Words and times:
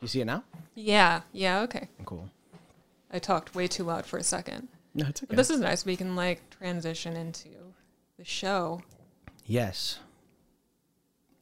You 0.00 0.08
see 0.08 0.20
it 0.20 0.24
now? 0.26 0.44
Yeah, 0.74 1.22
yeah, 1.32 1.60
okay. 1.62 1.88
Cool. 2.04 2.28
I 3.10 3.18
talked 3.18 3.54
way 3.54 3.66
too 3.66 3.84
loud 3.84 4.04
for 4.06 4.18
a 4.18 4.22
second. 4.22 4.68
No, 4.94 5.06
it's 5.08 5.22
okay. 5.22 5.28
But 5.30 5.36
this 5.36 5.50
is 5.50 5.60
nice. 5.60 5.84
We 5.84 5.96
can 5.96 6.16
like 6.16 6.40
transition 6.50 7.16
into 7.16 7.48
the 8.18 8.24
show. 8.24 8.82
yes. 9.46 9.98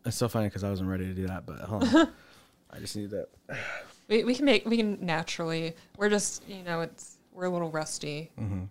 It's 0.06 0.16
so 0.16 0.28
funny 0.28 0.48
because 0.48 0.62
I 0.62 0.68
wasn't 0.68 0.90
ready 0.90 1.06
to 1.06 1.14
do 1.14 1.26
that, 1.28 1.46
but 1.46 1.60
hold 1.60 1.84
on. 1.84 2.08
I 2.70 2.78
just 2.78 2.94
need 2.96 3.10
that. 3.10 3.28
We, 4.06 4.22
we 4.22 4.34
can 4.34 4.44
make 4.44 4.66
we 4.66 4.76
can 4.76 4.98
naturally. 5.00 5.72
We're 5.96 6.10
just 6.10 6.46
you 6.46 6.62
know 6.62 6.82
it's 6.82 7.16
we're 7.32 7.46
a 7.46 7.48
little 7.48 7.70
rusty. 7.70 8.30
Mm-hmm. 8.38 8.64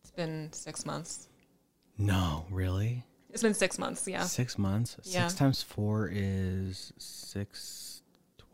It's 0.00 0.12
been 0.12 0.48
six 0.52 0.86
months. 0.86 1.26
No, 1.98 2.46
really? 2.52 3.02
It's 3.30 3.42
been 3.42 3.52
six 3.52 3.80
months. 3.80 4.06
Yeah. 4.06 4.22
Six 4.22 4.56
months? 4.58 4.96
Yeah. 5.02 5.26
Six 5.26 5.34
times 5.34 5.60
four 5.60 6.08
is 6.12 6.92
six, 6.98 7.95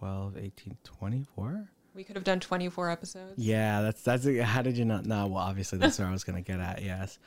12, 0.02 0.36
18, 0.36 0.76
24? 0.82 1.70
We 1.94 2.02
could 2.02 2.16
have 2.16 2.24
done 2.24 2.40
twenty 2.40 2.68
four 2.70 2.90
episodes. 2.90 3.34
Yeah, 3.36 3.82
that's 3.82 4.02
that's. 4.02 4.26
How 4.40 4.62
did 4.62 4.78
you 4.78 4.84
not? 4.86 5.04
No, 5.04 5.26
well, 5.26 5.44
obviously 5.44 5.78
that's 5.78 5.98
where 5.98 6.08
I 6.08 6.10
was 6.10 6.24
gonna 6.24 6.40
get 6.40 6.58
at. 6.58 6.82
Yes. 6.82 7.18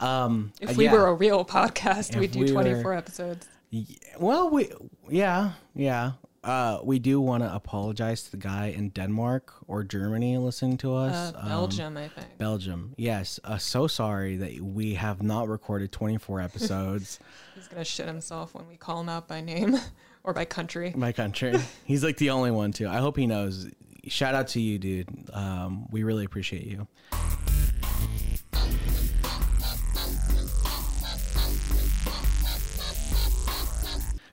Um, 0.00 0.52
If 0.60 0.70
uh, 0.70 0.74
we 0.76 0.84
yeah. 0.86 0.92
were 0.92 1.06
a 1.06 1.14
real 1.14 1.44
podcast, 1.44 2.14
If 2.14 2.18
we'd 2.20 2.32
do 2.32 2.40
we 2.40 2.46
were- 2.46 2.62
24 2.64 2.94
episodes. 2.94 3.46
Y- 3.72 3.86
Well, 4.18 4.50
we 4.50 4.72
yeah 5.08 5.52
yeah. 5.76 6.12
Uh, 6.42 6.80
we 6.82 6.98
do 6.98 7.20
want 7.20 7.42
to 7.44 7.54
apologize 7.54 8.22
to 8.24 8.30
the 8.32 8.36
guy 8.38 8.66
in 8.76 8.88
Denmark 8.90 9.52
or 9.68 9.84
Germany 9.84 10.36
listening 10.38 10.78
to 10.78 10.94
us. 10.94 11.32
Uh, 11.34 11.38
Um, 11.38 11.48
Belgium, 11.48 11.96
I 11.96 12.08
think. 12.08 12.38
Belgium. 12.38 12.94
Yes. 12.96 13.38
Uh, 13.44 13.58
so 13.58 13.86
sorry 13.86 14.36
that 14.36 14.60
we 14.60 14.94
have 14.94 15.22
not 15.22 15.46
recorded 15.48 15.92
24 15.92 16.40
episodes. 16.40 17.20
He's 17.54 17.68
going 17.68 17.80
to 17.80 17.84
shit 17.84 18.06
himself 18.06 18.54
when 18.54 18.66
we 18.68 18.76
call 18.76 19.00
him 19.00 19.08
out 19.08 19.28
by 19.28 19.40
name 19.40 19.76
or 20.24 20.32
by 20.32 20.44
country. 20.44 20.92
My 20.96 21.12
country. 21.12 21.54
He's 21.84 22.04
like 22.04 22.16
the 22.16 22.30
only 22.30 22.50
one 22.50 22.72
too. 22.72 22.88
I 22.88 22.98
hope 22.98 23.16
he 23.16 23.26
knows. 23.26 23.68
Shout 24.06 24.34
out 24.34 24.48
to 24.48 24.60
you, 24.60 24.78
dude. 24.78 25.08
Um, 25.32 25.86
we 25.90 26.02
really 26.02 26.24
appreciate 26.24 26.64
you. 26.64 26.86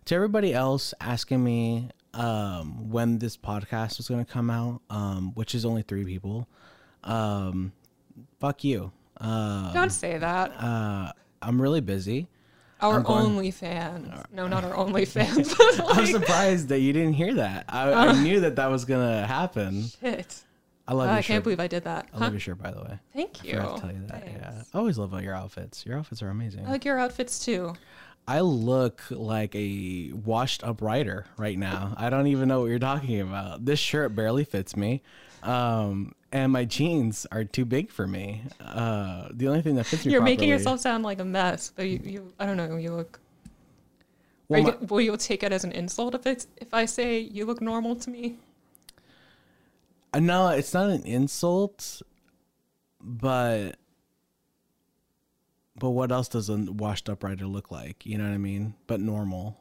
To 0.06 0.14
everybody 0.16 0.54
else 0.54 0.94
asking 1.02 1.44
me 1.44 1.90
um, 2.14 2.92
when 2.92 3.18
this 3.18 3.36
podcast 3.36 3.98
was 3.98 4.08
going 4.08 4.24
to 4.24 4.32
come 4.32 4.52
out, 4.52 4.82
um, 4.92 5.32
which 5.34 5.56
is 5.56 5.66
only 5.66 5.82
three 5.82 6.06
people, 6.06 6.48
um, 7.04 7.74
fuck 8.40 8.64
you. 8.64 8.92
Uh, 9.20 9.74
Don't 9.74 9.92
say 9.92 10.20
that. 10.20 10.52
uh, 10.62 11.12
I'm 11.42 11.60
really 11.60 11.82
busy. 11.82 12.28
Our 12.94 13.02
going- 13.02 13.26
only 13.26 13.52
fans. 13.52 14.10
No, 14.34 14.48
not 14.48 14.64
our 14.64 14.76
only 14.76 15.06
fans. 15.16 15.54
but 15.56 15.82
I'm 15.98 16.06
surprised 16.06 16.70
that 16.70 16.80
you 16.80 16.94
didn't 16.94 17.14
hear 17.14 17.34
that. 17.36 17.66
I, 17.70 17.90
I 17.92 18.08
uh. 18.10 18.14
knew 18.22 18.40
that 18.42 18.56
that 18.58 18.68
was 18.68 18.86
gonna 18.86 19.26
happen. 19.26 19.86
shit. 20.02 20.42
I 20.88 20.94
love 20.94 21.08
uh, 21.08 21.12
your 21.12 21.18
I 21.18 21.22
shirt. 21.22 21.28
can't 21.28 21.44
believe 21.44 21.60
I 21.60 21.68
did 21.68 21.84
that. 21.86 22.08
I 22.14 22.18
Huh? 22.18 22.24
love 22.26 22.34
your 22.34 22.40
shirt, 22.40 22.62
by 22.62 22.70
the 22.70 22.80
way. 22.82 23.00
Thank 23.14 23.40
I 23.44 23.48
you. 23.48 23.54
forgot 23.56 23.76
to 23.78 23.82
tell 23.82 23.92
you 23.92 24.06
that. 24.08 24.24
Yeah, 24.28 24.62
I 24.72 24.78
always 24.78 25.00
love 25.00 25.12
about 25.14 25.24
your 25.24 25.34
outfits. 25.34 25.84
Your 25.84 25.98
outfits 25.98 26.22
are 26.22 26.30
amazing. 26.30 26.64
I 26.68 26.70
like 26.70 26.86
your 26.86 27.00
outfits 27.00 27.44
too. 27.44 27.74
I 28.28 28.40
look 28.40 29.04
like 29.12 29.54
a 29.56 30.12
washed 30.14 30.64
up 30.64 30.82
writer 30.82 31.26
right 31.38 31.58
now. 31.58 31.94
I 31.96 32.10
don't 32.10 32.28
even 32.28 32.48
know 32.48 32.62
what 32.62 32.68
you're 32.68 32.80
talking 32.80 33.22
about. 33.22 33.66
This 33.66 33.80
shirt 33.80 34.16
barely 34.16 34.44
fits 34.44 34.76
me. 34.76 35.04
Um, 35.44 36.16
and 36.32 36.52
my 36.52 36.66
jeans 36.66 37.28
are 37.32 37.44
too 37.44 37.66
big 37.66 37.92
for 37.92 38.08
me. 38.08 38.42
Uh, 38.60 39.30
the 39.32 39.48
only 39.48 39.62
thing 39.62 39.76
that 39.76 39.86
fits 39.86 40.06
me 40.06 40.12
You're 40.12 40.22
making 40.24 40.50
yourself 40.50 40.80
sound 40.80 41.04
like 41.04 41.20
a 41.20 41.26
mess, 41.26 41.72
but 41.76 41.88
you, 41.88 42.00
you 42.04 42.34
I 42.40 42.46
don't 42.48 42.58
know, 42.58 42.78
you 42.78 42.94
look. 42.94 43.20
Well, 44.50 44.60
you, 44.60 44.66
my- 44.68 44.78
will 44.88 45.02
you 45.02 45.16
take 45.18 45.44
it 45.44 45.52
as 45.52 45.64
an 45.64 45.72
insult 45.72 46.16
if 46.16 46.26
it's 46.26 46.48
if 46.58 46.74
I 46.74 46.86
say 46.86 47.20
you 47.20 47.46
look 47.46 47.62
normal 47.62 47.96
to 47.98 48.10
me? 48.10 48.38
Uh, 50.14 50.20
No, 50.20 50.50
it's 50.50 50.74
not 50.74 50.90
an 50.90 51.04
insult, 51.04 52.02
but 53.00 53.76
but 55.78 55.90
what 55.92 56.12
else 56.12 56.28
does 56.30 56.50
a 56.50 56.58
washed 56.58 57.10
up 57.10 57.24
writer 57.24 57.46
look 57.48 57.72
like? 57.72 58.06
You 58.06 58.18
know 58.18 58.24
what 58.26 58.34
I 58.34 58.38
mean? 58.38 58.74
But 58.88 59.00
normal. 59.02 59.60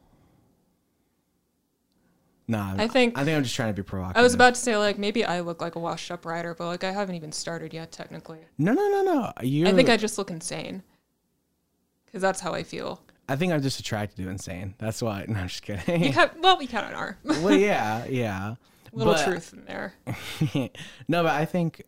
Nah, 2.47 2.75
I 2.77 2.87
think- 2.87 3.17
I 3.17 3.23
think 3.23 3.35
I'm 3.37 3.43
just 3.43 3.55
trying 3.55 3.73
to 3.73 3.81
be 3.81 3.85
provocative. 3.85 4.19
I 4.19 4.21
was 4.23 4.35
about 4.35 4.53
to 4.53 4.61
say 4.61 4.77
like 4.77 4.99
maybe 4.99 5.25
I 5.25 5.39
look 5.39 5.61
like 5.61 5.75
a 5.75 5.79
washed 5.79 6.11
up 6.11 6.25
writer, 6.25 6.53
but 6.53 6.67
like 6.67 6.83
I 6.83 6.91
haven't 6.91 7.15
even 7.15 7.31
started 7.31 7.73
yet 7.73 7.91
technically. 7.91 8.39
No, 8.59 8.73
no, 8.73 8.87
no, 8.89 9.01
no. 9.03 9.31
You 9.41 9.67
I 9.67 9.73
think 9.73 9.89
I 9.89 9.97
just 9.97 10.17
look 10.17 10.29
insane. 10.29 10.83
Cause 12.11 12.21
that's 12.21 12.39
how 12.39 12.53
I 12.53 12.63
feel. 12.63 13.01
I 13.27 13.35
think 13.35 13.51
I'm 13.51 13.61
just 13.61 13.79
attracted 13.79 14.23
to 14.23 14.29
insane. 14.29 14.75
That's 14.77 15.01
why. 15.01 15.25
No, 15.27 15.39
I'm 15.39 15.47
just 15.47 15.63
kidding. 15.63 16.03
You 16.03 16.13
ca- 16.13 16.29
well, 16.39 16.57
we 16.57 16.67
kind 16.67 16.85
of 16.93 16.97
are. 16.99 17.17
well, 17.23 17.55
yeah, 17.55 18.05
yeah. 18.09 18.55
Little 18.93 19.13
But- 19.13 19.25
truth 19.25 19.51
in 19.51 19.65
there. 19.65 19.93
no, 21.07 21.23
but 21.23 21.31
I 21.33 21.45
think 21.45 21.81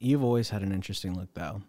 you've 0.00 0.24
always 0.24 0.50
had 0.50 0.62
an 0.62 0.72
interesting 0.72 1.14
look, 1.16 1.32
though. 1.34 1.62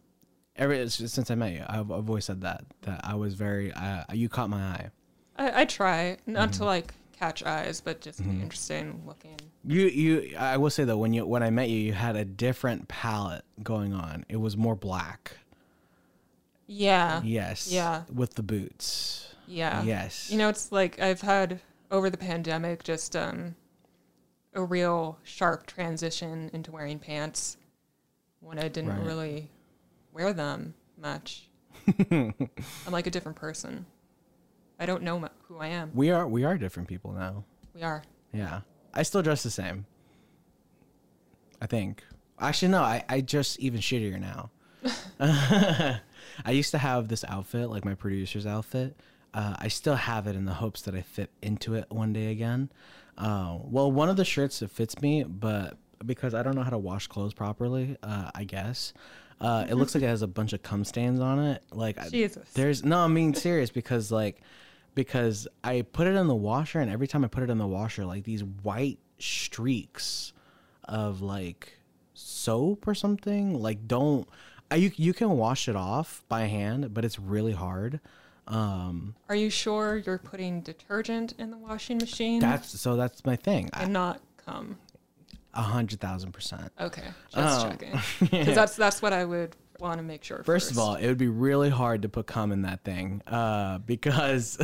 Ever 0.58 0.88
since 0.90 1.30
I 1.30 1.36
met 1.36 1.52
you, 1.54 1.66
I've, 1.68 1.92
I've 1.92 2.08
always 2.10 2.26
said 2.26 2.42
that 2.42 2.64
that 2.84 3.02
I 3.04 3.16
was 3.16 3.34
very. 3.34 3.72
Uh, 3.74 4.04
you 4.14 4.30
caught 4.30 4.50
my 4.50 4.62
eye. 4.62 4.90
I, 5.38 5.62
I 5.62 5.66
try 5.66 6.18
not 6.26 6.50
Mm-hmm. 6.52 6.58
to 6.60 6.66
like 6.66 6.94
catch 7.12 7.44
eyes, 7.44 7.82
but 7.82 8.00
just 8.02 8.24
be 8.24 8.30
interesting 8.30 9.02
looking. 9.06 9.38
You 9.66 9.88
you 9.88 10.38
I 10.38 10.56
will 10.58 10.70
say 10.70 10.84
though 10.86 10.98
when 10.98 11.14
you 11.14 11.26
when 11.26 11.44
I 11.44 11.50
met 11.50 11.70
you 11.70 11.78
you 11.78 11.94
had 11.94 12.16
a 12.16 12.24
different 12.24 12.88
palette 12.88 13.44
going 13.64 13.94
on. 13.94 14.26
It 14.30 14.38
was 14.38 14.56
more 14.56 14.76
black. 14.76 15.34
Yeah, 16.68 17.22
Yes. 17.24 17.72
Yeah. 17.72 18.04
With 18.14 18.36
the 18.36 18.44
boots. 18.44 19.34
yeah. 19.48 19.84
Yes. 19.84 20.32
You 20.32 20.38
know, 20.38 20.50
it's 20.50 20.72
like 20.72 21.00
I've 21.00 21.22
had 21.22 21.60
over 21.92 22.10
the 22.10 22.18
pandemic 22.18 22.84
just 22.84 23.16
um 23.16 23.56
a 24.54 24.64
real 24.64 25.20
sharp 25.24 25.66
transition 25.68 26.50
into 26.54 26.72
wearing 26.72 26.98
pants 26.98 27.58
when 28.40 28.58
I 28.58 28.68
didn't 28.70 28.90
Right. 28.92 29.06
really 29.06 29.50
wear 30.16 30.34
them 30.34 30.74
much. 30.98 31.50
I'm 32.10 32.34
like 32.90 33.06
a 33.06 33.12
different 33.12 33.38
person. 33.38 33.86
I 34.80 34.86
don't 34.86 35.04
know 35.04 35.30
who 35.44 35.60
I 35.60 35.68
am. 35.68 35.92
we 35.94 36.10
are 36.10 36.28
we 36.28 36.44
are 36.44 36.58
different 36.58 36.90
people 36.90 37.12
now. 37.12 37.44
We 37.76 37.84
are. 37.84 38.02
Yeah. 38.34 38.62
I 38.94 39.04
still 39.04 39.22
dress 39.22 39.44
the 39.44 39.50
same. 39.52 39.86
I 41.62 41.68
think. 41.68 42.04
Actually 42.40 42.70
no, 42.70 42.82
I, 42.82 43.04
I 43.08 43.22
just 43.22 43.60
even 43.60 43.82
shittier 43.82 44.20
now. 44.20 44.50
I 46.46 46.52
used 46.52 46.72
to 46.72 46.78
have 46.78 47.08
this 47.08 47.24
outfit, 47.28 47.70
like 47.70 47.86
my 47.86 47.96
producer's 47.96 48.46
outfit. 48.46 48.96
Uh, 49.34 49.56
I 49.60 49.68
still 49.68 49.96
have 49.96 50.28
it 50.28 50.36
in 50.36 50.46
the 50.46 50.54
hopes 50.54 50.82
that 50.84 50.96
I 50.96 51.02
fit 51.02 51.30
into 51.42 51.74
it 51.76 51.86
one 51.90 52.14
day 52.14 52.32
again. 52.32 52.72
Uh, 53.18 53.58
well, 53.62 53.92
one 53.92 54.10
of 54.10 54.16
the 54.16 54.26
shirts 54.26 54.60
that 54.60 54.72
fits 54.72 55.02
me, 55.02 55.24
but 55.24 55.78
because 56.06 56.34
I 56.34 56.44
don't 56.44 56.56
know 56.56 56.64
how 56.64 56.70
to 56.70 56.78
wash 56.78 57.08
clothes 57.08 57.34
properly, 57.34 57.98
uh, 58.04 58.32
I 58.34 58.44
guess 58.46 58.94
uh, 59.42 59.66
it 59.70 59.76
looks 59.76 59.94
like 59.94 60.04
it 60.04 60.08
has 60.08 60.22
a 60.22 60.28
bunch 60.28 60.54
of 60.54 60.64
cum 60.64 60.84
stains 60.84 61.20
on 61.20 61.40
it. 61.40 61.64
Like 61.72 61.98
I- 62.00 62.10
Jesus. 62.10 62.48
there's 62.54 62.84
no, 62.84 63.00
I'm 63.00 63.14
being 63.14 63.34
serious 63.36 63.70
because 63.70 64.12
like 64.12 64.42
because 64.94 65.48
I 65.64 65.82
put 65.82 66.08
it 66.08 66.16
in 66.16 66.28
the 66.28 66.36
washer 66.36 66.80
and 66.80 66.90
every 66.90 67.08
time 67.08 67.26
I 67.26 67.28
put 67.28 67.44
it 67.44 67.50
in 67.50 67.58
the 67.58 67.68
washer, 67.68 68.06
like 68.06 68.24
these 68.24 68.44
white 68.44 69.00
streaks 69.20 70.34
of 70.86 71.22
like 71.22 71.78
soap 72.14 72.88
or 72.88 72.94
something 72.94 73.54
like 73.60 73.88
don't 73.88 74.28
I, 74.72 74.76
you 74.76 74.92
you 74.96 75.14
can 75.14 75.32
wash 75.32 75.68
it 75.68 75.76
off 75.76 76.24
by 76.28 76.42
hand, 76.44 76.94
but 76.94 77.06
it's 77.06 77.20
really 77.20 77.52
hard. 77.54 78.00
Um, 78.48 79.16
Are 79.30 79.36
you 79.36 79.50
sure 79.50 79.98
you're 79.98 80.18
putting 80.20 80.62
detergent 80.62 81.34
in 81.40 81.50
the 81.52 81.58
washing 81.58 81.98
machine 81.98 82.40
that's 82.40 82.80
so 82.80 82.96
that's 82.96 83.26
my 83.26 83.36
thing. 83.36 83.70
and 83.74 83.92
not 83.94 84.22
cum? 84.46 84.78
A 85.56 85.62
hundred 85.62 86.00
thousand 86.02 86.32
percent. 86.34 86.72
Okay, 86.80 87.04
just 87.34 87.66
Oh. 87.66 87.70
checking. 87.70 88.00
Because 88.20 88.56
that's 88.56 88.76
that's 88.76 89.02
what 89.02 89.14
I 89.14 89.24
would 89.26 89.56
want 89.80 89.98
to 90.00 90.04
make 90.04 90.24
sure. 90.24 90.44
First 90.44 90.72
of 90.72 90.78
all, 90.78 90.96
it 90.96 91.08
would 91.08 91.18
be 91.18 91.28
really 91.28 91.70
hard 91.70 92.02
to 92.04 92.10
put 92.10 92.28
cum 92.28 92.52
in 92.52 92.62
that 92.64 92.84
thing, 92.84 93.22
uh, 93.28 93.78
because 93.86 94.58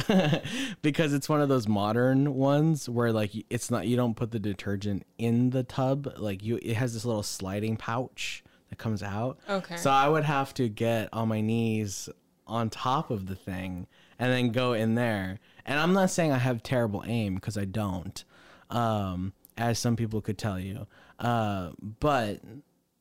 because 0.82 1.14
it's 1.14 1.28
one 1.30 1.42
of 1.42 1.50
those 1.50 1.68
modern 1.68 2.36
ones 2.36 2.88
where 2.90 3.12
like 3.12 3.32
it's 3.50 3.72
not 3.72 3.88
you 3.88 3.96
don't 3.96 4.16
put 4.16 4.32
the 4.32 4.40
detergent 4.40 5.04
in 5.18 5.50
the 5.52 5.64
tub, 5.64 6.14
like 6.18 6.44
you 6.44 6.60
it 6.62 6.76
has 6.76 6.94
this 6.94 7.06
little 7.06 7.24
sliding 7.24 7.78
pouch 7.78 8.44
that 8.70 8.78
comes 8.78 9.04
out. 9.04 9.38
Okay. 9.50 9.78
So 9.78 9.90
I 9.92 10.08
would 10.10 10.24
have 10.24 10.54
to 10.56 10.70
get 10.70 11.10
on 11.14 11.28
my 11.28 11.42
knees 11.42 12.10
on 12.48 12.70
top 12.70 13.12
of 13.12 13.28
the 13.28 13.36
thing 13.36 13.88
and 14.20 14.32
then 14.32 14.52
go 14.52 14.74
in 14.74 14.96
there. 14.96 15.40
And 15.66 15.80
I'm 15.80 15.94
not 15.94 16.10
saying 16.10 16.32
I 16.32 16.38
have 16.38 16.62
terrible 16.64 17.04
aim 17.06 17.36
because 17.36 17.58
I 17.58 17.66
don't, 17.66 18.24
um, 18.70 19.34
as 19.58 19.80
some 19.80 19.96
people 19.96 20.22
could 20.22 20.38
tell 20.38 20.60
you. 20.60 20.88
Uh, 21.20 21.72
but 22.00 22.40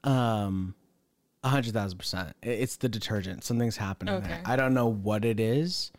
um, 0.05 0.75
a 1.43 1.49
hundred 1.49 1.73
thousand 1.73 1.99
percent. 1.99 2.37
It's 2.43 2.77
the 2.77 2.89
detergent. 2.89 3.45
Something's 3.45 3.77
happening 3.77 4.21
there. 4.21 4.43
I 4.45 4.57
don't 4.57 4.75
know 4.75 4.89
what 4.89 5.25
it 5.25 5.41
is. 5.41 5.93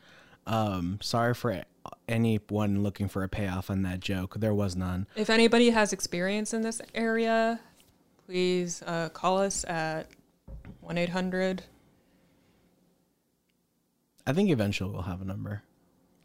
Um, 0.48 1.00
sorry 1.02 1.34
for 1.34 1.64
anyone 2.08 2.84
looking 2.84 3.08
for 3.08 3.24
a 3.24 3.30
payoff 3.30 3.70
on 3.70 3.84
that 3.84 4.00
joke. 4.00 4.36
There 4.40 4.54
was 4.54 4.76
none. 4.76 5.08
If 5.16 5.30
anybody 5.30 5.70
has 5.70 5.94
experience 5.94 6.54
in 6.54 6.62
this 6.62 6.82
area, 6.94 7.60
please 8.26 8.84
uh, 8.86 9.10
call 9.10 9.40
us 9.40 9.64
at 9.66 10.08
one 10.82 10.98
eight 10.98 11.10
hundred. 11.10 11.64
I 14.28 14.34
think 14.34 14.52
eventually 14.52 14.92
we'll 14.92 15.04
have 15.04 15.22
a 15.22 15.26
number. 15.26 15.64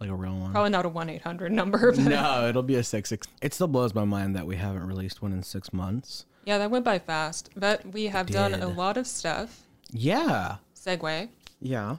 Like 0.01 0.11
a 0.11 0.15
real 0.15 0.37
one. 0.37 0.53
Probably 0.53 0.71
not 0.71 0.85
a 0.85 0.89
1 0.89 1.09
800 1.09 1.53
number. 1.53 1.93
But 1.97 2.05
no, 2.05 2.49
it'll 2.49 2.63
be 2.63 2.77
a 2.77 2.85
six 2.85 3.09
six. 3.09 3.27
It 3.41 3.55
still 3.55 3.69
blows 3.69 3.95
my 3.95 4.05
mind 4.05 4.37
that 4.37 4.47
we 4.47 4.57
haven't 4.57 4.87
released 4.87 5.23
one 5.23 5.33
in 5.33 5.43
six 5.43 5.73
months. 5.73 6.27
Yeah, 6.45 6.59
that 6.59 6.71
went 6.71 6.85
by 6.85 6.99
fast. 6.99 7.51
But 7.57 7.93
we 7.93 8.05
have 8.07 8.27
done 8.27 8.55
a 8.55 8.69
lot 8.69 8.97
of 8.97 9.07
stuff. 9.07 9.63
Yeah, 9.91 10.57
Segue. 10.75 11.29
yeah. 11.61 11.97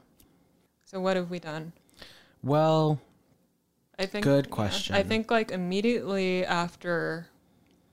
So 0.85 1.01
what 1.01 1.17
have 1.17 1.29
we 1.29 1.39
done? 1.39 1.73
Well, 2.43 3.01
I 3.99 4.05
think 4.05 4.23
Good 4.23 4.45
yeah, 4.45 4.51
question. 4.55 4.95
I 4.95 5.03
think 5.03 5.29
like 5.31 5.51
immediately 5.51 6.45
after 6.45 7.27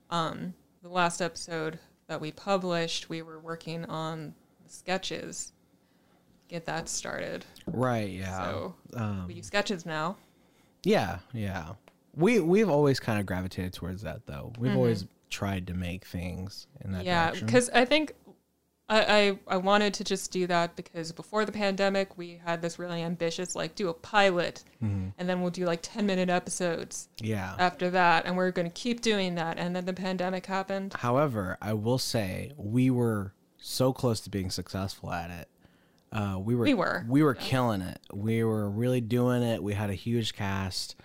um 0.09 0.53
the 0.81 0.89
last 0.89 1.21
episode 1.21 1.79
that 2.07 2.21
we 2.21 2.31
published, 2.31 3.09
we 3.09 3.21
were 3.21 3.39
working 3.39 3.85
on 3.85 4.35
sketches. 4.67 5.51
Get 6.47 6.65
that 6.65 6.87
started. 6.89 7.45
right, 7.67 8.09
yeah, 8.09 8.43
So 8.43 8.75
um, 8.95 9.25
we 9.27 9.35
use 9.35 9.47
sketches 9.47 9.85
now. 9.85 10.17
yeah, 10.83 11.19
yeah. 11.33 11.69
We 12.15 12.39
we've 12.39 12.69
always 12.69 12.99
kind 12.99 13.19
of 13.19 13.25
gravitated 13.25 13.73
towards 13.73 14.01
that, 14.03 14.25
though. 14.25 14.53
We've 14.59 14.69
Mm-hmm. 14.69 14.77
always 14.77 15.05
tried 15.29 15.67
to 15.67 15.73
make 15.73 16.05
things 16.05 16.67
in 16.81 16.91
that 16.93 17.03
Yeah, 17.03 17.31
because 17.31 17.69
I 17.71 17.83
think 17.83 18.13
I, 18.87 19.01
I 19.47 19.55
I 19.55 19.57
wanted 19.57 19.95
to 19.95 20.03
just 20.03 20.31
do 20.31 20.45
that 20.47 20.75
because 20.75 21.11
before 21.11 21.43
the 21.43 21.51
pandemic 21.51 22.17
we 22.17 22.39
had 22.45 22.61
this 22.61 22.77
really 22.77 23.01
ambitious 23.01 23.55
like 23.55 23.73
do 23.75 23.89
a 23.89 23.93
pilot 23.93 24.63
Mm-hmm. 24.83 25.09
and 25.17 25.27
then 25.27 25.41
we'll 25.41 25.49
do 25.49 25.65
like 25.65 25.79
ten 25.81 26.05
minute 26.05 26.29
episodes 26.29 27.09
yeah. 27.19 27.55
after 27.57 27.89
that 27.89 28.25
and 28.27 28.37
we're 28.37 28.51
gonna 28.51 28.69
keep 28.69 29.01
doing 29.01 29.33
that 29.35 29.57
and 29.57 29.75
then 29.75 29.85
the 29.85 29.93
pandemic 29.93 30.45
happened. 30.45 30.93
However, 30.93 31.57
I 31.61 31.73
will 31.73 31.97
say 31.97 32.51
we 32.55 32.91
were 32.91 33.33
so 33.57 33.91
close 33.91 34.21
to 34.21 34.29
being 34.29 34.51
successful 34.51 35.11
at 35.11 35.31
it. 35.31 35.49
Uh, 36.15 36.39
we 36.39 36.55
were 36.55 36.63
We 36.63 36.73
were, 36.73 37.05
we 37.09 37.23
were 37.23 37.33
killing 37.33 37.81
it. 37.81 37.99
We 38.13 38.41
were 38.45 38.69
really 38.69 39.01
doing 39.01 39.43
it. 39.43 39.61
We 39.61 39.73
had 39.73 39.89
a 39.89 39.93
huge 39.93 40.33
cast. 40.33 40.95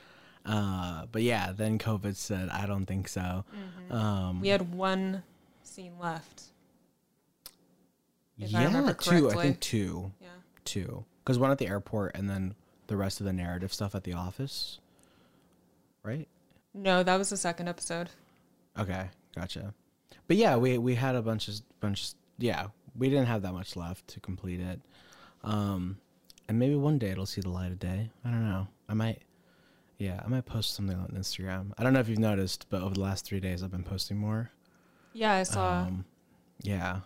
Uh, 0.47 1.07
but 1.11 1.23
yeah, 1.23 1.53
then 1.53 1.79
COVID 1.79 2.15
said, 2.15 2.49
"I 2.49 2.67
don't 2.67 2.87
think 2.87 3.09
so." 3.09 3.45
Um, 3.91 4.41
We 4.41 4.49
had 4.49 4.73
one 4.73 5.25
scene 5.65 5.99
left. 6.01 6.45
I 8.41 8.47
yeah, 8.47 8.65
remember 8.65 8.95
two. 8.95 9.31
I 9.31 9.35
think 9.35 9.61
two, 9.61 10.12
Yeah. 10.21 10.29
two. 10.65 11.05
Because 11.25 11.39
one 11.39 11.51
at 11.51 11.59
the 11.59 11.67
airport, 11.67 12.17
and 12.17 12.31
then 12.31 12.55
the 12.87 12.97
rest 12.97 13.21
of 13.21 13.27
the 13.27 13.33
narrative 13.33 13.73
stuff 13.73 13.95
at 13.95 14.05
the 14.05 14.15
office. 14.15 14.79
Right. 16.03 16.29
No, 16.73 17.03
that 17.03 17.17
was 17.17 17.31
the 17.31 17.37
second 17.37 17.69
episode. 17.69 18.09
Okay, 18.79 19.11
gotcha. 19.35 19.75
But 20.29 20.37
yeah, 20.37 20.56
we 20.56 20.79
we 20.79 20.95
had 20.95 21.17
a 21.17 21.23
bunch 21.23 21.49
of 21.49 21.61
bunch. 21.81 22.11
Of, 22.11 22.15
yeah, 22.39 22.69
we 22.97 23.11
didn't 23.11 23.27
have 23.27 23.43
that 23.43 23.53
much 23.53 23.77
left 23.77 24.06
to 24.09 24.21
complete 24.21 24.61
it. 24.61 24.81
Um, 25.43 25.99
and 26.49 26.59
maybe 26.59 26.75
one 26.75 26.99
day 26.99 27.11
it'll 27.11 27.27
see 27.27 27.41
the 27.41 27.49
light 27.51 27.73
of 27.73 27.79
day. 27.79 28.11
I 28.25 28.31
don't 28.31 28.49
know. 28.49 28.69
I 28.89 28.95
might. 28.95 29.23
Yeah, 29.99 30.21
I 30.25 30.29
might 30.29 30.47
post 30.47 30.75
something 30.75 30.97
on 30.97 31.09
Instagram. 31.09 31.73
I 31.77 31.83
don't 31.83 31.93
know 31.93 32.01
if 32.01 32.09
you've 32.09 32.19
noticed, 32.19 32.67
but 32.71 32.83
over 32.83 32.95
the 32.95 33.01
last 33.01 33.27
three 33.27 33.41
days, 33.41 33.63
I've 33.63 33.71
been 33.71 33.83
posting 33.83 34.17
more. 34.17 34.51
Yeah, 35.13 35.33
I 35.35 35.43
saw 35.43 35.83
Um, 35.83 36.05
yeah, 36.63 37.01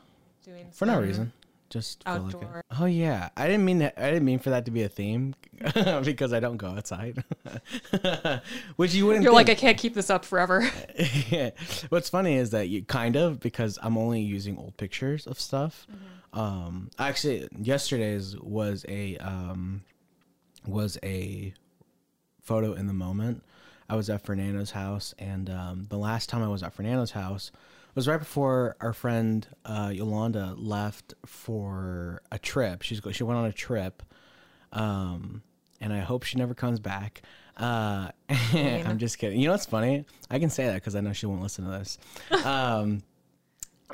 doing 0.44 0.66
for 0.70 0.86
no 0.86 1.00
reason. 1.00 1.32
Just 1.70 2.04
feel 2.04 2.12
like 2.14 2.34
outdoor. 2.34 2.62
Oh 2.78 2.84
yeah, 2.84 3.30
I 3.36 3.48
didn't 3.48 3.64
mean 3.64 3.78
that. 3.78 3.94
I 3.96 4.10
didn't 4.10 4.24
mean 4.24 4.38
for 4.38 4.50
that 4.50 4.64
to 4.66 4.70
be 4.70 4.82
a 4.82 4.88
theme 4.88 5.34
because 6.04 6.32
I 6.32 6.38
don't 6.38 6.56
go 6.56 6.68
outside, 6.68 7.24
which 8.76 8.94
you 8.94 9.06
wouldn't. 9.06 9.24
You're 9.24 9.32
like, 9.32 9.48
I 9.48 9.56
can't 9.56 9.76
keep 9.76 9.94
this 9.94 10.08
up 10.08 10.24
forever. 10.24 10.70
yeah. 11.30 11.50
What's 11.88 12.08
funny 12.08 12.36
is 12.36 12.50
that 12.50 12.68
you 12.68 12.84
kind 12.84 13.16
of 13.16 13.40
because 13.40 13.78
I'm 13.82 13.98
only 13.98 14.20
using 14.20 14.56
old 14.56 14.76
pictures 14.76 15.26
of 15.26 15.40
stuff. 15.40 15.86
Mm-hmm. 15.90 16.04
Um, 16.34 16.90
actually, 16.98 17.48
yesterday's 17.56 18.36
was 18.38 18.84
a 18.88 19.16
um, 19.18 19.82
was 20.66 20.98
a 21.02 21.54
photo 22.42 22.74
in 22.74 22.86
the 22.86 22.92
moment. 22.92 23.42
I 23.88 23.96
was 23.96 24.10
at 24.10 24.24
Fernando's 24.24 24.72
house, 24.72 25.14
and 25.18 25.48
um, 25.48 25.86
the 25.88 25.98
last 25.98 26.28
time 26.28 26.42
I 26.42 26.48
was 26.48 26.62
at 26.62 26.72
Fernando's 26.72 27.12
house 27.12 27.52
was 27.94 28.08
right 28.08 28.18
before 28.18 28.76
our 28.80 28.92
friend 28.92 29.46
uh, 29.64 29.90
Yolanda 29.94 30.54
left 30.56 31.14
for 31.24 32.22
a 32.32 32.38
trip. 32.38 32.82
She's 32.82 33.00
go- 33.00 33.12
she 33.12 33.22
went 33.22 33.38
on 33.38 33.44
a 33.46 33.52
trip, 33.52 34.02
um, 34.72 35.42
and 35.80 35.92
I 35.92 36.00
hope 36.00 36.24
she 36.24 36.36
never 36.36 36.54
comes 36.54 36.80
back. 36.80 37.22
Uh, 37.56 38.10
I'm 38.52 38.98
just 38.98 39.18
kidding. 39.18 39.38
You 39.38 39.46
know 39.46 39.52
what's 39.52 39.66
funny? 39.66 40.04
I 40.30 40.38
can 40.40 40.50
say 40.50 40.66
that 40.66 40.74
because 40.74 40.96
I 40.96 41.00
know 41.00 41.12
she 41.12 41.26
won't 41.26 41.42
listen 41.42 41.64
to 41.64 41.70
this. 41.70 41.98
Um, 42.44 43.02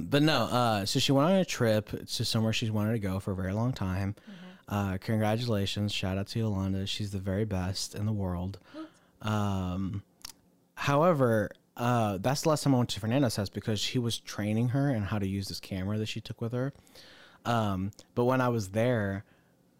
but 0.08 0.22
no, 0.22 0.44
uh, 0.44 0.84
so 0.86 0.98
she 0.98 1.12
went 1.12 1.28
on 1.28 1.36
a 1.36 1.44
trip 1.44 1.88
to 2.06 2.24
somewhere 2.24 2.52
she's 2.52 2.70
wanted 2.70 2.92
to 2.92 2.98
go 2.98 3.20
for 3.20 3.32
a 3.32 3.36
very 3.36 3.52
long 3.52 3.72
time. 3.72 4.14
Uh, 4.68 4.98
congratulations. 4.98 5.92
Shout 5.92 6.16
out 6.16 6.28
to 6.28 6.38
Yolanda. 6.38 6.86
She's 6.86 7.10
the 7.10 7.18
very 7.18 7.44
best 7.44 7.94
in 7.94 8.06
the 8.06 8.12
world. 8.12 8.58
Um, 9.22 10.02
however, 10.76 11.50
uh, 11.76 12.16
that's 12.22 12.40
the 12.40 12.48
last 12.48 12.64
time 12.64 12.74
I 12.74 12.78
went 12.78 12.88
to 12.88 13.00
Fernando's 13.00 13.36
house 13.36 13.50
because 13.50 13.84
he 13.84 13.98
was 13.98 14.16
training 14.16 14.68
her 14.68 14.88
and 14.88 15.04
how 15.04 15.18
to 15.18 15.28
use 15.28 15.48
this 15.48 15.60
camera 15.60 15.98
that 15.98 16.06
she 16.06 16.22
took 16.22 16.40
with 16.40 16.52
her. 16.52 16.72
Um, 17.44 17.90
but 18.14 18.24
when 18.24 18.40
I 18.40 18.48
was 18.48 18.70
there, 18.70 19.24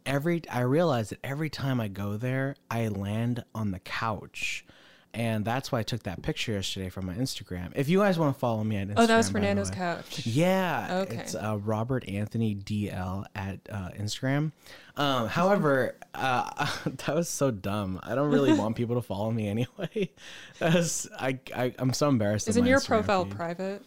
every 0.06 0.42
I 0.50 0.60
realized 0.60 1.12
that 1.12 1.20
every 1.24 1.50
time 1.50 1.80
I 1.80 1.88
go 1.88 2.16
there, 2.16 2.56
I 2.70 2.88
land 2.88 3.44
on 3.54 3.70
the 3.70 3.78
couch. 3.78 4.64
And 5.12 5.44
that's 5.44 5.72
why 5.72 5.80
I 5.80 5.82
took 5.82 6.04
that 6.04 6.22
picture 6.22 6.52
yesterday 6.52 6.88
from 6.88 7.06
my 7.06 7.14
Instagram. 7.14 7.72
If 7.74 7.88
you 7.88 7.98
guys 7.98 8.16
want 8.16 8.32
to 8.34 8.38
follow 8.38 8.62
me 8.62 8.78
on 8.78 8.88
Instagram, 8.88 8.94
oh, 8.96 9.06
that 9.06 9.16
was 9.16 9.28
Fernando's 9.30 9.70
couch. 9.70 10.24
Yeah, 10.24 10.98
Okay. 11.02 11.16
it's 11.16 11.34
uh, 11.34 11.58
Robert 11.64 12.08
Anthony 12.08 12.54
DL 12.54 13.24
at 13.34 13.58
uh, 13.70 13.88
Instagram. 13.98 14.52
Um, 14.96 15.26
however, 15.26 15.96
uh, 16.14 16.68
that 16.86 17.14
was 17.14 17.28
so 17.28 17.50
dumb. 17.50 17.98
I 18.04 18.14
don't 18.14 18.30
really 18.30 18.52
want 18.52 18.76
people 18.76 18.94
to 18.94 19.02
follow 19.02 19.32
me 19.32 19.48
anyway. 19.48 20.10
That's, 20.60 21.08
I, 21.18 21.40
I 21.56 21.74
I'm 21.78 21.92
so 21.92 22.08
embarrassed. 22.08 22.48
Isn't 22.48 22.64
your 22.64 22.78
Instagram 22.78 22.86
profile 22.88 23.24
feed. 23.24 23.34
private? 23.34 23.82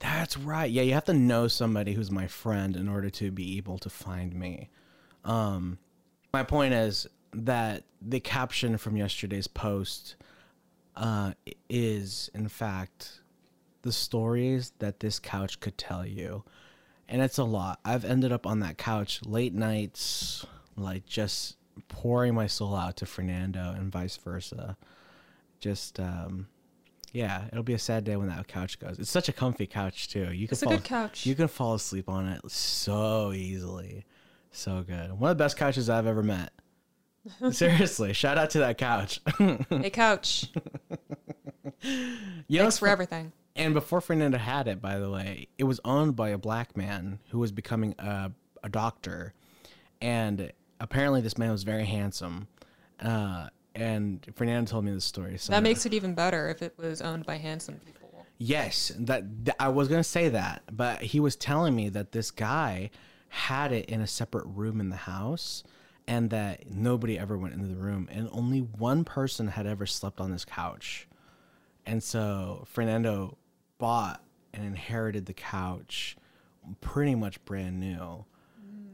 That's 0.00 0.36
right. 0.36 0.68
Yeah, 0.70 0.82
you 0.82 0.94
have 0.94 1.04
to 1.04 1.12
know 1.14 1.46
somebody 1.46 1.92
who's 1.92 2.10
my 2.10 2.26
friend 2.26 2.74
in 2.74 2.88
order 2.88 3.10
to 3.10 3.30
be 3.30 3.56
able 3.58 3.78
to 3.78 3.90
find 3.90 4.34
me. 4.34 4.70
Um, 5.24 5.78
my 6.32 6.42
point 6.42 6.74
is 6.74 7.06
that 7.34 7.84
the 8.02 8.18
caption 8.18 8.78
from 8.78 8.96
yesterday's 8.96 9.46
post 9.46 10.16
uh, 10.96 11.32
is, 11.68 12.30
in 12.34 12.48
fact, 12.48 13.20
the 13.82 13.92
stories 13.92 14.72
that 14.78 15.00
this 15.00 15.18
couch 15.18 15.60
could 15.60 15.78
tell 15.78 16.06
you. 16.06 16.44
And 17.08 17.22
it's 17.22 17.38
a 17.38 17.44
lot. 17.44 17.80
I've 17.84 18.04
ended 18.04 18.32
up 18.32 18.46
on 18.46 18.60
that 18.60 18.78
couch 18.78 19.20
late 19.24 19.54
nights, 19.54 20.46
like 20.76 21.06
just 21.06 21.56
pouring 21.88 22.34
my 22.34 22.46
soul 22.46 22.76
out 22.76 22.96
to 22.98 23.06
Fernando 23.06 23.72
and 23.76 23.90
vice 23.90 24.16
versa. 24.16 24.76
Just, 25.58 25.98
um, 25.98 26.46
yeah, 27.12 27.46
it'll 27.50 27.64
be 27.64 27.74
a 27.74 27.78
sad 27.78 28.04
day 28.04 28.16
when 28.16 28.28
that 28.28 28.46
couch 28.46 28.78
goes. 28.78 28.98
It's 28.98 29.10
such 29.10 29.28
a 29.28 29.32
comfy 29.32 29.66
couch 29.66 30.08
too. 30.08 30.32
You 30.32 30.46
can 30.46 30.54
It's 30.54 30.62
a 30.62 30.66
good 30.66 30.84
couch. 30.84 31.26
You 31.26 31.34
can 31.34 31.48
fall 31.48 31.74
asleep 31.74 32.08
on 32.08 32.28
it 32.28 32.48
so 32.50 33.32
easily, 33.32 34.04
so 34.52 34.84
good. 34.86 35.18
One 35.18 35.30
of 35.30 35.38
the 35.38 35.42
best 35.42 35.56
couches 35.56 35.90
I've 35.90 36.06
ever 36.06 36.22
met. 36.22 36.52
Seriously, 37.50 38.12
shout 38.12 38.38
out 38.38 38.50
to 38.50 38.58
that 38.60 38.78
couch. 38.78 39.20
hey, 39.38 39.90
couch. 39.90 40.48
you 41.82 42.60
Thanks 42.60 42.78
for 42.78 42.88
everything. 42.88 43.32
and 43.56 43.74
before 43.74 44.00
Fernando 44.00 44.38
had 44.38 44.68
it, 44.68 44.80
by 44.80 44.98
the 44.98 45.10
way, 45.10 45.48
it 45.58 45.64
was 45.64 45.80
owned 45.84 46.16
by 46.16 46.30
a 46.30 46.38
black 46.38 46.76
man 46.76 47.18
who 47.30 47.38
was 47.38 47.52
becoming 47.52 47.94
a, 47.98 48.30
a 48.62 48.68
doctor. 48.68 49.34
And 50.00 50.52
apparently, 50.80 51.20
this 51.20 51.36
man 51.38 51.50
was 51.50 51.62
very 51.62 51.84
handsome. 51.84 52.48
Uh, 53.00 53.48
and 53.74 54.26
Fernando 54.34 54.70
told 54.70 54.84
me 54.84 54.92
this 54.92 55.04
story. 55.04 55.38
So 55.38 55.52
That 55.52 55.62
makes 55.62 55.86
it 55.86 55.94
even 55.94 56.14
better 56.14 56.48
if 56.48 56.62
it 56.62 56.74
was 56.76 57.00
owned 57.00 57.24
by 57.26 57.36
handsome 57.36 57.76
people. 57.84 58.26
Yes, 58.38 58.90
that, 58.98 59.44
th- 59.44 59.56
I 59.60 59.68
was 59.68 59.88
gonna 59.88 60.02
say 60.02 60.30
that, 60.30 60.62
but 60.72 61.02
he 61.02 61.20
was 61.20 61.36
telling 61.36 61.76
me 61.76 61.90
that 61.90 62.12
this 62.12 62.30
guy 62.30 62.90
had 63.28 63.70
it 63.70 63.84
in 63.86 64.00
a 64.00 64.06
separate 64.06 64.46
room 64.46 64.80
in 64.80 64.88
the 64.88 64.96
house, 64.96 65.62
and 66.06 66.30
that 66.30 66.70
nobody 66.70 67.18
ever 67.18 67.36
went 67.38 67.54
into 67.54 67.66
the 67.68 67.76
room, 67.76 68.08
and 68.10 68.28
only 68.32 68.60
one 68.60 69.04
person 69.04 69.48
had 69.48 69.66
ever 69.66 69.86
slept 69.86 70.20
on 70.20 70.30
this 70.30 70.44
couch, 70.44 71.08
and 71.86 72.02
so 72.02 72.64
Fernando 72.68 73.36
bought 73.78 74.22
and 74.52 74.64
inherited 74.64 75.26
the 75.26 75.32
couch, 75.32 76.16
pretty 76.80 77.14
much 77.14 77.42
brand 77.44 77.78
new. 77.80 78.24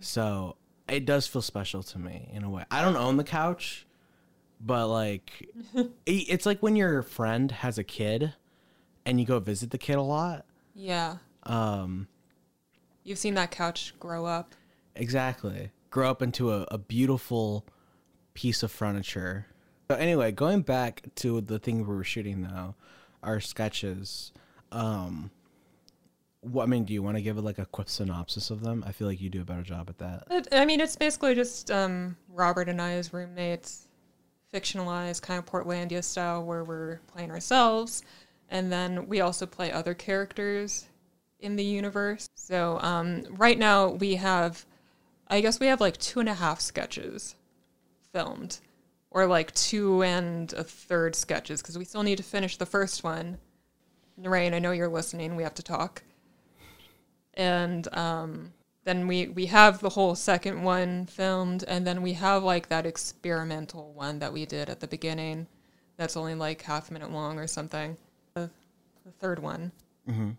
So 0.01 0.57
it 0.89 1.05
does 1.07 1.27
feel 1.27 1.43
special 1.43 1.83
to 1.83 1.99
me 1.99 2.29
in 2.33 2.45
a 2.45 2.51
way. 2.51 2.65
I 2.71 2.83
don't 2.83 2.97
own 2.97 3.17
the 3.17 3.25
couch, 3.25 3.87
but 4.61 4.89
like, 4.89 5.49
it- 5.75 5.91
it's 6.07 6.47
like 6.47 6.63
when 6.63 6.77
your 6.77 7.03
friend 7.03 7.51
has 7.51 7.79
a 7.79 7.85
kid 7.85 8.35
and 9.05 9.19
you 9.19 9.27
go 9.27 9.39
visit 9.41 9.71
the 9.71 9.79
kid 9.79 9.97
a 9.97 10.03
lot. 10.03 10.45
Yeah. 10.75 11.17
Um, 11.45 12.09
You've 13.05 13.19
seen 13.19 13.35
that 13.35 13.51
couch 13.51 13.95
grow 13.99 14.27
up. 14.27 14.55
exactly. 14.95 15.71
Grow 15.97 16.11
up 16.11 16.21
into 16.21 16.53
a, 16.53 16.67
a 16.71 16.77
beautiful 16.77 17.65
piece 18.35 18.63
of 18.63 18.71
furniture. 18.71 19.47
So 19.91 19.97
anyway, 19.97 20.31
going 20.31 20.61
back 20.61 21.01
to 21.15 21.41
the 21.41 21.59
thing 21.59 21.87
we 21.87 21.97
were 21.97 22.05
shooting 22.05 22.43
though, 22.43 22.75
our 23.23 23.41
sketches. 23.41 24.31
Um, 24.71 25.31
what 26.43 26.65
I 26.65 26.67
mean, 26.67 26.85
do 26.85 26.93
you 26.93 27.03
want 27.03 27.17
to 27.17 27.23
give 27.23 27.39
it 27.39 27.41
like 27.45 27.59
a 27.59 27.65
quick 27.65 27.89
synopsis 27.89 28.51
of 28.51 28.61
them? 28.61 28.85
I 28.87 28.93
feel 28.93 29.09
like 29.09 29.23
you 29.23 29.31
do 29.31 29.41
a 29.41 29.45
better 29.47 29.63
job 29.63 29.89
at 29.89 29.97
that. 29.97 30.25
It, 30.31 30.49
I 30.53 30.67
mean, 30.67 30.81
it's 30.81 30.97
basically 30.97 31.35
just 31.35 31.71
um, 31.71 32.19
Robert 32.29 32.69
and 32.69 32.83
I 32.83 32.93
as 32.93 33.15
roommates 33.15 33.89
fictionalized 34.53 35.23
kind 35.23 35.39
of 35.39 35.47
Portlandia 35.47 36.05
style 36.05 36.45
where 36.45 36.63
we're 36.63 37.01
playing 37.07 37.31
ourselves, 37.31 38.03
and 38.51 38.71
then 38.71 39.09
we 39.09 39.23
also 39.23 39.47
play 39.47 39.73
other 39.73 39.95
characters 39.95 40.89
in 41.41 41.57
the 41.57 41.65
universe. 41.65 42.29
So 42.35 42.79
um, 42.83 43.23
right 43.31 43.59
now 43.59 43.93
we 43.93 44.17
have, 44.17 44.67
I 45.29 45.41
guess 45.41 45.61
we 45.61 45.67
have 45.67 45.81
like 45.81 45.97
two 45.97 46.21
and 46.21 46.29
a 46.29 46.35
half 46.35 46.61
sketches 46.61 47.35
filmed, 48.13 48.61
or 49.11 49.27
like 49.27 49.53
two 49.55 50.03
and 50.03 50.53
a 50.53 50.65
third 50.65 51.15
sketches 51.15 51.63
because 51.63 51.79
we 51.79 51.85
still 51.85 52.03
need 52.03 52.19
to 52.19 52.23
finish 52.23 52.57
the 52.57 52.67
first 52.67 53.03
one. 53.03 53.39
Narain, 54.21 54.55
I 54.55 54.59
know 54.59 54.73
you're 54.73 54.89
listening. 54.89 55.37
We 55.37 55.43
have 55.43 55.55
to 55.55 55.63
talk. 55.63 56.03
And 57.35 57.87
um, 57.95 58.53
then 58.85 59.09
we 59.09 59.29
we 59.29 59.47
have 59.47 59.81
the 59.81 59.91
whole 59.91 60.15
second 60.15 60.63
one 60.63 61.07
filmed, 61.07 61.65
and 61.67 61.87
then 61.87 62.03
we 62.03 62.15
have 62.15 62.43
like 62.43 62.69
that 62.69 62.87
experimental 62.87 63.93
one 63.93 64.21
that 64.21 64.33
we 64.33 64.47
did 64.47 64.71
at 64.71 64.81
the 64.81 64.87
beginning. 64.87 65.49
That's 65.97 66.17
only 66.17 66.35
like 66.35 66.63
half 66.63 66.89
a 66.91 66.93
minute 66.93 67.11
long 67.11 67.39
or 67.39 67.47
something. 67.47 67.97
The, 68.35 68.49
the 69.05 69.11
third 69.13 69.41
one. 69.41 69.73
Mm-hmm. 70.09 70.31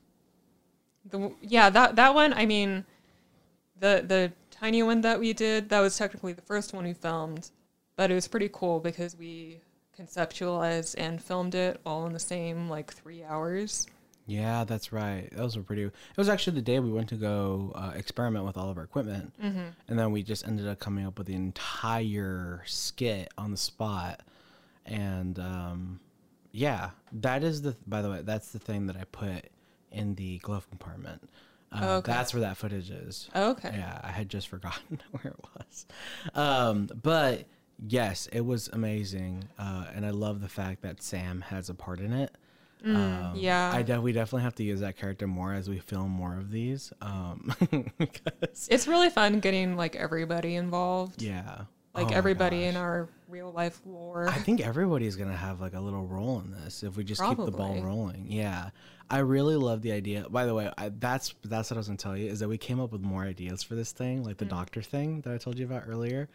The 1.09 1.31
yeah 1.41 1.69
that 1.69 1.97
that 1.97 2.15
one. 2.15 2.33
I 2.33 2.45
mean, 2.45 2.85
the 3.79 4.03
the 4.07 4.31
tiny 4.59 4.83
one 4.83 5.01
that 5.01 5.19
we 5.19 5.33
did 5.33 5.69
that 5.69 5.79
was 5.79 5.97
technically 5.97 6.33
the 6.33 6.41
first 6.41 6.73
one 6.73 6.85
we 6.85 6.93
filmed, 6.93 7.51
but 7.95 8.11
it 8.11 8.13
was 8.13 8.27
pretty 8.27 8.49
cool 8.51 8.79
because 8.79 9.15
we 9.17 9.61
conceptualized 9.97 10.95
and 10.97 11.21
filmed 11.21 11.55
it 11.55 11.79
all 11.85 12.05
in 12.05 12.13
the 12.13 12.19
same 12.19 12.69
like 12.69 12.93
three 12.93 13.23
hours. 13.23 13.87
Yeah, 14.25 14.65
that's 14.65 14.91
right. 14.91 15.29
Those 15.31 15.55
were 15.55 15.63
pretty. 15.63 15.83
It 15.83 15.93
was 16.17 16.27
actually 16.27 16.55
the 16.55 16.61
day 16.61 16.79
we 16.79 16.91
went 16.91 17.07
to 17.09 17.15
go 17.15 17.71
uh, 17.75 17.93
experiment 17.95 18.45
with 18.45 18.57
all 18.57 18.69
of 18.69 18.77
our 18.77 18.83
equipment, 18.83 19.31
Mm-hmm. 19.41 19.67
and 19.87 19.97
then 19.99 20.11
we 20.11 20.21
just 20.21 20.45
ended 20.45 20.67
up 20.67 20.79
coming 20.79 21.05
up 21.07 21.17
with 21.17 21.27
the 21.27 21.33
entire 21.35 22.61
skit 22.65 23.29
on 23.37 23.51
the 23.51 23.57
spot. 23.57 24.21
And 24.85 25.39
um, 25.39 25.99
yeah, 26.51 26.89
that 27.13 27.41
is 27.43 27.61
the. 27.61 27.77
By 27.87 28.01
the 28.01 28.09
way, 28.09 28.21
that's 28.21 28.49
the 28.51 28.59
thing 28.59 28.87
that 28.87 28.97
I 28.97 29.05
put 29.05 29.45
in 29.93 30.15
the 30.15 30.39
glove 30.39 30.69
compartment. 30.69 31.29
Uh, 31.71 31.79
Oh, 31.81 31.95
okay. 31.97 32.11
That's 32.11 32.33
where 32.33 32.41
that 32.41 32.57
footage 32.57 32.89
is. 32.89 33.29
Okay. 33.35 33.71
Yeah, 33.73 33.99
I 34.03 34.09
had 34.11 34.29
just 34.29 34.47
forgotten 34.53 35.01
where 35.11 35.33
it 35.33 35.39
was. 35.57 35.85
Um, 36.33 36.89
but 37.03 37.45
yes, 37.87 38.27
it 38.31 38.41
was 38.41 38.69
amazing, 38.73 39.43
uh, 39.59 39.85
and 39.93 40.05
I 40.05 40.11
love 40.11 40.41
the 40.41 40.47
fact 40.49 40.81
that 40.83 41.01
Sam 41.01 41.41
has 41.41 41.69
a 41.69 41.73
part 41.73 41.99
in 41.99 42.13
it. 42.13 42.31
Um, 42.85 42.93
Mm, 42.95 43.31
yeah. 43.35 43.71
I 43.73 43.81
de- 43.81 43.99
we 43.99 44.11
definitely 44.11 44.43
have 44.43 44.53
to 44.55 44.63
use 44.63 44.81
that 44.81 44.97
character 44.97 45.25
more 45.25 45.51
as 45.51 45.67
we 45.67 45.79
film 45.79 46.11
more 46.11 46.37
of 46.37 46.51
these. 46.51 46.93
Um, 47.01 47.51
It's 48.69 48.87
really 48.87 49.09
fun 49.09 49.39
getting 49.39 49.75
like 49.75 49.95
everybody 49.95 50.55
involved. 50.55 51.21
yeah, 51.21 51.61
Like 51.95 52.11
Oh 52.11 52.15
everybody 52.15 52.65
in 52.65 52.75
our 52.77 53.09
real 53.27 53.51
life 53.51 53.81
lore. 53.85 54.27
I 54.29 54.37
think 54.37 54.61
everybody's 54.61 55.15
gonna 55.15 55.35
have 55.35 55.59
like 55.59 55.73
a 55.73 55.79
little 55.79 56.05
role 56.05 56.39
in 56.45 56.51
this 56.51 56.83
if 56.83 56.95
we 56.97 57.03
just 57.03 57.21
keep 57.23 57.37
the 57.37 57.51
ball 57.51 57.81
rolling. 57.81 58.25
Yeah, 58.29 58.69
I 59.09 59.19
really 59.19 59.55
love 59.55 59.81
the 59.81 59.91
idea. 59.93 60.25
By 60.29 60.45
the 60.45 60.53
way, 60.53 60.69
I, 60.77 60.89
that's 60.89 61.33
that's 61.43 61.69
what 61.71 61.77
I 61.77 61.79
was 61.79 61.87
gonna 61.87 61.97
tell 61.97 62.17
you 62.17 62.29
is 62.29 62.39
that 62.39 62.49
we 62.49 62.57
came 62.57 62.79
up 62.79 62.91
with 62.91 63.01
more 63.01 63.23
ideas 63.23 63.63
for 63.63 63.75
this 63.75 63.91
thing, 63.93 64.23
like 64.23 64.37
the 64.37 64.45
Mm. 64.45 64.49
doctor 64.49 64.81
thing 64.81 65.21
that 65.21 65.33
I 65.33 65.37
told 65.37 65.57
you 65.57 65.65
about 65.65 65.83
earlier. 65.87 66.27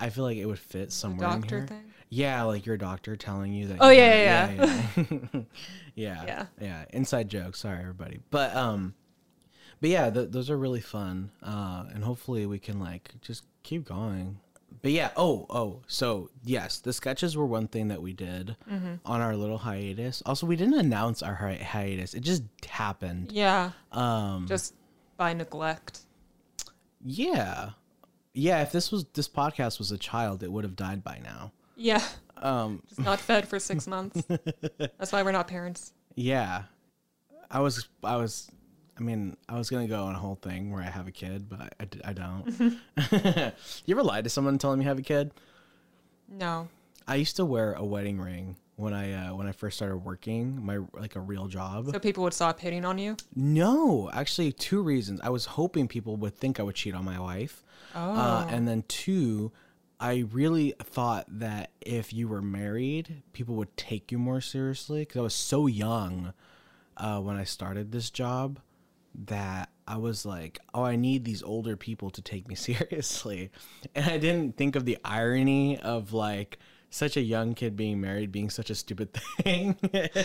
I 0.00 0.10
feel 0.10 0.22
like 0.22 0.36
it 0.36 0.46
would 0.46 0.60
fit 0.60 0.92
somewhere 0.92 1.28
in 1.34 1.42
here. 1.42 1.66
thing. 1.66 1.92
Yeah, 2.08 2.42
like 2.44 2.66
your 2.66 2.76
doctor 2.76 3.16
telling 3.16 3.52
you 3.52 3.66
that. 3.66 3.78
Oh, 3.80 3.90
you 3.90 3.98
yeah, 3.98 4.46
have- 4.46 4.54
yeah, 4.56 4.64
yeah, 4.64 5.06
yeah. 5.10 5.26
yeah, 5.32 5.40
Yeah. 6.26 6.46
yeah. 6.60 6.84
Inside 6.90 7.28
joke. 7.28 7.56
Sorry, 7.56 7.80
everybody. 7.80 8.20
But 8.30 8.54
um, 8.54 8.94
but 9.80 9.90
yeah, 9.90 10.08
th- 10.08 10.30
those 10.30 10.50
are 10.50 10.56
really 10.56 10.80
fun. 10.80 11.30
Uh, 11.42 11.86
and 11.92 12.04
hopefully 12.04 12.46
we 12.46 12.60
can 12.60 12.78
like 12.78 13.10
just 13.20 13.42
keep 13.64 13.84
going. 13.84 14.38
But 14.82 14.92
yeah, 14.92 15.10
oh, 15.16 15.46
oh, 15.50 15.82
so 15.86 16.30
yes, 16.44 16.78
the 16.78 16.92
sketches 16.92 17.36
were 17.36 17.46
one 17.46 17.66
thing 17.68 17.88
that 17.88 18.00
we 18.02 18.12
did 18.12 18.56
Mm-hmm. 18.70 18.94
on 19.04 19.20
our 19.20 19.34
little 19.36 19.58
hiatus. 19.58 20.22
Also, 20.26 20.46
we 20.46 20.56
didn't 20.56 20.78
announce 20.78 21.22
our 21.22 21.34
hi- 21.34 21.56
hiatus; 21.56 22.14
it 22.14 22.20
just 22.20 22.42
happened. 22.68 23.32
Yeah. 23.32 23.72
Um, 23.92 24.46
Just 24.48 24.74
by 25.16 25.32
neglect. 25.34 26.00
yeah, 27.04 27.70
yeah. 28.34 28.62
If 28.62 28.72
this 28.72 28.90
was 28.92 29.04
this 29.14 29.28
podcast 29.28 29.78
was 29.78 29.90
a 29.92 29.98
child, 29.98 30.42
it 30.42 30.50
would 30.52 30.64
have 30.64 30.76
died 30.76 31.02
by 31.02 31.20
now. 31.24 31.52
Yeah. 31.76 32.02
Um, 32.36 32.82
Just 32.88 33.00
not 33.00 33.20
fed 33.20 33.48
for 33.48 33.58
six 33.58 33.86
months. 33.94 34.22
That's 34.78 35.12
why 35.12 35.22
we're 35.22 35.32
not 35.32 35.48
parents. 35.48 35.92
Yeah. 36.14 36.64
I 37.50 37.60
was, 37.60 37.88
I 38.04 38.16
was, 38.16 38.50
I 38.98 39.02
mean, 39.02 39.36
I 39.48 39.56
was 39.56 39.70
going 39.70 39.86
to 39.86 39.90
go 39.90 40.04
on 40.04 40.14
a 40.14 40.18
whole 40.18 40.36
thing 40.36 40.72
where 40.72 40.82
I 40.82 40.90
have 40.90 41.06
a 41.06 41.12
kid, 41.12 41.48
but 41.48 41.74
I 41.80 42.10
I 42.10 42.12
don't. 42.12 42.78
you 43.86 43.94
ever 43.94 44.02
lied 44.02 44.24
to 44.24 44.30
someone 44.30 44.58
telling 44.58 44.58
tell 44.58 44.70
them 44.72 44.82
you 44.82 44.88
have 44.88 44.98
a 44.98 45.02
kid? 45.02 45.32
No. 46.28 46.68
I 47.06 47.14
used 47.14 47.36
to 47.36 47.44
wear 47.44 47.72
a 47.72 47.84
wedding 47.84 48.20
ring 48.20 48.56
when 48.76 48.92
I, 48.92 49.12
uh, 49.12 49.34
when 49.34 49.46
I 49.46 49.52
first 49.52 49.76
started 49.76 49.98
working, 49.98 50.64
my, 50.64 50.78
like 50.92 51.16
a 51.16 51.20
real 51.20 51.46
job. 51.46 51.90
So 51.90 51.98
people 51.98 52.22
would 52.24 52.34
stop 52.34 52.60
hitting 52.60 52.84
on 52.84 52.98
you? 52.98 53.16
no, 53.34 54.10
actually 54.12 54.52
two 54.52 54.82
reasons. 54.82 55.20
I 55.22 55.30
was 55.30 55.46
hoping 55.46 55.88
people 55.88 56.16
would 56.16 56.36
think 56.36 56.60
I 56.60 56.62
would 56.62 56.74
cheat 56.74 56.94
on 56.94 57.04
my 57.04 57.18
wife. 57.18 57.64
Oh. 57.94 58.14
Uh, 58.14 58.46
and 58.50 58.68
then 58.68 58.84
two, 58.86 59.52
I 59.98 60.26
really 60.30 60.74
thought 60.80 61.26
that 61.40 61.70
if 61.80 62.12
you 62.12 62.28
were 62.28 62.42
married, 62.42 63.22
people 63.32 63.54
would 63.56 63.76
take 63.76 64.12
you 64.12 64.18
more 64.18 64.40
seriously 64.40 65.00
because 65.00 65.16
I 65.18 65.22
was 65.22 65.34
so 65.34 65.66
young 65.66 66.34
uh, 66.96 67.20
when 67.20 67.36
I 67.36 67.44
started 67.44 67.90
this 67.90 68.10
job 68.10 68.60
that 69.14 69.70
I 69.86 69.96
was 69.96 70.26
like, 70.26 70.58
oh, 70.74 70.84
I 70.84 70.96
need 70.96 71.24
these 71.24 71.42
older 71.42 71.76
people 71.76 72.10
to 72.10 72.22
take 72.22 72.48
me 72.48 72.54
seriously. 72.56 73.50
And 73.94 74.06
I 74.06 74.18
didn't 74.18 74.56
think 74.56 74.76
of 74.76 74.84
the 74.84 74.98
irony 75.04 75.78
of 75.78 76.12
like 76.12 76.58
such 76.90 77.16
a 77.16 77.20
young 77.20 77.54
kid 77.54 77.76
being 77.76 78.00
married 78.00 78.32
being 78.32 78.50
such 78.50 78.70
a 78.70 78.74
stupid 78.74 79.12
thing. 79.42 79.76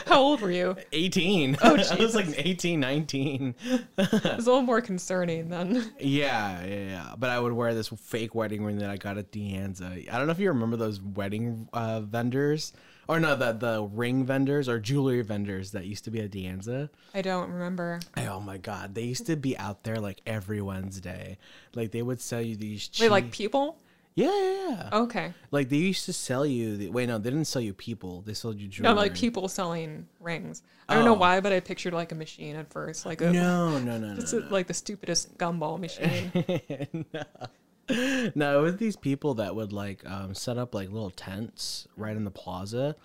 How 0.08 0.22
old 0.22 0.42
were 0.42 0.52
you? 0.52 0.76
18. 0.92 1.58
Oh, 1.62 1.78
I 1.92 1.96
was 1.96 2.16
like 2.16 2.28
18, 2.38 2.80
19. 2.80 3.56
it 3.68 3.88
was 3.98 4.48
a 4.48 4.50
little 4.50 4.62
more 4.62 4.82
concerning 4.82 5.50
then. 5.50 5.94
Yeah, 6.00 6.64
yeah, 6.66 6.88
yeah. 6.88 7.14
But 7.18 7.30
I 7.30 7.40
would 7.40 7.54
wear 7.54 7.74
this 7.74 7.90
fake 7.90 8.34
wedding 8.34 8.64
ring 8.64 8.78
that 8.80 8.90
I 8.90 8.98
got 8.98 9.18
at 9.18 9.32
De 9.32 9.54
Anza. 9.54 10.10
I 10.12 10.18
don't 10.18 10.28
know 10.28 10.32
if 10.32 10.40
you 10.40 10.50
remember 10.50 10.78
those 10.78 11.02
wedding 11.02 11.68
uh, 11.74 12.02
vendors, 12.02 12.74
or 13.08 13.20
no, 13.20 13.36
the 13.36 13.52
the 13.54 13.84
ring 13.84 14.26
vendors 14.26 14.68
or 14.70 14.80
jewelry 14.80 15.22
vendors 15.22 15.72
that 15.72 15.86
used 15.86 16.04
to 16.06 16.12
be 16.12 16.20
at 16.22 16.32
De 16.32 16.44
Anza. 16.46 16.90
I 17.14 17.22
don't 17.22 17.50
remember. 17.52 18.00
Oh 18.18 18.40
my 18.40 18.58
god, 18.58 18.96
they 18.96 19.04
used 19.04 19.26
to 19.28 19.36
be 19.36 19.58
out 19.58 19.84
there 19.84 19.98
like 20.00 20.22
every 20.26 20.62
Wednesday. 20.62 21.38
Like 21.76 21.92
they 21.92 22.02
would 22.02 22.22
sell 22.22 22.42
you 22.42 22.56
these. 22.56 22.90
Wait, 23.00 23.12
like 23.12 23.32
people? 23.32 23.78
yeah, 24.16 24.28
yeah, 24.30 24.70
yeah. 24.70 24.90
Okay. 24.94 25.34
Like 25.52 25.70
they 25.70 25.78
used 25.78 26.06
to 26.06 26.14
sell 26.14 26.46
you. 26.46 26.78
The, 26.78 26.90
wait, 26.90 27.08
no, 27.08 27.18
they 27.18 27.30
didn't 27.32 27.46
sell 27.46 27.62
you 27.62 27.74
people. 27.74 28.22
They 28.22 28.34
sold 28.36 28.60
you 28.60 28.68
jewelry. 28.68 28.94
No, 28.94 29.00
like 29.00 29.16
people 29.16 29.48
selling 29.48 30.08
rings. 30.20 30.62
I 30.88 30.94
don't 30.96 31.06
know 31.06 31.16
Oh. 31.16 31.18
why, 31.18 31.40
but 31.40 31.52
I 31.52 31.60
pictured 31.62 31.94
like 31.94 32.12
a 32.12 32.16
machine 32.16 32.56
at 32.56 32.70
first. 32.72 33.06
Like 33.06 33.22
a, 33.22 33.32
No, 33.32 33.80
no, 33.80 33.98
no, 33.98 34.08
no. 34.14 34.20
It's 34.22 34.34
no. 34.34 34.44
like 34.52 34.68
the 34.68 34.74
stupidest 34.74 35.38
gumball 35.38 35.80
machine. 35.80 36.32
no. 37.14 37.24
no, 38.36 38.60
it 38.60 38.62
was 38.62 38.78
these 38.78 38.96
people 38.96 39.36
that 39.36 39.56
would 39.56 39.74
like 39.74 40.10
um, 40.10 40.34
set 40.34 40.58
up 40.58 40.74
like 40.74 40.90
little 40.92 41.10
tents 41.10 41.88
right 41.98 42.16
in 42.16 42.24
the 42.24 42.32
plaza 42.32 42.96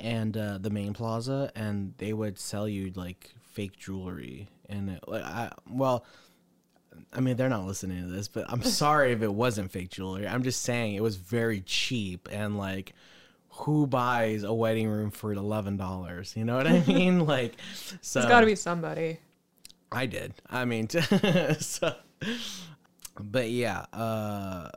and 0.00 0.36
uh, 0.36 0.58
the 0.58 0.70
main 0.70 0.92
plaza, 0.92 1.50
and 1.54 1.94
they 1.98 2.12
would 2.12 2.38
sell 2.38 2.68
you 2.68 2.92
like 2.94 3.34
fake 3.52 3.76
jewelry. 3.76 4.48
And 4.68 4.90
it, 4.90 5.04
like, 5.06 5.22
I, 5.22 5.52
well, 5.70 6.04
I 7.12 7.20
mean, 7.20 7.36
they're 7.36 7.48
not 7.48 7.66
listening 7.66 8.02
to 8.02 8.08
this, 8.08 8.26
but 8.26 8.46
I'm 8.48 8.62
sorry 8.64 9.12
if 9.12 9.22
it 9.22 9.32
wasn't 9.32 9.70
fake 9.70 9.90
jewelry. 9.90 10.26
I'm 10.26 10.42
just 10.42 10.62
saying 10.62 10.94
it 10.94 11.02
was 11.02 11.16
very 11.16 11.60
cheap 11.60 12.28
and 12.30 12.58
like. 12.58 12.94
Who 13.60 13.86
buys 13.86 14.42
a 14.42 14.52
wedding 14.52 14.86
room 14.86 15.10
for 15.10 15.32
eleven 15.32 15.78
dollars? 15.78 16.34
You 16.36 16.44
know 16.44 16.58
what 16.58 16.66
I 16.66 16.80
mean? 16.86 17.24
Like, 17.24 17.54
so 18.02 18.20
It's 18.20 18.28
got 18.28 18.40
to 18.40 18.46
be 18.46 18.54
somebody. 18.54 19.18
I 19.90 20.04
did. 20.04 20.34
I 20.50 20.66
mean, 20.66 20.90
so, 20.90 21.94
but 23.20 23.50
yeah. 23.50 23.86
Uh, 23.92 24.70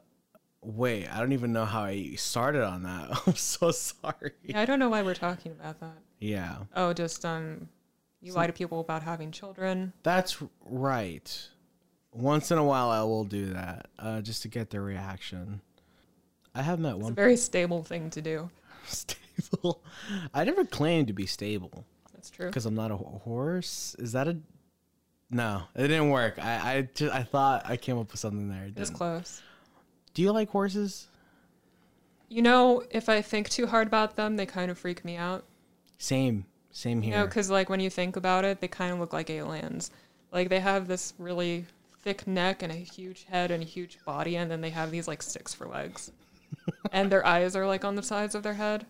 wait, 0.61 1.07
I 1.07 1.19
don't 1.19 1.31
even 1.33 1.53
know 1.53 1.65
how 1.65 1.83
I 1.83 2.13
started 2.15 2.63
on 2.63 2.83
that. 2.83 3.09
I'm 3.27 3.35
so 3.35 3.71
sorry. 3.71 4.31
Yeah, 4.43 4.59
I 4.61 4.65
don't 4.65 4.79
know 4.79 4.89
why 4.89 5.01
we're 5.01 5.13
talking 5.15 5.51
about 5.51 5.79
that. 5.79 5.97
Yeah, 6.19 6.57
Oh, 6.75 6.91
just 6.93 7.23
um, 7.25 7.69
you 8.21 8.33
lie 8.33 8.47
to 8.47 8.53
people 8.53 8.81
about 8.81 9.03
having 9.03 9.31
children. 9.31 9.93
that's 10.03 10.37
right. 10.65 11.47
Once 12.11 12.51
in 12.51 12.57
a 12.57 12.63
while, 12.63 12.89
I 12.89 13.03
will 13.03 13.23
do 13.23 13.53
that 13.53 13.87
uh, 13.99 14.19
just 14.21 14.41
to 14.41 14.47
get 14.47 14.69
their 14.69 14.81
reaction. 14.81 15.61
I 16.55 16.61
have 16.63 16.79
met 16.79 16.95
It's 16.95 17.01
a 17.01 17.03
one 17.03 17.13
very 17.15 17.37
stable 17.37 17.83
thing 17.83 18.09
to 18.09 18.21
do. 18.21 18.49
stable. 18.85 19.81
I 20.33 20.43
never 20.43 20.65
claimed 20.65 21.07
to 21.07 21.13
be 21.13 21.25
stable 21.27 21.85
That's 22.13 22.29
true. 22.31 22.47
because 22.47 22.65
I'm 22.65 22.75
not 22.75 22.91
a 22.91 22.97
horse. 22.97 23.95
Is 23.99 24.11
that 24.13 24.27
a? 24.27 24.37
No, 25.31 25.63
it 25.75 25.87
didn't 25.89 26.09
work. 26.09 26.39
I 26.39 26.73
I, 26.77 26.81
ju- 26.93 27.11
I 27.11 27.23
thought 27.23 27.63
I 27.65 27.77
came 27.77 27.97
up 27.99 28.11
with 28.11 28.19
something 28.19 28.49
there. 28.49 28.65
It 28.65 28.75
didn't. 28.75 28.93
close. 28.93 29.41
Do 30.13 30.21
you 30.21 30.31
like 30.31 30.49
horses? 30.49 31.07
You 32.29 32.41
know, 32.41 32.83
if 32.91 33.09
I 33.09 33.21
think 33.21 33.49
too 33.49 33.67
hard 33.67 33.87
about 33.87 34.15
them, 34.15 34.35
they 34.37 34.45
kind 34.45 34.69
of 34.71 34.77
freak 34.77 35.03
me 35.05 35.15
out. 35.15 35.43
Same, 35.97 36.45
same 36.71 36.99
You 37.03 37.09
here. 37.11 37.19
know, 37.19 37.25
because 37.25 37.49
like 37.49 37.69
when 37.69 37.79
you 37.79 37.89
think 37.89 38.15
about 38.15 38.45
it, 38.45 38.59
they 38.61 38.67
kind 38.67 38.91
of 38.93 38.99
look 38.99 39.13
like 39.13 39.29
aliens. 39.29 39.91
Like 40.31 40.49
they 40.49 40.59
have 40.59 40.87
this 40.87 41.13
really 41.17 41.65
thick 42.01 42.25
neck 42.27 42.63
and 42.63 42.71
a 42.71 42.75
huge 42.75 43.25
head 43.25 43.51
and 43.51 43.61
a 43.63 43.65
huge 43.65 43.97
body, 44.05 44.35
and 44.37 44.49
then 44.49 44.61
they 44.61 44.69
have 44.69 44.89
these 44.91 45.07
like 45.07 45.21
sticks 45.21 45.53
for 45.53 45.67
legs. 45.67 46.11
and 46.91 47.11
their 47.11 47.25
eyes 47.25 47.55
are 47.55 47.67
like 47.67 47.83
on 47.85 47.95
the 47.95 48.03
sides 48.03 48.33
of 48.35 48.43
their 48.43 48.53
head. 48.55 48.85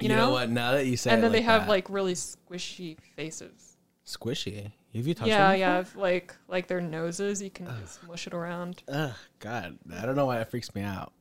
You, 0.00 0.08
You 0.08 0.16
know? 0.16 0.26
know? 0.26 0.32
what? 0.32 0.50
Now 0.50 0.72
that 0.72 0.86
you 0.86 0.96
say 0.96 1.10
and 1.12 1.22
then 1.22 1.30
they 1.32 1.42
have 1.42 1.62
that- 1.62 1.68
like 1.68 1.88
really 1.90 2.14
squishy 2.14 2.96
faces. 3.16 3.76
squishy. 4.06 4.72
Have 4.94 5.06
you 5.06 5.14
touched 5.14 5.28
yeah, 5.28 5.54
yeah, 5.54 5.80
if, 5.80 5.96
like 5.96 6.34
like 6.48 6.66
their 6.66 6.80
noses, 6.80 7.40
you 7.40 7.50
can 7.50 7.66
just 7.80 8.06
mush 8.06 8.26
it 8.26 8.34
around. 8.34 8.82
Ugh, 8.88 9.12
God, 9.38 9.78
I 9.94 10.04
don't 10.04 10.16
know 10.16 10.26
why 10.26 10.36
that 10.38 10.50
freaks 10.50 10.74
me 10.74 10.82
out. 10.82 11.12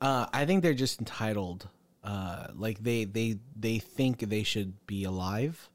Uh, 0.00 0.26
I 0.32 0.46
think 0.46 0.62
they're 0.62 0.72
just 0.72 0.98
entitled. 0.98 1.68
Uh, 2.02 2.46
like 2.54 2.82
they 2.82 3.04
they 3.04 3.38
they 3.54 3.78
think 3.78 4.20
they 4.20 4.42
should 4.42 4.86
be 4.86 5.04
alive. 5.04 5.68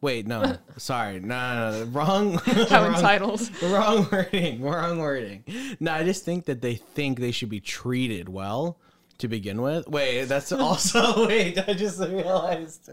Wait, 0.00 0.28
no, 0.28 0.56
sorry, 0.76 1.18
no, 1.18 1.70
no, 1.70 1.84
no, 1.84 1.90
wrong. 1.90 2.34
How 2.68 2.82
wrong, 2.84 2.94
entitled. 2.94 3.62
Wrong 3.62 4.06
wording. 4.12 4.62
Wrong 4.62 4.98
wording. 4.98 5.44
No, 5.80 5.92
I 5.92 6.04
just 6.04 6.24
think 6.24 6.44
that 6.44 6.62
they 6.62 6.76
think 6.76 7.18
they 7.18 7.32
should 7.32 7.48
be 7.48 7.60
treated 7.60 8.28
well 8.28 8.78
to 9.18 9.26
begin 9.26 9.62
with. 9.62 9.88
Wait, 9.88 10.26
that's 10.26 10.52
also 10.52 11.26
wait. 11.26 11.58
I 11.58 11.74
just 11.74 11.98
realized. 11.98 12.88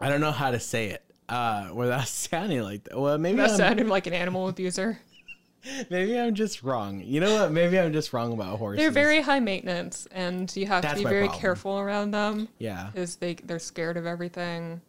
I 0.00 0.08
don't 0.08 0.22
know 0.22 0.32
how 0.32 0.50
to 0.50 0.60
say 0.60 0.88
it 0.88 1.02
uh, 1.28 1.70
without 1.72 2.06
sounding 2.08 2.62
like 2.62 2.84
that. 2.84 2.98
Well, 2.98 3.18
maybe 3.18 3.36
That 3.38 3.50
I'm, 3.50 3.56
sounded 3.56 3.86
like 3.88 4.06
an 4.06 4.12
animal 4.12 4.48
abuser. 4.48 4.98
maybe 5.90 6.18
I'm 6.18 6.34
just 6.34 6.62
wrong. 6.62 7.00
You 7.00 7.20
know 7.20 7.34
what? 7.34 7.52
Maybe 7.52 7.78
I'm 7.78 7.92
just 7.92 8.12
wrong 8.12 8.32
about 8.32 8.58
horses. 8.58 8.80
They're 8.82 8.90
very 8.90 9.22
high 9.22 9.40
maintenance, 9.40 10.06
and 10.12 10.54
you 10.56 10.66
have 10.66 10.82
That's 10.82 10.98
to 11.00 11.04
be 11.04 11.08
very 11.10 11.24
problem. 11.26 11.40
careful 11.40 11.78
around 11.78 12.10
them 12.10 12.48
yeah. 12.58 12.90
because 12.92 13.16
they 13.16 13.34
they're 13.34 13.58
scared 13.58 13.96
of 13.96 14.06
everything. 14.06 14.80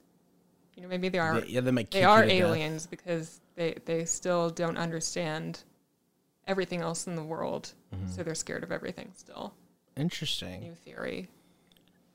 You 0.76 0.84
know, 0.84 0.90
maybe 0.90 1.08
they 1.08 1.20
are 1.20 1.40
They, 1.40 1.48
yeah, 1.48 1.62
they 1.62 1.72
might 1.72 1.90
they 1.92 2.04
are 2.04 2.22
to 2.24 2.28
death. 2.28 2.36
aliens 2.38 2.86
because 2.88 3.40
they 3.56 3.76
they 3.86 4.04
still 4.04 4.50
don't 4.50 4.78
understand 4.78 5.60
everything 6.48 6.82
else 6.82 7.08
in 7.08 7.16
the 7.16 7.24
world, 7.24 7.74
Mm-hmm. 7.96 8.12
so 8.12 8.24
they're 8.24 8.36
scared 8.36 8.64
of 8.64 8.74
everything 8.74 9.10
still. 9.16 9.54
Interesting. 9.96 10.60
New 10.60 10.74
theory, 10.76 11.30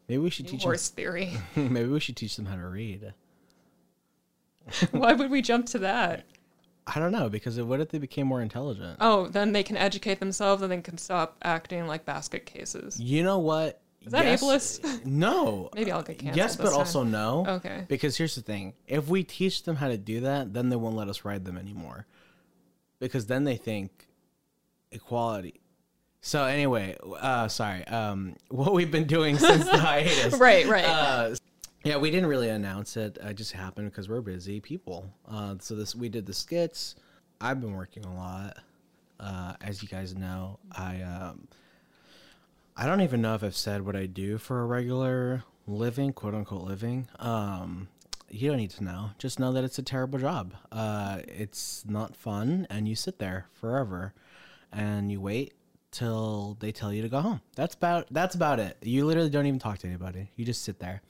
Maybe 0.08 0.18
we 0.18 0.28
should 0.28 0.44
new 0.44 0.50
teach 0.52 0.62
horse 0.64 0.88
theory. 0.90 1.32
Maybe 1.56 1.88
we 1.88 2.00
should 2.00 2.16
teach 2.16 2.36
them 2.36 2.44
how 2.44 2.56
to 2.56 2.66
read. 2.66 3.14
Why 4.92 5.12
would 5.12 5.30
we 5.30 5.42
jump 5.42 5.66
to 5.66 5.78
that? 5.80 6.24
I 6.86 6.98
don't 6.98 7.12
know 7.12 7.28
because 7.28 7.60
what 7.60 7.80
if 7.80 7.90
they 7.90 7.98
became 7.98 8.26
more 8.26 8.40
intelligent? 8.42 8.96
Oh, 9.00 9.28
then 9.28 9.52
they 9.52 9.62
can 9.62 9.76
educate 9.76 10.18
themselves 10.18 10.62
and 10.62 10.72
they 10.72 10.80
can 10.80 10.98
stop 10.98 11.36
acting 11.42 11.86
like 11.86 12.04
basket 12.04 12.46
cases. 12.46 12.98
You 12.98 13.22
know 13.22 13.38
what? 13.38 13.80
Is 14.02 14.12
that 14.12 14.24
Yes- 14.24 14.42
ableist? 14.42 15.04
No. 15.04 15.68
Maybe 15.74 15.92
I'll 15.92 16.02
get 16.02 16.18
canceled. 16.18 16.36
Yes, 16.36 16.56
but 16.56 16.70
time. 16.70 16.74
also 16.74 17.02
no. 17.02 17.44
Okay. 17.46 17.84
Because 17.88 18.16
here's 18.16 18.34
the 18.34 18.42
thing: 18.42 18.72
if 18.86 19.08
we 19.08 19.22
teach 19.22 19.62
them 19.64 19.76
how 19.76 19.88
to 19.88 19.98
do 19.98 20.20
that, 20.20 20.52
then 20.54 20.68
they 20.70 20.76
won't 20.76 20.96
let 20.96 21.08
us 21.08 21.24
ride 21.24 21.44
them 21.44 21.56
anymore. 21.58 22.06
Because 22.98 23.26
then 23.26 23.44
they 23.44 23.56
think 23.56 24.06
equality. 24.90 25.60
So 26.22 26.44
anyway, 26.44 26.96
uh, 27.18 27.48
sorry. 27.48 27.86
Um, 27.86 28.36
what 28.48 28.72
we've 28.74 28.90
been 28.90 29.06
doing 29.06 29.38
since 29.38 29.64
the 29.64 29.78
hiatus, 29.78 30.38
Right, 30.38 30.66
right. 30.66 30.84
Uh, 30.84 31.34
yeah, 31.84 31.96
we 31.96 32.10
didn't 32.10 32.28
really 32.28 32.48
announce 32.48 32.96
it. 32.96 33.18
It 33.20 33.34
just 33.34 33.52
happened 33.52 33.90
because 33.90 34.08
we're 34.08 34.20
busy 34.20 34.60
people. 34.60 35.06
Uh, 35.28 35.56
so 35.60 35.74
this 35.74 35.94
we 35.94 36.08
did 36.08 36.26
the 36.26 36.34
skits. 36.34 36.96
I've 37.40 37.60
been 37.60 37.74
working 37.74 38.04
a 38.04 38.14
lot. 38.14 38.58
Uh, 39.18 39.54
as 39.60 39.82
you 39.82 39.88
guys 39.88 40.14
know, 40.14 40.58
I 40.72 41.02
um, 41.02 41.48
I 42.76 42.86
don't 42.86 43.00
even 43.00 43.22
know 43.22 43.34
if 43.34 43.42
I've 43.42 43.56
said 43.56 43.84
what 43.84 43.96
I 43.96 44.06
do 44.06 44.38
for 44.38 44.60
a 44.60 44.66
regular 44.66 45.44
living, 45.66 46.12
quote 46.12 46.34
unquote 46.34 46.62
living. 46.62 47.08
Um, 47.18 47.88
you 48.28 48.48
don't 48.48 48.58
need 48.58 48.70
to 48.70 48.84
know. 48.84 49.10
Just 49.18 49.40
know 49.40 49.52
that 49.52 49.64
it's 49.64 49.78
a 49.78 49.82
terrible 49.82 50.18
job. 50.18 50.54
Uh, 50.70 51.20
it's 51.26 51.84
not 51.86 52.16
fun, 52.16 52.66
and 52.70 52.88
you 52.88 52.94
sit 52.94 53.18
there 53.18 53.46
forever, 53.52 54.14
and 54.72 55.10
you 55.10 55.20
wait 55.20 55.54
till 55.90 56.56
they 56.60 56.72
tell 56.72 56.92
you 56.92 57.02
to 57.02 57.08
go 57.08 57.20
home. 57.20 57.40
That's 57.56 57.74
about 57.74 58.06
that's 58.10 58.34
about 58.34 58.60
it. 58.60 58.76
You 58.82 59.06
literally 59.06 59.30
don't 59.30 59.46
even 59.46 59.58
talk 59.58 59.78
to 59.78 59.86
anybody. 59.86 60.30
You 60.36 60.44
just 60.44 60.62
sit 60.62 60.78
there. 60.78 61.02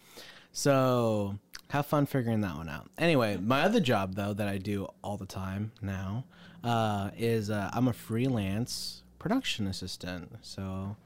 So 0.53 1.39
have 1.69 1.87
fun 1.87 2.07
figuring 2.07 2.41
that 2.41 2.57
one 2.57 2.69
out. 2.69 2.91
Anyway, 2.99 3.37
my 3.37 3.63
other 3.63 3.81
job 3.81 4.15
though 4.15 4.33
that 4.35 4.49
I 4.49 4.59
do 4.59 4.89
all 5.03 5.17
the 5.17 5.27
time 5.27 5.73
now 5.81 6.25
uh, 6.65 7.11
is 7.17 7.51
uh, 7.51 7.71
I'm 7.73 7.89
a 7.89 7.93
freelance 7.93 9.03
production 9.19 9.67
assistant. 9.67 10.33
So 10.43 10.97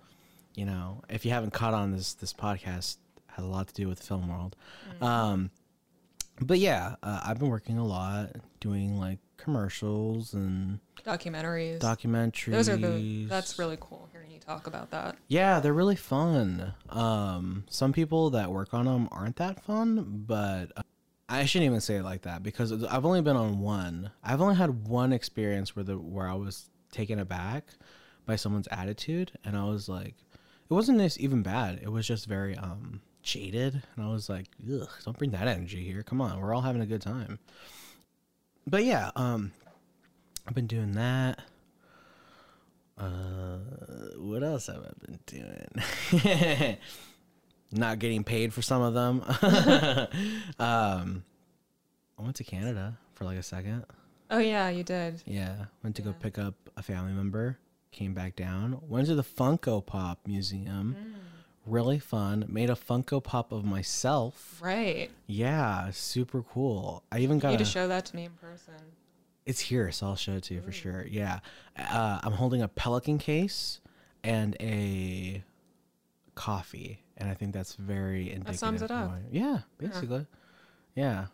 you 0.54 0.64
know, 0.64 1.02
if 1.09 1.24
you 1.24 1.33
haven't 1.33 1.52
caught 1.52 1.74
on 1.74 1.92
this 1.92 2.14
this 2.14 2.33
podcast 2.33 2.96
has 3.26 3.44
a 3.44 3.48
lot 3.48 3.68
to 3.68 3.74
do 3.74 3.88
with 3.88 3.98
the 3.98 4.07
film 4.07 4.28
world. 4.28 4.57
Um, 5.00 5.50
but 6.40 6.59
yeah, 6.59 6.96
uh, 7.02 7.20
I've 7.24 7.38
been 7.38 7.48
working 7.50 7.78
a 7.78 7.85
lot 7.87 8.37
doing 8.61 8.98
like 8.98 9.18
commercials 9.37 10.35
and 10.35 10.78
Documentaries. 11.04 11.80
documentaries. 11.80 12.52
Those 12.52 12.68
are 12.68 12.76
the. 12.76 13.26
That's 13.26 13.59
really 13.59 13.76
cool 13.80 14.09
you 14.34 14.40
talk 14.40 14.66
about 14.66 14.90
that. 14.90 15.16
Yeah, 15.28 15.60
they're 15.60 15.72
really 15.72 15.96
fun. 15.96 16.74
Um, 16.90 17.64
some 17.68 17.92
people 17.92 18.30
that 18.30 18.50
work 18.50 18.74
on 18.74 18.86
them 18.86 19.08
aren't 19.10 19.36
that 19.36 19.64
fun, 19.64 20.24
but 20.26 20.72
uh, 20.76 20.82
I 21.28 21.44
shouldn't 21.44 21.66
even 21.66 21.80
say 21.80 21.96
it 21.96 22.02
like 22.02 22.22
that 22.22 22.42
because 22.42 22.84
I've 22.84 23.04
only 23.06 23.22
been 23.22 23.36
on 23.36 23.60
one. 23.60 24.10
I've 24.22 24.40
only 24.40 24.56
had 24.56 24.88
one 24.88 25.12
experience 25.12 25.74
where 25.74 25.84
the 25.84 25.96
where 25.96 26.28
I 26.28 26.34
was 26.34 26.68
taken 26.92 27.18
aback 27.18 27.64
by 28.26 28.36
someone's 28.36 28.68
attitude, 28.70 29.32
and 29.44 29.56
I 29.56 29.64
was 29.64 29.88
like, 29.88 30.14
it 30.68 30.74
wasn't 30.74 31.18
even 31.18 31.42
bad. 31.42 31.80
It 31.82 31.90
was 31.90 32.06
just 32.06 32.26
very 32.26 32.56
um 32.56 33.00
jaded, 33.22 33.82
and 33.96 34.04
I 34.04 34.10
was 34.10 34.28
like, 34.28 34.46
ugh, 34.70 34.88
don't 35.04 35.16
bring 35.18 35.30
that 35.30 35.48
energy 35.48 35.84
here. 35.84 36.02
Come 36.02 36.20
on, 36.20 36.40
we're 36.40 36.54
all 36.54 36.62
having 36.62 36.82
a 36.82 36.86
good 36.86 37.02
time. 37.02 37.38
But 38.66 38.84
yeah, 38.84 39.10
um, 39.16 39.52
I've 40.46 40.54
been 40.54 40.66
doing 40.66 40.92
that. 40.92 41.40
Uh, 42.96 43.59
what 44.16 44.42
else 44.42 44.68
have 44.68 44.85
I 44.85 44.92
been 45.07 45.18
doing? 45.26 46.78
Not 47.72 47.98
getting 47.98 48.22
paid 48.22 48.52
for 48.54 48.62
some 48.62 48.83
of 48.83 48.94
them. 48.94 49.22
um, 50.61 51.24
I 52.18 52.22
went 52.22 52.37
to 52.37 52.44
Canada 52.44 52.98
for 53.14 53.24
like 53.24 53.38
a 53.38 53.42
second. 53.42 53.85
Oh 54.30 54.38
yeah, 54.38 54.68
you 54.68 54.85
did. 54.85 55.22
Yeah, 55.26 55.66
went 55.83 55.96
to 55.96 56.02
go 56.02 56.12
pick 56.12 56.38
up 56.38 56.54
a 56.76 56.83
family 56.83 57.12
member. 57.12 57.59
Came 57.90 58.14
back 58.14 58.37
down. 58.37 58.80
Went 58.88 59.09
to 59.09 59.14
the 59.14 59.22
Funko 59.22 59.85
Pop 59.85 60.20
Museum. 60.26 60.96
Mm. 60.98 61.14
Really 61.66 61.98
fun. 61.98 62.44
Made 62.48 62.70
a 62.70 62.74
Funko 62.74 63.22
Pop 63.22 63.52
of 63.52 63.64
myself. 63.64 64.61
Right. 64.62 65.11
Yeah, 65.26 65.90
super 65.92 66.42
cool. 66.42 67.02
I 67.11 67.20
even 67.20 67.38
got 67.38 67.52
You 67.52 67.59
need 67.59 67.64
to 67.64 67.70
a, 67.70 67.72
show 67.72 67.88
that 67.88 68.04
to 68.07 68.16
me 68.16 68.24
in 68.24 68.33
person. 68.33 68.74
It's 69.46 69.61
here, 69.61 69.90
so 69.92 70.07
I'll 70.07 70.16
show 70.16 70.33
it 70.33 70.44
to 70.44 70.54
you 70.54 70.62
for 70.62 70.72
sure. 70.72 71.07
Yeah, 71.09 71.40
uh, 71.78 72.20
I'm 72.22 72.33
holding 72.33 72.62
a 72.62 72.68
pelican 72.68 73.18
case 73.18 73.80
and 74.22 74.57
a 74.61 75.42
coffee, 76.35 77.02
and 77.18 77.28
I 77.28 77.35
think 77.35 77.52
that's 77.52 77.74
very 77.74 78.30
indicative. 78.30 78.46
That 78.46 78.59
sums 78.59 78.83
it 78.83 78.90
up. 78.90 79.12
yeah, 79.30 79.59
basically. 79.78 80.26
Yeah. 80.94 81.26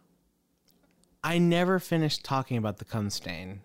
I 1.22 1.38
never 1.38 1.78
finished 1.78 2.24
talking 2.24 2.56
about 2.56 2.78
the 2.78 2.84
cum 2.84 3.10
stain. 3.10 3.60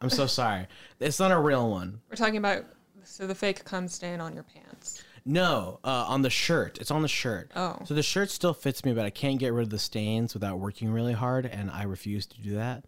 I'm 0.00 0.10
so 0.10 0.26
sorry. 0.28 0.66
It's 0.98 1.18
not 1.18 1.32
a 1.32 1.38
real 1.38 1.70
one. 1.70 2.00
We're 2.08 2.16
talking 2.16 2.36
about 2.36 2.64
so 3.02 3.26
the 3.26 3.34
fake 3.34 3.64
cum 3.64 3.88
stain 3.88 4.20
on 4.20 4.34
your 4.34 4.44
pants. 4.44 5.02
No, 5.24 5.80
uh, 5.84 6.06
on 6.08 6.22
the 6.22 6.30
shirt. 6.30 6.78
It's 6.78 6.90
on 6.90 7.02
the 7.02 7.08
shirt. 7.08 7.50
Oh. 7.54 7.78
So 7.84 7.94
the 7.94 8.02
shirt 8.02 8.30
still 8.30 8.54
fits 8.54 8.84
me, 8.84 8.92
but 8.92 9.04
I 9.04 9.10
can't 9.10 9.38
get 9.38 9.52
rid 9.52 9.64
of 9.64 9.70
the 9.70 9.78
stains 9.78 10.34
without 10.34 10.58
working 10.58 10.90
really 10.90 11.12
hard, 11.12 11.46
and 11.46 11.70
I 11.70 11.82
refuse 11.82 12.26
to 12.26 12.40
do 12.40 12.54
that. 12.54 12.84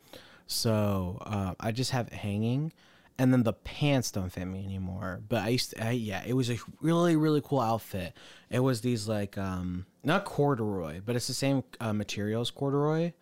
So 0.47 1.19
uh, 1.25 1.55
I 1.61 1.73
just 1.73 1.91
have 1.93 2.09
it 2.09 2.15
hanging, 2.15 2.73
and 3.19 3.33
then 3.33 3.43
the 3.43 3.53
pants 3.53 4.11
don't 4.11 4.31
fit 4.31 4.45
me 4.45 4.65
anymore. 4.65 5.21
But 5.29 5.45
I 5.45 5.49
used 5.49 5.71
to, 5.71 5.87
I, 5.87 5.91
yeah, 5.91 6.23
it 6.27 6.35
was 6.35 6.51
a 6.51 6.59
really 6.81 7.17
really 7.17 7.41
cool 7.43 7.61
outfit. 7.61 8.15
It 8.51 8.61
was 8.61 8.81
these 8.81 9.09
like 9.09 9.39
um 9.39 9.87
not 10.05 10.25
corduroy, 10.25 11.01
but 11.05 11.17
it's 11.17 11.27
the 11.29 11.35
same 11.35 11.65
uh, 11.81 11.93
material 11.93 12.41
as 12.41 12.51
corduroy. 12.51 13.13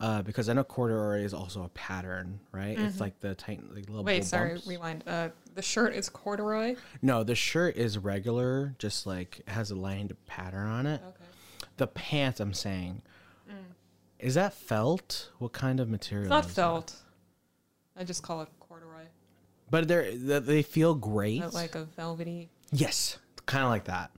Uh, 0.00 0.22
because 0.22 0.48
I 0.48 0.52
know 0.52 0.62
corduroy 0.62 1.24
is 1.24 1.34
also 1.34 1.64
a 1.64 1.68
pattern, 1.70 2.38
right? 2.52 2.78
It's 2.78 3.00
like 3.00 3.18
the 3.18 3.34
tight, 3.34 3.60
like 3.74 3.88
little. 3.88 3.96
Mm-hmm. 3.96 4.04
Wait, 4.04 4.12
little 4.12 4.28
sorry, 4.28 4.50
bumps. 4.50 4.66
rewind. 4.68 5.04
Uh, 5.08 5.30
the 5.56 5.62
shirt 5.62 5.92
is 5.92 6.08
corduroy. 6.08 6.76
No, 7.02 7.24
the 7.24 7.34
shirt 7.34 7.76
is 7.76 7.98
regular, 7.98 8.76
just 8.78 9.08
like 9.08 9.40
it 9.40 9.48
has 9.48 9.72
a 9.72 9.74
lined 9.74 10.14
pattern 10.24 10.68
on 10.68 10.86
it. 10.86 11.00
Okay. 11.04 11.24
The 11.78 11.88
pants, 11.88 12.38
I'm 12.38 12.54
saying, 12.54 13.02
is 14.18 14.34
that 14.34 14.52
felt? 14.54 15.30
What 15.38 15.52
kind 15.52 15.80
of 15.80 15.88
material? 15.88 16.24
It's 16.26 16.30
not 16.30 16.50
felt. 16.50 16.96
I 17.96 18.04
just 18.04 18.22
call 18.22 18.42
it 18.42 18.48
corduroy. 18.60 19.04
but 19.70 19.88
they're 19.88 20.12
they 20.14 20.38
they 20.38 20.62
feel 20.62 20.94
great. 20.94 21.40
Not 21.40 21.54
like 21.54 21.74
a 21.74 21.84
velvety. 21.84 22.48
yes, 22.72 23.18
kind 23.46 23.64
of 23.64 23.70
like 23.70 23.84
that, 23.84 24.10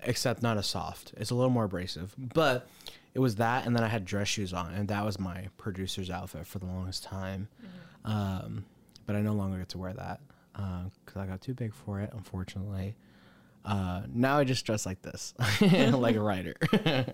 except 0.00 0.42
not 0.42 0.56
as 0.58 0.66
soft. 0.66 1.12
It's 1.16 1.30
a 1.30 1.34
little 1.34 1.50
more 1.50 1.64
abrasive. 1.64 2.14
But 2.18 2.68
it 3.14 3.18
was 3.18 3.36
that, 3.36 3.66
and 3.66 3.74
then 3.74 3.82
I 3.82 3.88
had 3.88 4.04
dress 4.04 4.28
shoes 4.28 4.52
on, 4.52 4.72
and 4.74 4.88
that 4.88 5.04
was 5.04 5.18
my 5.18 5.48
producer's 5.58 6.10
outfit 6.10 6.46
for 6.46 6.58
the 6.58 6.66
longest 6.66 7.04
time. 7.04 7.48
Um, 8.04 8.64
but 9.06 9.16
I 9.16 9.20
no 9.22 9.32
longer 9.32 9.58
get 9.58 9.68
to 9.70 9.78
wear 9.78 9.92
that 9.94 10.20
because 10.54 11.16
I 11.16 11.26
got 11.26 11.40
too 11.40 11.54
big 11.54 11.74
for 11.74 12.00
it, 12.00 12.10
unfortunately. 12.14 12.94
Uh, 13.64 14.02
now 14.12 14.38
I 14.38 14.44
just 14.44 14.64
dress 14.64 14.86
like 14.86 15.02
this, 15.02 15.34
like 15.60 16.14
a 16.16 16.20
writer. 16.20 16.54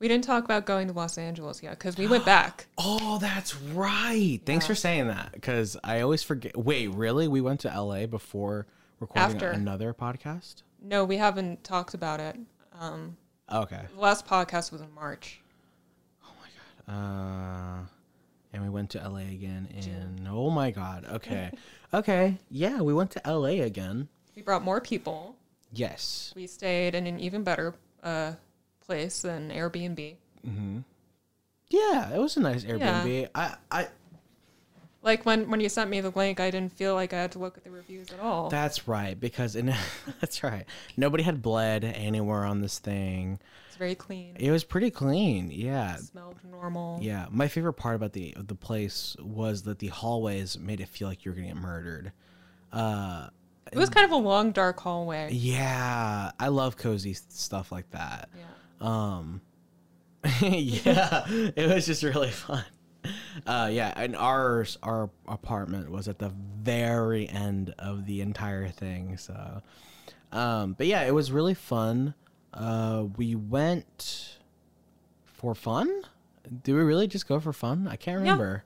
We 0.00 0.08
didn't 0.08 0.24
talk 0.24 0.44
about 0.44 0.64
going 0.66 0.88
to 0.88 0.94
Los 0.94 1.18
Angeles 1.18 1.62
yet 1.62 1.72
because 1.78 1.96
we 1.96 2.06
went 2.08 2.24
back. 2.36 2.66
Oh, 2.78 3.18
that's 3.18 3.54
right. 3.56 4.40
Thanks 4.44 4.66
for 4.66 4.74
saying 4.74 5.06
that 5.08 5.32
because 5.32 5.76
I 5.84 6.00
always 6.00 6.22
forget. 6.22 6.56
Wait, 6.56 6.88
really? 6.88 7.28
We 7.28 7.40
went 7.40 7.60
to 7.60 7.68
LA 7.68 8.06
before 8.06 8.66
recording 8.98 9.36
After. 9.36 9.50
another 9.50 9.92
podcast? 9.94 10.62
No, 10.82 11.04
we 11.04 11.18
haven't 11.18 11.62
talked 11.64 11.94
about 11.94 12.18
it. 12.20 12.36
Um, 12.78 13.16
Okay. 13.52 13.82
the 13.94 14.00
last 14.00 14.26
podcast 14.26 14.72
was 14.72 14.80
in 14.80 14.92
March. 14.94 15.40
Oh 16.24 16.30
my 16.40 16.94
god. 16.94 17.80
Uh, 17.82 17.86
and 18.54 18.62
we 18.62 18.68
went 18.70 18.90
to 18.90 18.98
LA 19.06 19.18
again 19.32 19.68
in 19.76 20.26
oh 20.30 20.48
my 20.50 20.70
god. 20.70 21.04
Okay. 21.12 21.50
okay. 21.94 22.38
Yeah, 22.50 22.80
we 22.80 22.94
went 22.94 23.10
to 23.12 23.20
LA 23.26 23.62
again. 23.64 24.08
We 24.34 24.40
brought 24.42 24.62
more 24.62 24.80
people. 24.80 25.36
Yes. 25.72 26.32
We 26.34 26.46
stayed 26.46 26.94
in 26.94 27.06
an 27.06 27.20
even 27.20 27.42
better 27.44 27.74
uh, 28.02 28.32
place 28.90 29.22
than 29.22 29.50
Airbnb. 29.50 30.16
Yeah, 31.68 32.12
it 32.12 32.18
was 32.18 32.36
a 32.36 32.40
nice 32.40 32.64
Airbnb. 32.64 33.28
I 33.34 33.54
I 33.70 33.86
Like 35.02 35.24
when 35.24 35.48
when 35.48 35.60
you 35.60 35.68
sent 35.68 35.88
me 35.88 36.00
the 36.00 36.10
link, 36.10 36.40
I 36.40 36.50
didn't 36.50 36.72
feel 36.72 36.94
like 36.94 37.12
I 37.12 37.18
had 37.20 37.32
to 37.32 37.38
look 37.38 37.56
at 37.56 37.62
the 37.64 37.70
reviews 37.70 38.10
at 38.12 38.18
all. 38.20 38.48
that's 38.50 38.88
right 38.88 39.18
because 39.18 39.54
in 39.54 39.72
that's 40.20 40.42
right. 40.42 40.64
Nobody 40.96 41.22
had 41.22 41.40
bled 41.42 41.84
anywhere 41.84 42.44
on 42.44 42.60
this 42.60 42.78
thing. 42.80 43.38
it's 43.68 43.76
very 43.76 43.94
clean. 43.94 44.34
It 44.40 44.50
was 44.50 44.64
pretty 44.64 44.90
clean. 44.90 45.50
Yeah. 45.52 45.94
It 45.94 46.00
smelled 46.00 46.36
normal. 46.50 46.98
Yeah, 47.00 47.26
my 47.30 47.46
favorite 47.46 47.74
part 47.74 47.94
about 47.94 48.12
the 48.12 48.34
the 48.36 48.56
place 48.56 49.16
was 49.20 49.62
that 49.62 49.78
the 49.78 49.88
hallways 49.88 50.58
made 50.58 50.80
it 50.80 50.88
feel 50.88 51.06
like 51.06 51.24
you 51.24 51.30
were 51.30 51.36
gonna 51.36 51.48
get 51.48 51.56
murdered. 51.56 52.10
Uh, 52.72 53.28
It 53.72 53.78
was 53.78 53.90
kind 53.90 54.04
of 54.04 54.10
a 54.10 54.16
long, 54.16 54.50
dark 54.50 54.80
hallway. 54.80 55.30
yeah, 55.32 56.32
I 56.40 56.48
love 56.48 56.76
cozy 56.76 57.14
stuff 57.14 57.70
like 57.70 57.88
that. 57.92 58.28
Yeah. 58.36 58.42
Um, 58.80 59.40
yeah, 60.40 61.24
it 61.28 61.68
was 61.72 61.86
just 61.86 62.02
really 62.02 62.30
fun. 62.30 62.64
Uh, 63.46 63.70
yeah, 63.72 63.92
and 63.96 64.14
ours, 64.16 64.76
our 64.82 65.10
apartment 65.26 65.90
was 65.90 66.08
at 66.08 66.18
the 66.18 66.32
very 66.62 67.28
end 67.28 67.74
of 67.78 68.06
the 68.06 68.20
entire 68.20 68.68
thing. 68.68 69.16
So, 69.16 69.62
um, 70.32 70.74
but 70.74 70.86
yeah, 70.86 71.02
it 71.02 71.14
was 71.14 71.32
really 71.32 71.54
fun. 71.54 72.14
Uh, 72.52 73.06
we 73.16 73.34
went 73.34 74.38
for 75.24 75.54
fun. 75.54 76.02
Did 76.62 76.74
we 76.74 76.82
really 76.82 77.06
just 77.06 77.26
go 77.26 77.40
for 77.40 77.52
fun? 77.52 77.88
I 77.88 77.96
can't 77.96 78.18
remember. 78.20 78.64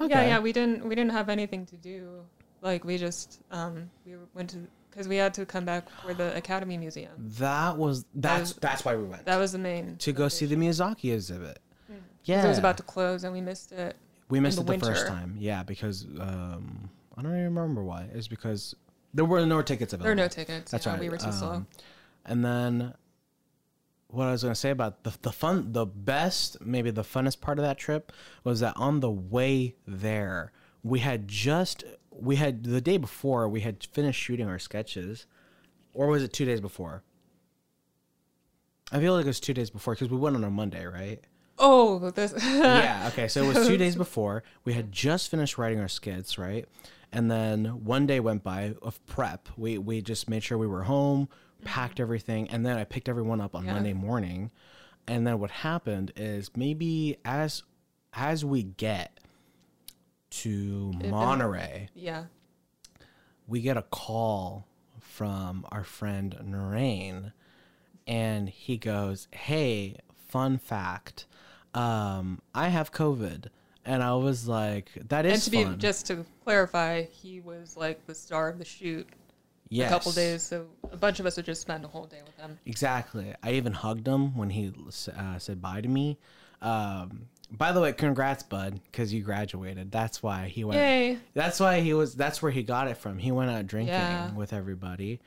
Okay. 0.00 0.10
Yeah, 0.10 0.26
yeah. 0.26 0.38
We 0.38 0.52
didn't 0.52 0.84
we 0.84 0.94
didn't 0.94 1.12
have 1.12 1.28
anything 1.28 1.66
to 1.66 1.76
do. 1.76 2.24
Like 2.62 2.84
we 2.84 2.98
just 2.98 3.40
um 3.50 3.90
we 4.06 4.14
went 4.34 4.50
to 4.50 4.58
because 4.90 5.08
we 5.08 5.16
had 5.16 5.34
to 5.34 5.46
come 5.46 5.64
back 5.64 5.88
for 6.02 6.14
the 6.14 6.36
Academy 6.36 6.76
Museum. 6.76 7.12
That 7.18 7.76
was 7.76 8.04
that's 8.14 8.54
was- 8.54 8.56
that's 8.56 8.84
why 8.84 8.96
we 8.96 9.04
went 9.04 9.24
That 9.26 9.38
was 9.38 9.52
the 9.52 9.58
main 9.58 9.96
to 9.98 10.12
go 10.12 10.28
see 10.28 10.46
the 10.46 10.56
Miyazaki 10.56 11.12
exhibit. 11.14 11.60
Yeah, 12.24 12.44
It 12.44 12.48
was 12.48 12.58
about 12.58 12.76
to 12.76 12.82
close 12.82 13.24
and 13.24 13.32
we 13.32 13.40
missed 13.40 13.72
it. 13.72 13.96
We 14.28 14.40
missed 14.40 14.58
it 14.60 14.66
the 14.66 14.78
first 14.78 15.06
time. 15.06 15.36
Yeah, 15.38 15.62
because 15.62 16.04
um, 16.20 16.90
I 17.16 17.22
don't 17.22 17.32
even 17.32 17.54
remember 17.54 17.82
why. 17.82 18.08
It's 18.12 18.28
because 18.28 18.74
there 19.14 19.24
were 19.24 19.46
no 19.46 19.62
tickets 19.62 19.94
available. 19.94 20.04
There 20.04 20.12
were 20.12 20.22
no 20.22 20.28
tickets. 20.28 20.70
That's 20.70 20.84
yeah, 20.84 20.92
right. 20.92 21.00
We 21.00 21.08
were 21.08 21.16
too 21.16 21.32
slow. 21.32 21.50
Um, 21.52 21.66
And 22.26 22.44
then 22.44 22.94
what 24.08 24.26
I 24.26 24.32
was 24.32 24.42
going 24.42 24.52
to 24.52 24.60
say 24.60 24.70
about 24.70 25.04
the 25.04 25.12
the 25.22 25.32
fun, 25.32 25.72
the 25.72 25.86
best, 25.86 26.60
maybe 26.60 26.90
the 26.90 27.02
funnest 27.02 27.40
part 27.40 27.58
of 27.58 27.64
that 27.64 27.78
trip 27.78 28.12
was 28.44 28.60
that 28.60 28.74
on 28.76 29.00
the 29.00 29.10
way 29.10 29.76
there, 29.86 30.52
we 30.82 31.00
had 31.00 31.28
just 31.28 31.84
we 32.20 32.36
had 32.36 32.64
the 32.64 32.80
day 32.80 32.96
before 32.96 33.48
we 33.48 33.60
had 33.60 33.84
finished 33.84 34.20
shooting 34.20 34.48
our 34.48 34.58
sketches, 34.58 35.26
or 35.92 36.08
was 36.08 36.22
it 36.22 36.32
two 36.32 36.44
days 36.44 36.60
before? 36.60 37.02
I 38.90 38.98
feel 39.00 39.14
like 39.14 39.24
it 39.24 39.28
was 39.28 39.40
two 39.40 39.54
days 39.54 39.70
before 39.70 39.94
because 39.94 40.10
we 40.10 40.16
went 40.16 40.36
on 40.36 40.44
a 40.44 40.50
Monday, 40.50 40.86
right? 40.86 41.22
Oh, 41.58 42.10
this. 42.10 42.32
yeah. 42.44 43.08
Okay. 43.12 43.28
So 43.28 43.42
it 43.44 43.54
was 43.54 43.66
two 43.66 43.76
days 43.76 43.96
before. 44.04 44.42
We 44.64 44.72
had 44.74 44.92
just 44.92 45.30
finished 45.30 45.58
writing 45.58 45.80
our 45.80 45.88
skits, 45.88 46.38
right? 46.38 46.66
And 47.12 47.30
then 47.30 47.84
one 47.84 48.06
day 48.06 48.20
went 48.20 48.42
by 48.42 48.74
of 48.82 49.04
prep. 49.06 49.48
We 49.56 49.78
we 49.78 50.00
just 50.02 50.28
made 50.30 50.42
sure 50.42 50.56
we 50.58 50.66
were 50.66 50.84
home, 50.84 51.28
packed 51.64 52.00
everything, 52.00 52.48
and 52.50 52.64
then 52.64 52.78
I 52.78 52.84
picked 52.84 53.08
everyone 53.08 53.40
up 53.40 53.54
on 53.54 53.64
Yeah. 53.64 53.74
Monday 53.74 53.92
morning. 53.92 54.50
And 55.06 55.26
then 55.26 55.38
what 55.40 55.50
happened 55.50 56.12
is 56.16 56.50
maybe 56.56 57.16
as 57.24 57.62
as 58.12 58.44
we 58.44 58.62
get 58.62 59.20
to 60.30 60.92
Monterey, 61.04 61.88
yeah. 61.94 62.24
we 63.46 63.60
get 63.60 63.76
a 63.76 63.82
call 63.82 64.66
from 65.00 65.66
our 65.70 65.84
friend 65.84 66.36
Narain, 66.42 67.32
and 68.06 68.48
he 68.48 68.76
goes, 68.76 69.28
"Hey, 69.32 69.96
fun 70.28 70.58
fact, 70.58 71.26
um, 71.74 72.40
I 72.54 72.68
have 72.68 72.92
COVID," 72.92 73.46
and 73.84 74.02
I 74.02 74.14
was 74.14 74.46
like, 74.48 74.90
"That 75.08 75.24
is 75.26 75.32
And 75.34 75.42
to 75.42 75.50
be 75.50 75.64
fun." 75.64 75.78
just 75.78 76.06
to 76.06 76.24
clarify, 76.44 77.02
he 77.04 77.40
was 77.40 77.76
like 77.76 78.06
the 78.06 78.14
star 78.14 78.48
of 78.48 78.58
the 78.58 78.64
shoot. 78.64 79.08
yes. 79.70 79.90
A 79.90 79.94
couple 79.94 80.12
days, 80.12 80.42
so 80.42 80.66
a 80.92 80.96
bunch 80.96 81.20
of 81.20 81.26
us 81.26 81.36
would 81.36 81.44
just 81.46 81.60
spend 81.60 81.84
a 81.84 81.88
whole 81.88 82.06
day 82.06 82.20
with 82.24 82.36
him. 82.38 82.58
Exactly. 82.66 83.34
I 83.42 83.52
even 83.52 83.72
hugged 83.74 84.06
him 84.08 84.34
when 84.36 84.50
he 84.50 84.72
uh, 85.14 85.38
said 85.38 85.60
bye 85.60 85.80
to 85.82 85.88
me. 85.88 86.18
Um, 86.62 87.26
by 87.50 87.72
the 87.72 87.80
way, 87.80 87.92
congrats, 87.92 88.42
bud, 88.42 88.80
because 88.90 89.12
you 89.12 89.22
graduated. 89.22 89.90
That's 89.90 90.22
why 90.22 90.48
he 90.48 90.64
went. 90.64 90.78
Yay! 90.80 91.18
That's 91.34 91.58
why 91.60 91.80
he 91.80 91.94
was. 91.94 92.14
That's 92.14 92.42
where 92.42 92.52
he 92.52 92.62
got 92.62 92.88
it 92.88 92.96
from. 92.98 93.18
He 93.18 93.32
went 93.32 93.50
out 93.50 93.66
drinking 93.66 93.94
Yeah. 93.94 94.32
with 94.32 94.52
everybody. 94.52 95.20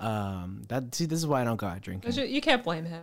Um, 0.00 0.62
that 0.68 0.94
see, 0.94 1.06
this 1.06 1.18
is 1.18 1.26
why 1.26 1.40
I 1.40 1.44
don't 1.44 1.56
go 1.56 1.66
out 1.66 1.80
drinking. 1.80 2.12
You, 2.12 2.24
you 2.24 2.40
can't 2.40 2.62
blame 2.64 2.84
him 2.84 3.02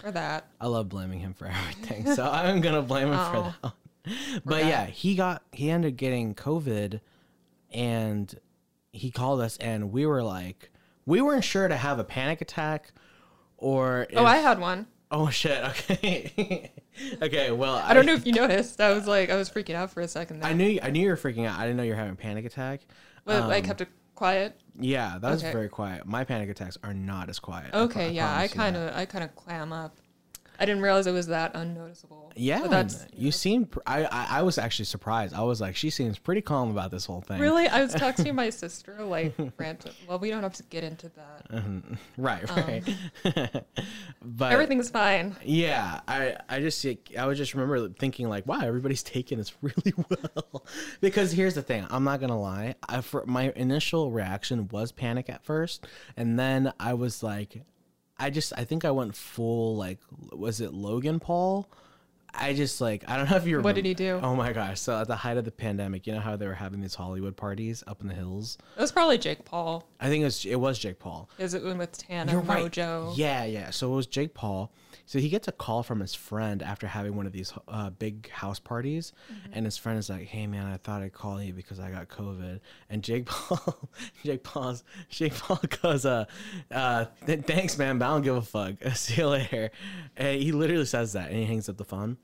for 0.00 0.10
that. 0.10 0.48
I 0.60 0.66
love 0.66 0.88
blaming 0.88 1.18
him 1.20 1.34
for 1.34 1.46
everything, 1.48 2.14
so 2.14 2.24
I'm 2.30 2.60
gonna 2.60 2.82
blame 2.82 3.08
him 3.08 3.18
for 3.18 3.36
Oh. 3.36 3.54
that. 3.62 3.62
one. 3.62 4.42
But 4.44 4.64
yeah, 4.66 4.86
he 4.86 5.14
got 5.14 5.42
he 5.52 5.70
ended 5.70 5.92
up 5.94 5.96
getting 5.96 6.34
COVID, 6.34 7.00
and 7.72 8.34
he 8.92 9.10
called 9.10 9.40
us, 9.40 9.56
and 9.58 9.92
we 9.92 10.06
were 10.06 10.22
like, 10.22 10.70
we 11.06 11.20
weren't 11.20 11.44
sure 11.44 11.68
to 11.68 11.76
have 11.76 11.98
a 11.98 12.04
panic 12.04 12.40
attack, 12.40 12.92
or 13.58 14.06
Oh, 14.14 14.24
I 14.24 14.36
had 14.36 14.58
one. 14.58 14.86
Oh 15.14 15.30
shit, 15.30 15.62
okay, 15.64 16.70
okay. 17.22 17.50
Well, 17.52 17.76
I 17.76 17.94
don't 17.94 18.04
know 18.06 18.14
if 18.14 18.26
you 18.26 18.32
noticed. 18.32 18.80
I 18.80 18.92
was 18.92 19.06
like, 19.06 19.30
I 19.30 19.36
was 19.36 19.48
freaking 19.48 19.74
out 19.74 19.90
for 19.90 20.00
a 20.02 20.08
second 20.08 20.40
there. 20.40 20.50
I 20.50 20.52
knew 20.52 20.78
I 20.82 20.90
knew 20.90 21.00
you 21.02 21.08
were 21.08 21.16
freaking 21.16 21.46
out. 21.46 21.58
I 21.58 21.62
didn't 21.62 21.76
know 21.76 21.82
you 21.84 21.90
were 21.92 21.96
having 21.96 22.12
a 22.12 22.16
panic 22.16 22.44
attack. 22.44 22.80
but 23.24 23.42
I 23.44 23.58
Um, 23.58 23.64
kept 23.64 23.80
it 23.80 23.88
quiet. 24.14 24.60
Yeah, 24.78 25.18
that 25.20 25.30
was 25.30 25.42
Okay. 25.42 25.52
very 25.52 25.68
quiet. 25.68 26.04
My 26.06 26.24
panic 26.24 26.50
attacks 26.50 26.76
are 26.82 26.92
not 26.92 27.28
as 27.30 27.38
quiet. 27.38 27.68
I 27.68 27.70
pro- 27.70 27.80
Okay, 27.82 28.10
yeah, 28.10 28.36
I 28.36 28.48
kind 28.48 28.76
of, 28.76 28.94
I 28.94 29.04
kind 29.06 29.24
of 29.24 29.34
clam 29.36 29.72
up. 29.72 29.96
I 30.58 30.66
didn't 30.66 30.82
realize 30.82 31.06
it 31.06 31.12
was 31.12 31.26
that 31.28 31.54
unnoticeable. 31.54 32.32
Yeah, 32.36 32.60
but 32.62 32.70
that's 32.70 33.06
you 33.16 33.30
seem. 33.32 33.68
I, 33.86 34.04
I 34.04 34.26
I 34.38 34.42
was 34.42 34.58
actually 34.58 34.86
surprised. 34.86 35.34
I 35.34 35.42
was 35.42 35.60
like, 35.60 35.76
she 35.76 35.90
seems 35.90 36.18
pretty 36.18 36.40
calm 36.40 36.70
about 36.70 36.90
this 36.90 37.06
whole 37.06 37.20
thing. 37.20 37.40
really. 37.40 37.66
I 37.68 37.82
was 37.82 37.92
talking 37.94 38.24
to 38.24 38.32
my 38.32 38.50
sister 38.50 38.96
like 39.04 39.34
rant. 39.56 39.86
Well, 40.08 40.18
we 40.18 40.30
don't 40.30 40.42
have 40.42 40.54
to 40.54 40.62
get 40.64 40.84
into 40.84 41.10
that. 41.10 41.46
Right, 42.16 42.48
Um, 42.50 42.56
right. 43.24 43.64
but 44.22 44.52
Everything's 44.52 44.90
fine. 44.90 45.36
yeah, 45.44 46.00
I 46.08 46.36
I 46.48 46.60
just 46.60 46.84
I 47.18 47.26
would 47.26 47.36
just 47.36 47.54
remember 47.54 47.88
thinking 47.88 48.28
like, 48.28 48.46
wow, 48.46 48.60
everybody's 48.62 49.02
taking 49.02 49.38
this 49.38 49.52
really 49.62 49.92
well. 49.96 50.64
because 51.00 51.32
here's 51.32 51.54
the 51.54 51.62
thing, 51.62 51.86
I'm 51.90 52.04
not 52.04 52.20
gonna 52.20 52.38
lie. 52.40 52.74
I 52.88 53.00
for 53.00 53.24
my 53.26 53.52
initial 53.56 54.10
reaction 54.10 54.68
was 54.68 54.92
panic 54.92 55.28
at 55.28 55.44
first, 55.44 55.86
and 56.16 56.38
then 56.38 56.72
I 56.80 56.94
was 56.94 57.22
like, 57.22 57.62
I 58.18 58.30
just 58.30 58.52
I 58.56 58.64
think 58.64 58.84
I 58.84 58.90
went 58.90 59.16
full 59.16 59.76
like, 59.76 59.98
was 60.32 60.60
it 60.60 60.72
Logan 60.72 61.20
Paul? 61.20 61.68
I 62.36 62.52
just 62.52 62.80
like 62.80 63.04
I 63.08 63.16
don't 63.16 63.30
know 63.30 63.36
if 63.36 63.46
you. 63.46 63.60
What 63.60 63.74
did 63.74 63.84
he 63.84 63.94
do? 63.94 64.18
Oh 64.22 64.34
my 64.34 64.52
gosh! 64.52 64.80
So 64.80 64.98
at 65.00 65.06
the 65.06 65.16
height 65.16 65.36
of 65.36 65.44
the 65.44 65.50
pandemic, 65.52 66.06
you 66.06 66.12
know 66.12 66.20
how 66.20 66.36
they 66.36 66.46
were 66.46 66.54
having 66.54 66.80
these 66.80 66.94
Hollywood 66.94 67.36
parties 67.36 67.84
up 67.86 68.00
in 68.00 68.08
the 68.08 68.14
hills. 68.14 68.58
It 68.76 68.80
was 68.80 68.92
probably 68.92 69.18
Jake 69.18 69.44
Paul. 69.44 69.84
I 70.00 70.08
think 70.08 70.22
it 70.22 70.24
was 70.24 70.44
it 70.44 70.56
was 70.60 70.78
Jake 70.78 70.98
Paul. 70.98 71.28
Is 71.38 71.54
it 71.54 71.62
with 71.62 71.92
Tana 71.96 72.32
You're 72.32 72.40
right. 72.40 72.64
Mongeau? 72.70 73.12
Yeah, 73.16 73.44
yeah. 73.44 73.70
So 73.70 73.92
it 73.92 73.96
was 73.96 74.06
Jake 74.06 74.34
Paul. 74.34 74.72
So 75.06 75.18
he 75.18 75.28
gets 75.28 75.48
a 75.48 75.52
call 75.52 75.82
from 75.82 76.00
his 76.00 76.14
friend 76.14 76.62
after 76.62 76.86
having 76.86 77.14
one 77.14 77.26
of 77.26 77.32
these 77.32 77.52
uh, 77.68 77.90
big 77.90 78.30
house 78.30 78.58
parties, 78.58 79.12
Mm-hmm. 79.30 79.52
and 79.52 79.64
his 79.66 79.76
friend 79.76 79.98
is 79.98 80.08
like, 80.08 80.26
"Hey 80.26 80.46
man, 80.46 80.66
I 80.66 80.78
thought 80.78 81.02
I'd 81.02 81.12
call 81.12 81.42
you 81.42 81.52
because 81.52 81.78
I 81.78 81.90
got 81.90 82.08
COVID." 82.08 82.60
And 82.88 83.02
Jake 83.02 83.26
Paul, 83.26 83.90
Jake 84.24 84.42
Paul's, 84.42 84.82
Jake 85.10 85.34
Paul 85.34 85.60
goes, 85.82 86.06
"Uh, 86.06 86.24
uh, 86.70 87.04
th- 87.26 87.42
thanks 87.42 87.76
man, 87.78 87.98
but 87.98 88.06
I 88.06 88.08
don't 88.08 88.22
give 88.22 88.36
a 88.36 88.42
fuck. 88.42 88.74
See 88.94 89.20
you 89.20 89.28
later." 89.28 89.70
And 90.16 90.40
he 90.40 90.52
literally 90.52 90.86
says 90.86 91.12
that, 91.12 91.28
and 91.30 91.38
he 91.38 91.44
hangs 91.44 91.68
up 91.68 91.76
the 91.76 91.84
phone. 91.84 92.16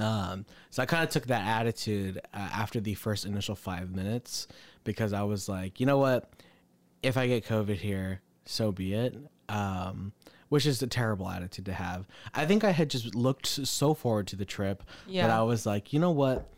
Um, 0.00 0.46
so 0.70 0.82
I 0.82 0.86
kind 0.86 1.04
of 1.04 1.10
took 1.10 1.26
that 1.26 1.46
attitude 1.46 2.18
uh, 2.34 2.36
after 2.36 2.80
the 2.80 2.94
first 2.94 3.24
initial 3.24 3.54
five 3.54 3.94
minutes 3.94 4.46
because 4.84 5.12
I 5.12 5.22
was 5.22 5.48
like, 5.48 5.80
you 5.80 5.86
know 5.86 5.98
what? 5.98 6.30
If 7.02 7.16
I 7.16 7.26
get 7.26 7.46
COVID 7.46 7.76
here, 7.76 8.20
so 8.44 8.72
be 8.72 8.94
it. 8.94 9.16
Um, 9.48 10.12
which 10.48 10.66
is 10.66 10.80
a 10.82 10.86
terrible 10.86 11.28
attitude 11.28 11.64
to 11.66 11.72
have. 11.72 12.06
I 12.34 12.46
think 12.46 12.62
I 12.62 12.70
had 12.70 12.88
just 12.88 13.14
looked 13.14 13.46
so 13.46 13.94
forward 13.94 14.28
to 14.28 14.36
the 14.36 14.44
trip 14.44 14.82
that 15.22 15.30
I 15.30 15.42
was 15.42 15.66
like, 15.66 15.92
you 15.92 15.98
know 15.98 16.12
what? 16.12 16.48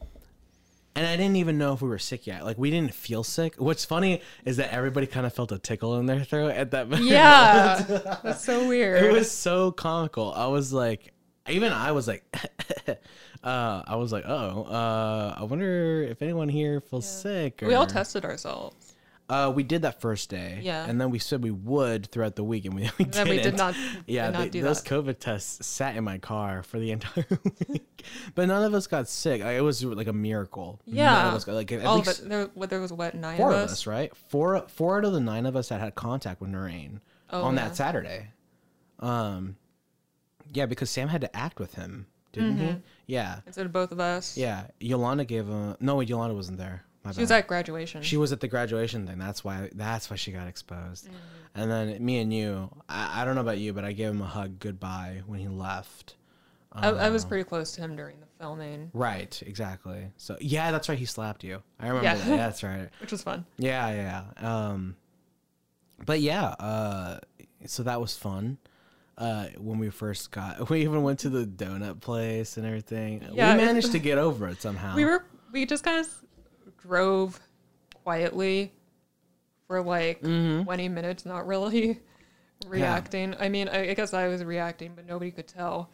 And 0.95 1.07
I 1.07 1.17
didn't 1.17 1.37
even 1.37 1.59
know 1.59 1.75
if 1.75 1.81
we 1.81 1.89
were 1.89 1.99
sick 1.99 2.27
yet. 2.27 2.45
Like 2.45 2.59
we 2.59 2.71
didn't 2.71 2.93
feel 2.93 3.23
sick. 3.23 3.55
What's 3.57 3.85
funny 3.85 4.21
is 4.45 4.57
that 4.57 4.73
everybody 4.73 5.07
kind 5.07 5.27
of 5.27 5.33
felt 5.33 5.53
a 5.53 5.59
tickle 5.59 5.97
in 5.99 6.07
their 6.07 6.25
throat 6.25 6.51
at 6.51 6.73
that 6.73 6.89
moment. 6.91 7.09
Yeah, 7.09 7.83
that's 8.23 8.45
so 8.45 8.67
weird. 8.67 9.05
It 9.05 9.13
was 9.13 9.31
so 9.31 9.71
comical. 9.71 10.33
I 10.33 10.49
was 10.49 10.73
like, 10.73 11.13
even 11.49 11.73
I 11.73 11.93
was 11.93 12.09
like, 12.09 12.25
uh, 13.45 13.83
I 13.87 13.97
was 13.97 14.13
like, 14.13 14.25
oh, 14.27 14.65
uh, 14.65 15.35
I 15.39 15.45
wonder 15.45 16.03
if 16.03 16.23
anyone 16.23 16.49
here 16.49 16.81
feels 16.81 17.07
sick. 17.09 17.61
we 17.65 17.75
all 17.75 17.87
tested 17.87 18.25
ourselves. 18.25 18.95
Uh, 19.31 19.53
we 19.55 19.63
did 19.63 19.83
that 19.83 20.01
first 20.01 20.31
day. 20.31 20.59
Yeah. 20.63 20.87
And 20.89 20.99
then 20.99 21.11
we 21.11 21.19
said 21.19 21.43
we 21.43 21.51
would 21.51 22.11
throughout 22.11 22.35
the 22.35 22.43
week, 22.43 22.65
and 22.65 22.73
we, 22.75 22.89
we 22.99 23.05
Then 23.05 23.29
we 23.29 23.37
did 23.37 23.57
didn't. 23.57 23.77
Yeah, 24.07 24.31
did 24.31 24.33
not 24.39 24.53
they- 24.53 24.61
those 24.61 24.83
that. 24.83 24.89
COVID 24.91 25.19
tests 25.19 25.67
sat 25.67 25.97
in 25.97 26.05
my 26.05 26.17
car 26.17 26.63
for 26.63 26.79
the 26.79 26.91
entire 26.93 27.27
week, 27.69 28.05
but 28.35 28.49
none 28.49 28.65
of 28.65 28.73
us 28.73 28.87
got 28.87 29.07
sick. 29.07 29.43
Like, 29.43 29.57
it 29.57 29.61
was 29.61 29.85
like 29.85 30.07
a 30.07 30.15
miracle. 30.15 30.81
None 30.87 30.97
Yeah. 30.97 31.29
of 31.29 31.35
us 31.35 31.45
got, 31.45 31.57
like 31.57 31.71
at 31.73 31.85
All 31.85 31.99
of 32.01 32.07
least 32.07 32.23
it. 32.23 32.29
There, 32.31 32.49
there 32.69 32.81
was 32.81 32.91
what 32.93 33.15
nine 33.15 33.37
four 33.37 33.51
of 33.53 33.57
us. 33.59 33.73
us, 33.73 33.87
right? 33.87 34.17
Four 34.17 34.65
four 34.69 34.97
out 34.97 35.05
of 35.05 35.13
the 35.13 35.21
nine 35.21 35.45
of 35.45 35.57
us 35.57 35.69
that 35.69 35.79
had 35.81 35.95
contact 35.95 36.41
with 36.41 36.49
Noreen 36.49 37.01
Oh, 37.31 37.43
on 37.43 37.55
yeah. 37.55 37.65
that 37.69 37.77
Saturday. 37.77 38.29
Um, 38.99 39.57
yeah, 40.55 40.65
because 40.65 40.89
Sam 40.89 41.09
had 41.09 41.21
to 41.21 41.37
act 41.37 41.61
with 41.61 41.75
him, 41.75 42.07
didn't 42.33 42.57
he? 42.57 42.77
Yeah, 43.09 43.41
Instead 43.47 43.67
of 43.67 43.73
both 43.73 43.91
of 43.91 43.99
us. 44.01 44.37
yeah. 44.37 44.67
Yolanda 44.79 45.25
gave 45.25 45.47
him. 45.49 45.77
No, 45.81 46.01
Yolanda 46.01 46.35
wasn't 46.37 46.59
there. 46.59 46.85
My 47.05 47.13
She 47.13 47.21
was 47.23 47.31
at 47.31 47.47
graduation. 47.49 48.03
She 48.03 48.17
was 48.19 48.33
at 48.33 48.41
the 48.41 48.49
graduation 48.49 49.07
thing. 49.07 49.19
That's 49.19 49.43
why. 49.43 49.71
That's 49.75 50.11
why 50.11 50.17
she 50.17 50.31
got 50.31 50.47
exposed. 50.47 51.07
Mm-hmm. 51.07 51.17
And 51.61 51.71
then 51.71 52.05
me 52.05 52.19
and 52.19 52.33
you. 52.33 52.71
I, 52.89 53.23
I 53.23 53.25
don't 53.25 53.35
know 53.35 53.41
about 53.41 53.59
you, 53.59 53.73
but 53.73 53.85
I 53.85 53.93
gave 53.93 54.11
him 54.11 54.21
a 54.21 54.27
hug 54.27 54.59
goodbye 54.61 55.23
when 55.27 55.41
he 55.41 55.49
left. 55.49 56.17
I, 56.71 56.89
I 56.91 57.07
Uh, 57.09 57.11
was 57.11 57.25
pretty 57.25 57.45
close 57.45 57.73
to 57.73 57.81
him 57.81 57.97
during 57.97 58.21
the 58.21 58.27
filming, 58.39 58.91
Right. 58.93 59.43
Exactly. 59.47 60.11
So 60.19 60.37
yeah, 60.41 60.71
that's 60.71 60.89
right. 60.91 60.99
He 60.99 61.07
slapped 61.07 61.43
you. 61.45 61.63
I 61.81 61.87
remember. 61.89 62.05
Yeah. 62.05 62.15
That. 62.17 62.29
Yeah, 62.29 62.37
that's 62.47 62.63
right. 62.63 62.91
which 63.01 63.11
was 63.11 63.23
fun. 63.23 63.47
Yeah, 63.57 63.91
yeah. 63.91 64.25
yeah. 64.43 64.67
Um, 64.69 64.97
but 66.05 66.21
yeah. 66.21 66.49
Uh, 66.49 67.21
so 67.65 67.83
that 67.85 68.01
was 68.03 68.17
fun. 68.19 68.59
Uh, 69.19 69.49
when 69.59 69.79
we 69.81 69.91
first 69.91 70.31
got, 70.31 70.71
we 70.71 70.83
even 70.83 71.03
went 71.03 71.19
to 71.19 71.29
the 71.29 71.45
donut 71.45 72.01
place 72.01 72.57
and 72.57 72.65
everything. 72.65 73.27
Yeah, 73.33 73.57
we 73.57 73.65
managed 73.65 73.91
to 73.93 73.99
get 74.11 74.17
over 74.17 74.47
it 74.49 74.63
somehow. 74.63 74.95
We 74.95 75.05
were 75.05 75.25
we 75.53 75.67
just 75.67 75.83
kind 75.85 75.99
of 76.07 76.09
drove 76.81 77.41
quietly 78.05 78.73
for 79.67 79.83
like 79.83 80.23
Mhm. 80.23 80.65
20 80.65 80.89
minutes, 80.89 81.27
not 81.27 81.47
really 81.47 82.01
reacting. 82.67 83.35
I 83.39 83.49
mean, 83.49 83.69
I, 83.69 83.91
I 83.91 83.95
guess 83.95 84.15
I 84.15 84.29
was 84.29 84.45
reacting, 84.45 84.93
but 84.95 85.07
nobody 85.07 85.31
could 85.31 85.49
tell. 85.49 85.91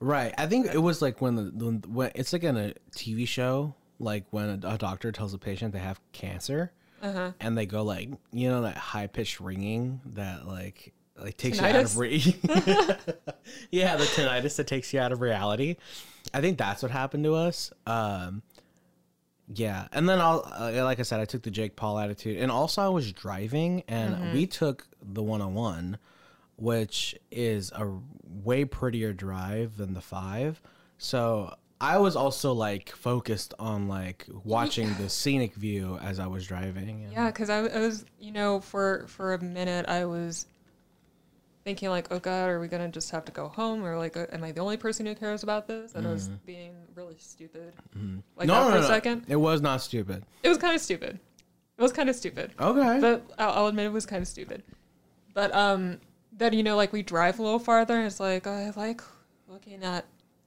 Right. 0.00 0.34
I 0.38 0.46
think 0.46 0.66
it 0.66 0.78
was 0.78 1.00
like 1.02 1.20
when 1.20 1.36
the, 1.36 1.42
the 1.44 1.88
when 1.88 2.10
it's 2.14 2.32
like 2.32 2.44
in 2.44 2.56
a 2.56 2.74
TV 2.96 3.26
show, 3.28 3.74
like 3.98 4.24
when 4.30 4.48
a, 4.64 4.68
a 4.74 4.78
doctor 4.78 5.12
tells 5.12 5.34
a 5.34 5.38
patient 5.38 5.72
they 5.72 5.78
have 5.80 6.00
cancer, 6.12 6.72
Uh-huh. 7.02 7.32
and 7.40 7.56
they 7.56 7.66
go 7.66 7.82
like, 7.82 8.08
you 8.32 8.48
know, 8.48 8.62
that 8.62 8.76
high 8.76 9.06
pitched 9.06 9.38
ringing 9.40 10.00
that 10.06 10.46
like 10.46 10.92
like 11.18 11.36
takes 11.36 11.60
you 11.60 11.66
out 11.66 11.76
of 11.76 11.98
re- 11.98 12.18
yeah, 13.70 13.96
the 13.96 14.04
tinnitus 14.04 14.56
that 14.56 14.66
takes 14.66 14.92
you 14.92 15.00
out 15.00 15.12
of 15.12 15.20
reality. 15.20 15.76
I 16.32 16.40
think 16.40 16.58
that's 16.58 16.82
what 16.82 16.90
happened 16.90 17.24
to 17.24 17.34
us. 17.34 17.72
Um, 17.86 18.42
yeah, 19.52 19.88
and 19.92 20.08
then 20.08 20.20
I'll 20.20 20.42
uh, 20.50 20.84
like 20.84 20.98
I 20.98 21.02
said, 21.02 21.20
I 21.20 21.24
took 21.26 21.42
the 21.42 21.50
Jake 21.50 21.76
Paul 21.76 21.98
attitude, 21.98 22.38
and 22.38 22.50
also 22.50 22.82
I 22.82 22.88
was 22.88 23.12
driving, 23.12 23.82
and 23.88 24.32
we 24.32 24.46
took 24.46 24.86
the 25.02 25.22
one 25.22 25.42
on 25.42 25.54
one, 25.54 25.98
which 26.56 27.14
is 27.30 27.70
a 27.74 27.90
way 28.24 28.64
prettier 28.64 29.12
drive 29.12 29.76
than 29.76 29.94
the 29.94 30.00
five. 30.00 30.60
So 30.98 31.54
I 31.80 31.98
was 31.98 32.16
also 32.16 32.52
like 32.52 32.90
focused 32.90 33.52
on 33.58 33.88
like 33.88 34.26
watching 34.44 34.94
the 34.94 35.08
scenic 35.10 35.54
view 35.54 35.98
as 36.02 36.18
I 36.18 36.26
was 36.26 36.46
driving. 36.46 37.08
Yeah, 37.12 37.26
because 37.26 37.50
I, 37.50 37.58
I 37.58 37.80
was, 37.80 38.06
you 38.18 38.32
know, 38.32 38.60
for 38.60 39.06
for 39.08 39.34
a 39.34 39.42
minute 39.42 39.86
I 39.88 40.06
was 40.06 40.46
thinking 41.64 41.88
like, 41.88 42.08
oh 42.10 42.18
God, 42.18 42.48
are 42.50 42.60
we 42.60 42.68
gonna 42.68 42.88
just 42.88 43.10
have 43.10 43.24
to 43.24 43.32
go 43.32 43.48
home, 43.48 43.84
or 43.84 43.96
like, 43.96 44.16
uh, 44.16 44.26
am 44.32 44.44
I 44.44 44.52
the 44.52 44.60
only 44.60 44.76
person 44.76 45.06
who 45.06 45.14
cares 45.14 45.42
about 45.42 45.66
this? 45.66 45.94
And 45.94 46.06
I 46.06 46.12
was 46.12 46.28
being 46.46 46.74
really 46.94 47.16
stupid, 47.18 47.72
like 48.36 48.48
that 48.48 48.70
for 48.70 48.78
a 48.78 48.82
second. 48.86 49.24
It 49.28 49.36
was 49.36 49.60
not 49.60 49.80
stupid. 49.80 50.24
It 50.42 50.48
was 50.48 50.58
kind 50.58 50.74
of 50.74 50.80
stupid. 50.80 51.18
It 51.76 51.82
was 51.82 51.92
kind 51.92 52.08
of 52.08 52.14
stupid. 52.14 52.52
Okay. 52.60 53.00
but 53.00 53.24
I'll, 53.38 53.50
I'll 53.50 53.66
admit 53.66 53.86
it 53.86 53.92
was 53.92 54.06
kind 54.06 54.22
of 54.22 54.28
stupid. 54.28 54.62
But 55.32 55.52
um, 55.54 55.98
then 56.32 56.52
you 56.52 56.62
know, 56.62 56.76
like 56.76 56.92
we 56.92 57.02
drive 57.02 57.38
a 57.38 57.42
little 57.42 57.58
farther, 57.58 57.96
and 57.96 58.06
it's 58.06 58.20
like 58.20 58.46
I 58.46 58.70
like 58.76 59.00
looking 59.48 59.82
at 59.82 60.04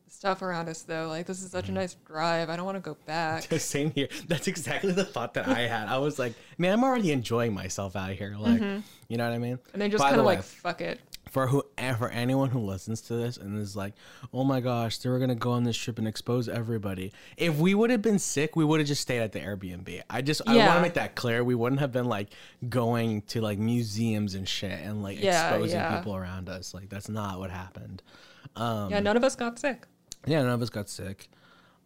stuff 0.10 0.42
around 0.42 0.70
us, 0.70 0.82
though. 0.82 1.08
Like 1.08 1.26
this 1.26 1.42
is 1.44 1.52
such 1.52 1.70
a 1.70 1.72
nice 1.72 1.94
drive. 1.94 2.50
I 2.50 2.56
don't 2.56 2.66
want 2.66 2.78
to 2.78 2.82
go 2.82 2.98
back. 3.06 3.44
Same 3.60 3.92
here. 3.92 4.08
That's 4.28 4.48
exactly 4.48 4.92
the 4.94 5.06
thought 5.06 5.34
that 5.36 5.48
I 5.48 5.62
had. 5.62 5.88
I 5.88 5.98
was 5.98 6.18
like, 6.20 6.34
man, 6.58 6.74
I'm 6.74 6.84
already 6.84 7.12
enjoying 7.12 7.54
myself 7.54 7.96
out 7.96 8.12
here. 8.12 8.36
Like, 8.38 8.62
you 9.08 9.18
know 9.18 9.28
what 9.28 9.34
I 9.34 9.38
mean? 9.38 9.60
And 9.74 9.82
then 9.82 9.92
just 9.92 10.04
kind 10.04 10.20
of 10.20 10.26
like 10.26 10.44
fuck 10.44 10.82
it. 10.82 11.00
for 11.32 11.48
who 11.48 11.64
eh, 11.78 11.94
for 11.94 12.10
anyone 12.10 12.50
who 12.50 12.60
listens 12.60 13.02
to 13.02 13.16
this 13.16 13.38
and 13.38 13.60
is 13.60 13.76
like, 13.76 13.94
oh 14.34 14.44
my 14.44 14.60
gosh, 14.62 14.98
they 15.00 15.10
were 15.10 15.20
gonna 15.20 15.36
go 15.36 15.52
on 15.52 15.64
this 15.64 15.76
trip 15.78 15.98
and 16.00 16.08
expose 16.08 16.48
everybody. 16.50 17.12
If 17.38 17.58
we 17.58 17.76
would 17.76 17.90
have 17.90 18.02
been 18.02 18.20
sick, 18.20 18.56
we 18.56 18.64
would 18.66 18.80
have 18.80 18.88
just 18.88 19.02
stayed 19.02 19.20
at 19.20 19.32
the 19.34 19.40
Airbnb. 19.40 20.02
I 20.10 20.22
just 20.22 20.42
I 20.48 20.56
want 20.56 20.74
to 20.76 20.82
make 20.82 20.94
that 20.96 21.16
clear. 21.16 21.44
We 21.44 21.56
wouldn't 21.56 21.80
have 21.82 21.92
been 21.92 22.08
like 22.08 22.30
going 22.70 23.22
to 23.24 23.42
like 23.42 23.60
museums 23.60 24.36
and 24.36 24.48
shit 24.48 24.80
and 24.82 25.04
like 25.04 25.22
Yeah, 25.22 25.50
exposing 25.50 25.78
yeah. 25.78 25.98
people 25.98 26.16
around 26.16 26.50
us. 26.50 26.74
Like 26.74 26.90
that's 26.90 27.10
not 27.10 27.40
what 27.40 27.50
happened. 27.52 28.02
Um, 28.56 28.90
yeah, 28.90 29.00
none 29.02 29.16
of 29.18 29.24
us 29.24 29.36
got 29.36 29.60
sick. 29.60 29.86
Yeah, 30.28 30.44
none 30.44 30.52
of 30.52 30.62
us 30.62 30.70
got 30.70 30.90
sick. 30.90 31.30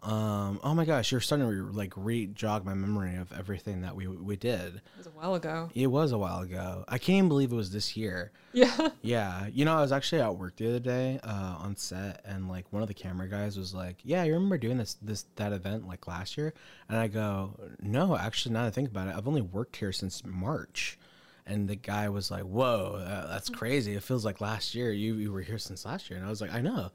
Um, 0.04 0.60
oh 0.64 0.74
my 0.74 0.84
gosh, 0.84 1.12
you're 1.12 1.22
starting 1.22 1.48
to 1.48 1.54
re- 1.62 1.72
like 1.74 1.94
re-jog 1.96 2.66
my 2.66 2.74
memory 2.74 3.18
of 3.18 3.32
everything 3.34 3.82
that 3.82 3.96
we 3.96 4.08
we 4.08 4.36
did. 4.36 4.78
It 4.78 4.82
was 4.98 5.06
a 5.06 5.12
while 5.12 5.36
ago. 5.36 5.70
It 5.76 5.88
was 5.88 6.12
a 6.12 6.18
while 6.18 6.40
ago. 6.40 6.84
I 6.88 6.98
can't 6.98 7.18
even 7.18 7.28
believe 7.30 7.52
it 7.52 7.56
was 7.56 7.72
this 7.72 7.96
year. 7.96 8.32
Yeah. 8.52 8.90
Yeah, 9.04 9.48
you 9.48 9.66
know, 9.66 9.78
I 9.78 9.82
was 9.82 9.92
actually 9.92 10.22
at 10.22 10.36
work 10.36 10.56
the 10.56 10.68
other 10.70 10.80
day 10.80 11.20
uh, 11.24 11.56
on 11.60 11.76
set, 11.76 12.22
and 12.26 12.48
like 12.50 12.66
one 12.72 12.82
of 12.82 12.88
the 12.88 12.94
camera 12.94 13.28
guys 13.28 13.58
was 13.58 13.74
like, 13.74 13.98
"Yeah, 14.04 14.24
you 14.24 14.34
remember 14.34 14.58
doing 14.58 14.78
this 14.78 14.98
this 15.02 15.26
that 15.36 15.54
event 15.54 15.88
like 15.88 16.08
last 16.08 16.38
year?" 16.38 16.54
And 16.90 16.98
I 16.98 17.08
go, 17.08 17.60
"No, 17.80 18.16
actually, 18.18 18.54
now 18.54 18.62
that 18.62 18.68
I 18.68 18.72
think 18.72 18.90
about 18.90 19.08
it, 19.08 19.16
I've 19.16 19.28
only 19.28 19.42
worked 19.42 19.76
here 19.76 19.92
since 19.92 20.24
March." 20.26 20.98
And 21.46 21.68
the 21.68 21.76
guy 21.76 22.10
was 22.10 22.30
like, 22.32 22.44
"Whoa, 22.44 23.04
uh, 23.06 23.28
that's 23.28 23.50
crazy! 23.50 23.94
It 23.94 24.04
feels 24.04 24.26
like 24.26 24.42
last 24.42 24.74
year. 24.76 24.92
You 24.92 25.16
you 25.16 25.32
were 25.32 25.42
here 25.42 25.60
since 25.60 25.86
last 25.86 26.10
year." 26.10 26.18
And 26.18 26.26
I 26.26 26.30
was 26.30 26.42
like, 26.42 26.54
"I 26.54 26.62
know." 26.62 26.92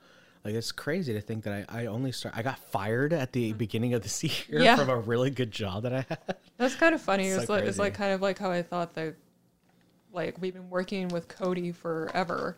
Like 0.46 0.54
it's 0.54 0.70
crazy 0.70 1.12
to 1.12 1.20
think 1.20 1.42
that 1.42 1.66
I, 1.68 1.82
I 1.82 1.86
only 1.86 2.12
start 2.12 2.36
I 2.38 2.42
got 2.42 2.60
fired 2.70 3.12
at 3.12 3.32
the 3.32 3.52
beginning 3.54 3.94
of 3.94 4.02
this 4.04 4.22
year 4.48 4.62
Yeah. 4.62 4.76
from 4.76 4.88
a 4.88 4.96
really 4.96 5.28
good 5.28 5.50
job 5.50 5.82
that 5.82 5.92
I 5.92 6.06
had. 6.08 6.36
That's 6.56 6.76
kind 6.76 6.94
of 6.94 7.00
funny. 7.10 7.28
So 7.30 7.40
it's, 7.40 7.48
like, 7.48 7.64
it's 7.64 7.80
like 7.80 7.94
kind 7.94 8.12
of 8.12 8.22
like 8.22 8.38
how 8.38 8.52
I 8.52 8.62
thought 8.62 8.94
that, 8.94 9.16
like 10.12 10.40
we've 10.40 10.54
been 10.54 10.70
working 10.70 11.08
with 11.08 11.26
Cody 11.26 11.72
forever, 11.72 12.56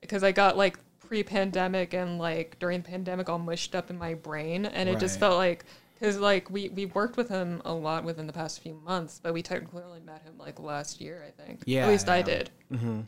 because 0.00 0.24
I 0.24 0.32
got 0.32 0.56
like 0.56 0.80
pre-pandemic 0.98 1.94
and 1.94 2.18
like 2.18 2.58
during 2.58 2.82
pandemic 2.82 3.28
all 3.28 3.38
mushed 3.38 3.76
up 3.76 3.88
in 3.88 3.96
my 3.98 4.14
brain, 4.14 4.66
and 4.66 4.88
it 4.88 4.98
just 4.98 5.20
felt 5.20 5.36
like 5.36 5.64
because 5.94 6.18
like 6.18 6.50
we 6.50 6.70
we 6.70 6.86
worked 6.86 7.16
with 7.16 7.28
him 7.28 7.62
a 7.64 7.72
lot 7.72 8.02
within 8.02 8.26
the 8.26 8.32
past 8.32 8.60
few 8.60 8.74
months, 8.84 9.20
but 9.22 9.32
we 9.32 9.42
technically 9.42 9.84
only 9.84 10.00
met 10.00 10.22
him 10.22 10.34
like 10.38 10.58
last 10.58 11.00
year, 11.00 11.24
I 11.24 11.30
think. 11.40 11.62
Yeah, 11.66 11.84
at 11.86 11.88
least 11.90 12.08
I 12.08 12.22
did. 12.22 12.50
hmm 12.68 13.02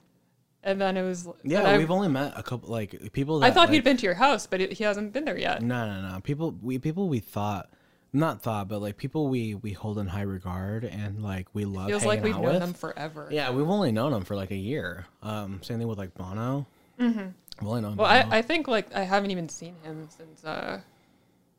And 0.65 0.81
then 0.81 0.97
it 0.97 1.03
was 1.03 1.29
Yeah, 1.45 1.63
I, 1.63 1.79
we've 1.79 1.91
only 1.91 2.09
met 2.09 2.33
a 2.37 2.43
couple 2.43 2.69
like 2.69 3.13
people. 3.13 3.39
That, 3.41 3.47
I 3.47 3.51
thought 3.51 3.69
like, 3.69 3.75
he'd 3.75 3.85
been 3.85 3.97
to 3.97 4.05
your 4.05 4.15
house, 4.15 4.47
but 4.47 4.61
it, 4.61 4.73
he 4.73 4.85
hasn't 4.85 5.13
been 5.13 5.25
there 5.25 5.39
yet. 5.39 5.63
No, 5.63 5.87
no, 5.87 6.09
no. 6.09 6.21
People, 6.21 6.55
we 6.61 6.79
people 6.79 7.09
we 7.09 7.21
thought, 7.21 7.71
not 8.13 8.43
thought, 8.43 8.69
but 8.69 8.81
like 8.81 8.97
people 8.97 9.29
we 9.29 9.55
we 9.55 9.73
hold 9.73 9.99
in 9.99 10.07
high 10.09 10.23
regard 10.23 10.85
and 10.85 11.23
like 11.23 11.47
we 11.55 11.65
love. 11.65 11.89
Feels 11.89 12.05
like 12.05 12.23
we've 12.25 12.35
known 12.35 12.45
with. 12.45 12.59
them 12.59 12.75
forever. 12.75 13.29
Yeah, 13.31 13.51
we've 13.51 13.69
only 13.69 13.93
known 13.93 14.13
them 14.13 14.25
for 14.25 14.35
like 14.35 14.51
a 14.51 14.57
year. 14.57 15.07
Um, 15.23 15.63
same 15.63 15.79
thing 15.79 15.87
with 15.87 15.99
like 15.99 16.15
Bono. 16.15 16.67
Mm-hmm. 16.99 17.19
We've 17.61 17.69
only 17.69 17.81
known. 17.83 17.97
Well. 17.97 18.07
I, 18.07 18.27
I 18.39 18.43
think 18.43 18.67
like 18.67 18.93
I 18.95 19.05
haven't 19.05 19.31
even 19.31 19.49
seen 19.49 19.77
him 19.85 20.09
since 20.11 20.45
uh, 20.45 20.81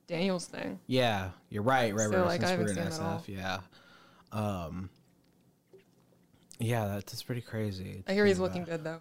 Daniel's 0.07 0.45
thing. 0.45 0.79
yeah, 0.87 1.29
you're 1.49 1.63
right, 1.63 1.93
right, 1.95 2.09
So, 2.09 2.17
right. 2.17 2.25
like, 2.25 2.41
Since 2.41 2.51
I 2.51 2.55
we're 2.55 2.67
haven't 2.67 2.77
in 2.77 2.87
him 2.87 2.93
at 2.93 2.99
all. 2.99 3.19
SF, 3.19 3.27
yeah. 3.27 3.59
Um. 4.31 4.89
Yeah, 6.59 6.87
that's, 6.87 7.23
pretty 7.23 7.41
crazy. 7.41 8.03
I 8.07 8.13
hear 8.13 8.25
he's 8.25 8.39
looking 8.39 8.65
good 8.65 8.83
though. 8.83 8.99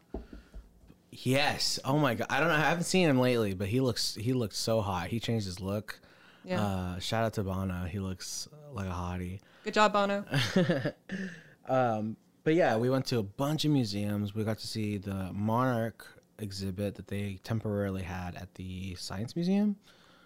Yes. 1.11 1.79
Oh 1.85 1.99
my 1.99 2.14
god. 2.14 2.29
I 2.31 2.38
don't 2.38 2.49
know. 2.49 2.55
I 2.55 2.61
haven't 2.61 2.85
seen 2.85 3.09
him 3.09 3.18
lately, 3.18 3.55
but 3.55 3.66
he 3.68 3.81
looks 3.81 4.14
he 4.14 4.33
looks 4.33 4.57
so 4.57 4.81
hot. 4.81 5.09
He 5.09 5.18
changed 5.18 5.47
his 5.47 5.61
look. 5.61 5.99
Yeah. 6.44 6.62
Uh, 6.62 6.99
shout 7.01 7.25
out 7.25 7.33
to 7.35 7.42
Bono. 7.42 7.85
He 7.87 7.99
looks 7.99 8.49
like 8.73 8.87
a 8.87 8.92
hottie. 8.92 9.40
Good 9.64 9.75
job, 9.75 9.92
Bono. 9.92 10.25
um, 11.68 12.16
but 12.44 12.55
yeah, 12.55 12.77
we 12.77 12.88
went 12.90 13.07
to 13.07 13.18
a 13.18 13.23
bunch 13.23 13.64
of 13.64 13.71
museums. 13.73 14.35
We 14.35 14.44
got 14.44 14.59
to 14.59 14.66
see 14.66 14.97
the 14.99 15.31
Monarch 15.33 16.07
exhibit 16.38 16.94
that 16.94 17.09
they 17.09 17.38
temporarily 17.42 18.03
had 18.03 18.37
at 18.37 18.55
the 18.55 18.94
Science 18.94 19.35
Museum. 19.35 19.77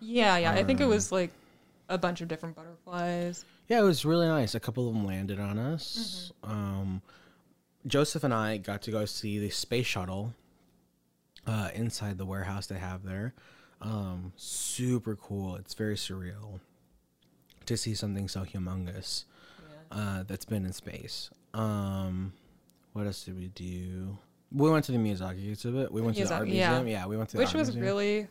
Yeah, 0.00 0.36
yeah. 0.36 0.52
I 0.52 0.62
think 0.64 0.80
it 0.80 0.84
Um, 0.84 0.90
was 0.90 1.10
like 1.10 1.30
a 1.88 1.96
bunch 1.96 2.20
of 2.20 2.28
different 2.28 2.54
butterflies. 2.54 3.44
Yeah, 3.68 3.80
it 3.80 3.84
was 3.84 4.04
really 4.04 4.26
nice. 4.28 4.54
A 4.54 4.60
couple 4.60 4.86
of 4.88 4.94
them 4.94 5.06
landed 5.06 5.40
on 5.40 5.58
us. 5.58 6.32
Um, 6.44 7.00
Joseph 7.86 8.24
and 8.24 8.32
I 8.32 8.58
got 8.58 8.82
to 8.82 8.90
go 8.90 9.04
see 9.04 9.38
the 9.38 9.50
space 9.50 9.86
shuttle 9.86 10.34
uh, 11.46 11.70
inside 11.74 12.18
the 12.18 12.26
warehouse 12.26 12.66
they 12.66 12.78
have 12.78 13.02
there. 13.02 13.34
Um, 13.80 14.32
super 14.36 15.16
cool. 15.16 15.56
It's 15.56 15.74
very 15.74 15.96
surreal 15.96 16.60
to 17.66 17.76
see 17.76 17.94
something 17.94 18.28
so 18.28 18.40
humongous 18.42 19.24
uh, 19.90 20.22
that's 20.24 20.44
been 20.44 20.64
in 20.64 20.72
space. 20.72 21.30
Um, 21.54 22.32
what 22.92 23.06
else 23.06 23.24
did 23.24 23.36
we 23.36 23.48
do? 23.48 24.16
We 24.52 24.70
went 24.70 24.84
to 24.86 24.92
the 24.92 24.98
Miyazaki 24.98 25.50
exhibit. 25.50 25.90
We 25.90 26.00
went 26.02 26.16
to 26.16 26.24
the 26.24 26.34
art 26.34 26.46
Miyazaki, 26.46 26.54
yeah. 26.54 26.70
museum. 26.70 26.88
Yeah, 26.88 27.06
we 27.06 27.16
went 27.16 27.30
to 27.30 27.36
the 27.36 27.42
Which 27.42 27.54
was 27.54 27.68
museum. 27.68 27.84
really 27.84 28.28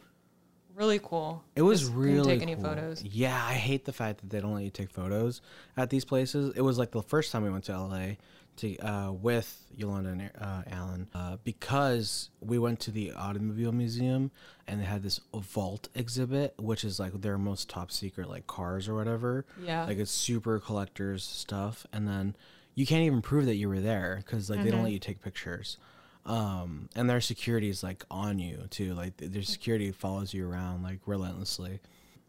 really 0.76 1.00
cool. 1.04 1.44
It 1.56 1.62
was 1.62 1.82
Just 1.82 1.94
really 1.94 2.26
take 2.26 2.42
any 2.42 2.56
photos. 2.56 3.04
Yeah, 3.04 3.36
I 3.46 3.54
hate 3.54 3.86
the 3.86 3.94
fact 3.94 4.22
that 4.22 4.30
they 4.30 4.40
don't 4.40 4.54
let 4.54 4.64
you 4.64 4.70
take 4.70 4.90
photos 4.90 5.42
at 5.78 5.90
these 5.90 6.06
places. 6.06 6.54
It 6.56 6.62
was 6.62 6.78
like 6.78 6.92
the 6.92 7.02
first 7.02 7.32
time 7.32 7.44
we 7.44 7.50
went 7.50 7.66
to 7.66 7.78
LA 7.78 8.16
to 8.62 8.78
uh, 8.80 9.12
with 9.12 9.66
Yolanda 9.76 10.10
and 10.10 10.32
uh, 10.40 10.62
Alan 10.72 11.08
uh, 11.14 11.38
because 11.44 12.30
we 12.40 12.58
went 12.58 12.80
to 12.82 12.92
the 12.92 13.12
automobile 13.14 13.72
museum 13.72 14.32
and 14.68 14.80
they 14.80 14.86
had 14.86 15.04
this 15.04 15.20
vault 15.34 15.90
exhibit, 15.96 16.54
which 16.58 16.84
is 16.84 17.00
like 17.00 17.20
their 17.22 17.38
most 17.38 17.70
top 17.70 17.92
secret 17.92 18.30
like 18.30 18.48
cars 18.48 18.88
or 18.88 18.96
whatever. 18.96 19.46
Yeah. 19.62 19.86
like 19.86 19.98
it's 19.98 20.12
super 20.12 20.60
collectors 20.60 21.24
stuff, 21.24 21.86
and 21.92 22.08
then 22.08 22.36
you 22.76 22.86
can't 22.86 23.04
even 23.04 23.22
prove 23.22 23.46
that 23.46 23.56
you 23.56 23.68
were 23.68 23.82
there 23.82 24.22
because 24.26 24.50
like 24.50 24.64
they 24.64 24.72
don't 24.72 24.84
let 24.84 24.92
you 24.94 25.00
take 25.00 25.22
pictures. 25.22 25.78
Um, 26.26 26.88
and 26.96 27.10
their 27.10 27.22
security 27.22 27.70
is 27.70 27.84
like 27.84 28.06
on 28.12 28.40
you 28.40 28.68
too. 28.70 28.94
Like 28.94 29.18
their 29.18 29.42
security 29.42 29.92
follows 29.92 30.34
you 30.34 30.48
around 30.48 30.84
like 30.84 31.00
relentlessly. 31.06 31.80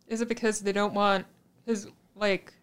Is 0.09 0.21
it 0.21 0.29
because 0.29 0.61
they 0.61 0.73
don't 0.73 0.95
want? 0.95 1.27
Because 1.65 1.87
like 2.17 2.55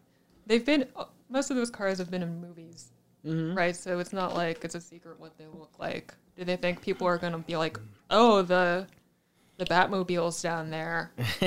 they've 0.48 0.66
been 0.66 0.86
most 1.30 1.52
of 1.52 1.56
those 1.56 1.70
cars 1.70 2.00
have 2.00 2.10
been 2.10 2.24
in 2.24 2.42
movies, 2.42 2.92
Mm-hmm. 3.26 3.58
right? 3.58 3.76
So 3.76 4.00
it's 4.00 4.14
not 4.14 4.34
like 4.34 4.64
it's 4.64 4.76
a 4.76 4.82
secret 4.82 5.20
what 5.20 5.38
they 5.38 5.46
look 5.46 5.78
like. 5.78 6.14
Do 6.38 6.46
they 6.46 6.56
think 6.56 6.82
people 6.82 7.06
are 7.08 7.18
gonna 7.18 7.40
be 7.40 7.58
like, 7.58 7.78
oh, 8.10 8.42
the 8.42 8.88
the 9.58 9.66
Batmobile's 9.66 10.42
down 10.42 10.70
there. 10.70 11.12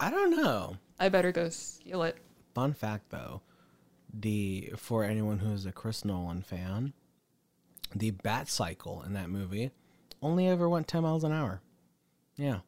I 0.00 0.10
don't 0.10 0.30
know. 0.30 0.76
I 0.98 1.10
better 1.10 1.32
go 1.32 1.50
steal 1.50 2.02
it. 2.02 2.16
Fun 2.54 2.72
fact 2.72 3.10
though, 3.10 3.42
the 4.12 4.72
for 4.76 5.04
anyone 5.04 5.38
who 5.38 5.52
is 5.52 5.66
a 5.66 5.72
Chris 5.72 6.04
Nolan 6.04 6.42
fan, 6.42 6.94
the 7.94 8.10
Bat 8.10 8.48
Cycle 8.48 9.02
in 9.02 9.12
that 9.12 9.28
movie 9.28 9.70
only 10.22 10.48
ever 10.48 10.68
went 10.68 10.88
ten 10.88 11.02
miles 11.02 11.24
an 11.24 11.32
hour. 11.32 11.60
Yeah. 12.36 12.60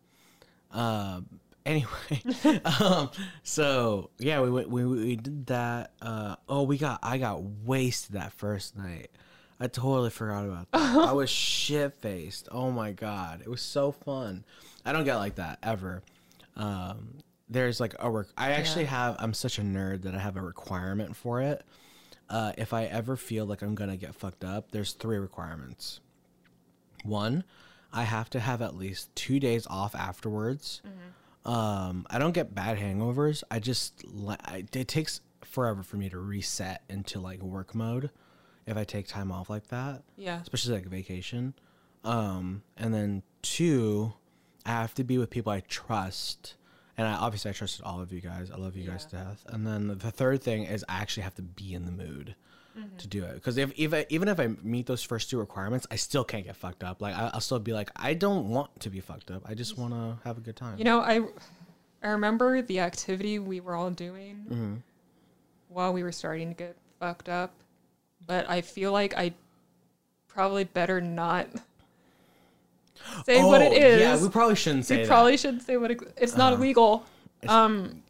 Uh, 0.70 1.22
anyway, 1.66 2.22
um, 2.80 3.10
so 3.42 4.10
yeah, 4.18 4.40
we 4.40 4.50
went. 4.50 4.68
We 4.68 4.84
we 4.84 5.16
did 5.16 5.46
that. 5.46 5.92
Uh, 6.00 6.36
oh, 6.48 6.62
we 6.62 6.78
got. 6.78 7.00
I 7.02 7.18
got 7.18 7.42
wasted 7.42 8.16
that 8.16 8.32
first 8.32 8.76
night. 8.76 9.10
I 9.60 9.68
totally 9.68 10.10
forgot 10.10 10.44
about 10.44 10.70
that. 10.72 11.08
I 11.08 11.12
was 11.12 11.30
shit 11.30 11.94
faced. 12.00 12.48
Oh 12.50 12.70
my 12.70 12.92
god, 12.92 13.42
it 13.42 13.48
was 13.48 13.62
so 13.62 13.92
fun. 13.92 14.44
I 14.84 14.92
don't 14.92 15.04
get 15.04 15.16
like 15.16 15.36
that 15.36 15.58
ever. 15.62 16.02
Um, 16.56 17.18
there's 17.48 17.80
like 17.80 17.94
a 17.98 18.10
work. 18.10 18.28
I 18.36 18.52
actually 18.52 18.86
have. 18.86 19.16
I'm 19.18 19.34
such 19.34 19.58
a 19.58 19.62
nerd 19.62 20.02
that 20.02 20.14
I 20.14 20.18
have 20.18 20.36
a 20.36 20.42
requirement 20.42 21.14
for 21.16 21.40
it. 21.40 21.62
Uh, 22.28 22.52
if 22.56 22.72
I 22.72 22.84
ever 22.84 23.16
feel 23.16 23.44
like 23.44 23.62
I'm 23.62 23.74
gonna 23.74 23.96
get 23.96 24.14
fucked 24.14 24.44
up, 24.44 24.70
there's 24.70 24.92
three 24.94 25.18
requirements. 25.18 26.00
One, 27.04 27.44
I 27.92 28.04
have 28.04 28.30
to 28.30 28.40
have 28.40 28.62
at 28.62 28.76
least 28.76 29.14
two 29.14 29.38
days 29.38 29.66
off 29.68 29.94
afterwards. 29.94 30.80
Um, 31.44 32.06
I 32.10 32.18
don't 32.18 32.32
get 32.32 32.54
bad 32.54 32.78
hangovers. 32.78 33.42
I 33.50 33.58
just 33.58 34.04
I, 34.44 34.64
it 34.72 34.88
takes 34.88 35.20
forever 35.44 35.82
for 35.82 35.96
me 35.96 36.08
to 36.08 36.18
reset 36.18 36.82
into 36.88 37.20
like 37.20 37.42
work 37.42 37.74
mode 37.74 38.10
if 38.66 38.76
I 38.76 38.84
take 38.84 39.08
time 39.08 39.32
off 39.32 39.50
like 39.50 39.66
that 39.68 40.02
Yeah. 40.16 40.40
especially 40.40 40.74
like 40.74 40.86
vacation. 40.86 41.54
Um, 42.04 42.62
and 42.76 42.94
then 42.94 43.22
two, 43.42 44.12
I 44.64 44.70
have 44.70 44.94
to 44.94 45.04
be 45.04 45.18
with 45.18 45.30
people 45.30 45.52
I 45.52 45.60
trust. 45.60 46.54
And 46.98 47.08
I, 47.08 47.14
obviously, 47.14 47.50
I 47.50 47.54
trusted 47.54 47.84
all 47.84 48.00
of 48.00 48.12
you 48.12 48.20
guys. 48.20 48.50
I 48.50 48.56
love 48.56 48.76
you 48.76 48.88
guys 48.88 49.06
to 49.06 49.16
death. 49.16 49.44
And 49.48 49.66
then 49.66 49.88
the 49.98 50.10
third 50.10 50.42
thing 50.42 50.64
is 50.64 50.84
I 50.88 51.00
actually 51.00 51.22
have 51.24 51.34
to 51.36 51.42
be 51.42 51.74
in 51.74 51.86
the 51.86 51.92
mood 51.92 52.34
to 52.98 53.06
do 53.06 53.24
it. 53.24 53.34
Because 53.34 53.56
if, 53.58 53.72
if 53.78 53.92
I, 53.92 54.06
even 54.08 54.28
if 54.28 54.38
I 54.40 54.48
meet 54.62 54.86
those 54.86 55.02
first 55.02 55.28
two 55.30 55.38
requirements, 55.38 55.86
I 55.90 55.96
still 55.96 56.24
can't 56.24 56.44
get 56.44 56.56
fucked 56.56 56.82
up. 56.84 57.00
Like 57.02 57.14
I, 57.14 57.30
I'll 57.34 57.40
still 57.40 57.58
be 57.58 57.72
like, 57.72 57.90
I 57.96 58.14
don't 58.14 58.48
want 58.48 58.80
to 58.80 58.90
be 58.90 59.00
fucked 59.00 59.30
up. 59.30 59.42
I 59.44 59.54
just 59.54 59.76
want 59.78 59.92
to 59.92 60.18
have 60.24 60.38
a 60.38 60.40
good 60.40 60.56
time. 60.56 60.78
You 60.78 60.84
know, 60.84 61.00
I 61.00 61.20
I 62.02 62.08
remember 62.08 62.62
the 62.62 62.80
activity 62.80 63.38
we 63.38 63.60
were 63.60 63.74
all 63.74 63.90
doing 63.90 64.46
Mm-hmm. 64.50 64.74
while 65.68 65.92
we 65.92 66.02
were 66.02 66.12
starting 66.12 66.48
to 66.48 66.54
get 66.54 66.76
fucked 66.98 67.28
up, 67.28 67.52
but 68.26 68.48
I 68.48 68.60
feel 68.60 68.92
like 68.92 69.14
I 69.16 69.32
probably 70.28 70.64
better 70.64 71.00
not 71.00 71.48
say 73.26 73.42
what 73.44 73.60
it 73.62 73.72
Oh. 73.72 73.98
Yeah, 73.98 74.20
we 74.22 74.28
probably 74.28 74.56
shouldn't 74.56 74.86
say 74.86 74.96
we 74.96 75.02
that. 75.02 75.08
probably 75.08 75.36
shouldn't 75.36 75.62
say 75.62 75.76
what 75.76 75.90
it, 75.90 76.00
it's 76.16 76.36
not 76.36 76.52
Uh-huh. 76.52 76.62
illegal. 76.62 77.04
Um, 77.48 78.02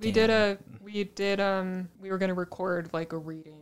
we 0.00 0.12
did 0.12 0.30
a 0.30 0.58
we 0.82 1.04
did 1.04 1.40
um 1.40 1.88
we 2.00 2.10
were 2.10 2.18
gonna 2.18 2.34
record 2.34 2.90
like 2.92 3.12
a 3.12 3.18
reading. 3.18 3.60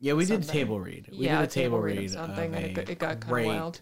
Yeah, 0.00 0.12
we 0.12 0.24
did 0.24 0.28
something. 0.44 0.48
table 0.50 0.80
read. 0.80 1.08
We 1.10 1.18
yeah, 1.26 1.40
did 1.40 1.48
a 1.48 1.52
table 1.52 1.80
read, 1.80 2.04
of 2.04 2.10
something, 2.12 2.54
and 2.54 2.64
it, 2.64 2.70
a 2.70 2.74
got- 2.74 2.88
it 2.90 2.98
got 2.98 3.20
kind 3.20 3.38
of 3.40 3.46
wild. 3.46 3.80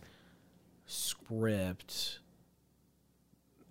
script. 0.86 2.20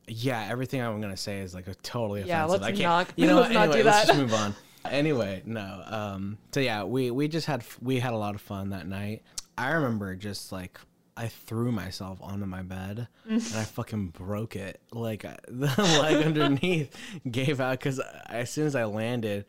Yeah, 0.07 0.45
everything 0.49 0.81
I'm 0.81 1.01
gonna 1.01 1.17
say 1.17 1.39
is 1.39 1.55
like 1.55 1.67
a 1.67 1.73
totally 1.75 2.23
Yeah, 2.23 2.45
offensive. 2.45 2.61
let's 2.61 2.73
I 2.79 2.81
can't. 2.83 3.09
not- 3.09 3.13
you 3.19 3.27
know, 3.27 3.35
let's 3.37 3.47
what? 3.49 3.53
not 3.53 3.61
anyway, 3.63 3.77
do 3.79 3.83
let's 3.85 3.99
that. 4.01 4.07
just 4.07 4.19
move 4.19 4.33
on. 4.33 4.55
Anyway, 4.85 5.41
no. 5.45 5.83
Um. 5.87 6.37
So 6.53 6.59
yeah, 6.59 6.83
we 6.83 7.09
we 7.09 7.27
just 7.27 7.47
had 7.47 7.63
we 7.81 7.99
had 7.99 8.13
a 8.13 8.17
lot 8.17 8.35
of 8.35 8.41
fun 8.41 8.69
that 8.69 8.87
night. 8.87 9.23
I 9.57 9.71
remember 9.71 10.15
just 10.15 10.51
like 10.51 10.79
I 11.17 11.27
threw 11.29 11.71
myself 11.71 12.19
onto 12.21 12.45
my 12.45 12.61
bed 12.61 13.07
and 13.27 13.41
I 13.41 13.63
fucking 13.63 14.09
broke 14.09 14.55
it. 14.55 14.79
Like 14.91 15.21
the 15.47 15.73
leg 16.01 16.23
underneath 16.23 16.95
gave 17.31 17.59
out 17.59 17.79
because 17.79 17.99
as 18.27 18.51
soon 18.51 18.67
as 18.67 18.75
I 18.75 18.83
landed, 18.83 19.45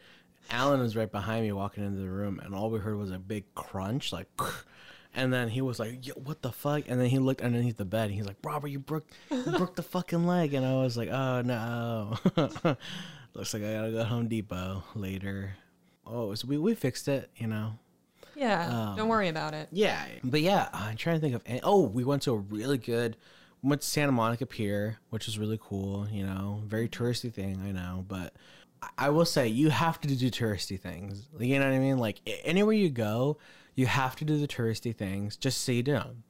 Alan 0.50 0.80
was 0.80 0.96
right 0.96 1.10
behind 1.10 1.44
me 1.44 1.52
walking 1.52 1.84
into 1.84 2.00
the 2.00 2.08
room, 2.08 2.40
and 2.44 2.54
all 2.54 2.70
we 2.70 2.78
heard 2.78 2.96
was 2.96 3.10
a 3.10 3.18
big 3.18 3.44
crunch, 3.54 4.12
like. 4.12 4.28
And 5.18 5.32
then 5.32 5.48
he 5.48 5.62
was 5.62 5.78
like, 5.78 6.06
Yo, 6.06 6.12
"What 6.12 6.42
the 6.42 6.52
fuck?" 6.52 6.82
And 6.88 7.00
then 7.00 7.06
he 7.08 7.18
looked 7.18 7.40
underneath 7.40 7.78
the 7.78 7.86
bed, 7.86 8.08
and 8.10 8.14
he's 8.14 8.26
like, 8.26 8.36
"Robert, 8.44 8.68
you 8.68 8.78
broke, 8.78 9.06
you 9.30 9.44
broke 9.44 9.74
the 9.74 9.82
fucking 9.82 10.26
leg." 10.26 10.52
And 10.52 10.66
I 10.66 10.74
was 10.74 10.94
like, 10.98 11.08
"Oh 11.08 11.40
no!" 11.40 12.18
Looks 13.32 13.54
like 13.54 13.62
I 13.62 13.72
gotta 13.72 13.92
go 13.92 13.98
to 14.00 14.04
Home 14.04 14.28
Depot 14.28 14.82
later. 14.94 15.56
Oh, 16.06 16.34
so 16.34 16.46
we 16.46 16.58
we 16.58 16.74
fixed 16.74 17.08
it, 17.08 17.30
you 17.38 17.46
know. 17.46 17.78
Yeah, 18.34 18.90
Um, 18.90 18.96
don't 18.98 19.08
worry 19.08 19.28
about 19.28 19.54
it. 19.54 19.70
Yeah, 19.72 20.04
but 20.22 20.42
yeah, 20.42 20.68
I'm 20.74 20.98
trying 20.98 21.16
to 21.16 21.20
think 21.22 21.34
of. 21.34 21.40
any- 21.46 21.62
Oh, 21.62 21.80
we 21.86 22.04
went 22.04 22.20
to 22.24 22.32
a 22.32 22.36
really 22.36 22.76
good. 22.76 23.16
Went 23.62 23.80
to 23.80 23.88
Santa 23.88 24.12
Monica 24.12 24.44
Pier, 24.44 24.98
which 25.08 25.24
was 25.24 25.38
really 25.38 25.58
cool. 25.62 26.06
You 26.10 26.26
know, 26.26 26.60
very 26.66 26.90
touristy 26.90 27.32
thing, 27.32 27.58
I 27.66 27.72
know, 27.72 28.04
but 28.06 28.34
I- 28.98 29.10
will 29.10 29.24
say 29.24 29.48
you 29.48 29.70
have 29.70 30.00
to 30.00 30.08
do 30.14 30.30
touristy 30.30 30.78
things. 30.80 31.28
You 31.38 31.58
know 31.58 31.66
what 31.66 31.74
I 31.74 31.78
mean? 31.78 31.98
Like 31.98 32.20
anywhere 32.44 32.74
you 32.74 32.90
go, 32.90 33.38
you 33.74 33.86
have 33.86 34.16
to 34.16 34.24
do 34.24 34.38
the 34.38 34.48
touristy 34.48 34.94
things 34.94 35.36
just 35.36 35.62
so 35.62 35.72
you 35.72 35.82
do 35.82 35.92
them. 35.92 36.22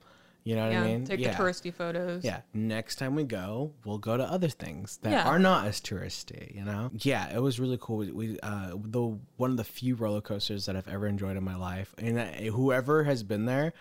You 0.45 0.55
know 0.55 0.63
what 0.67 0.73
Yeah, 0.75 0.83
I 0.83 0.87
mean? 0.87 1.05
take 1.05 1.19
yeah. 1.19 1.33
the 1.37 1.43
touristy 1.43 1.75
photos. 1.75 2.23
Yeah. 2.23 2.43
Next 2.55 2.97
time 2.97 3.17
we 3.17 3.25
go, 3.25 3.73
we'll 3.85 3.99
go 3.99 4.17
to 4.17 4.23
other 4.23 4.49
things 4.49 4.99
that 5.03 5.11
Yeah. 5.11 5.25
are 5.29 5.41
not 5.41 5.67
as 5.67 5.81
touristy, 5.81 6.55
you 6.55 6.65
know? 6.65 6.91
Yeah, 7.01 7.35
it 7.35 7.41
was 7.43 7.59
really 7.59 7.79
cool. 7.81 7.97
We, 7.97 8.13
we 8.13 8.41
uh 8.41 8.71
the 8.77 9.19
one 9.39 9.51
of 9.51 9.57
the 9.57 9.65
few 9.65 9.97
roller 9.97 10.21
coasters 10.21 10.67
that 10.67 10.77
I've 10.77 10.87
ever 10.87 11.09
enjoyed 11.09 11.37
in 11.37 11.43
my 11.43 11.57
life. 11.57 11.95
And 11.99 12.17
that, 12.17 12.37
whoever 12.37 13.03
has 13.05 13.25
been 13.25 13.47
there 13.47 13.73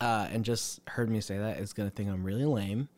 uh 0.00 0.28
and 0.30 0.44
just 0.44 0.80
heard 0.88 1.08
me 1.10 1.20
say 1.20 1.38
that 1.38 1.58
is 1.58 1.72
going 1.72 1.88
to 1.88 1.94
think 1.94 2.08
I'm 2.08 2.22
really 2.24 2.44
lame. 2.44 2.88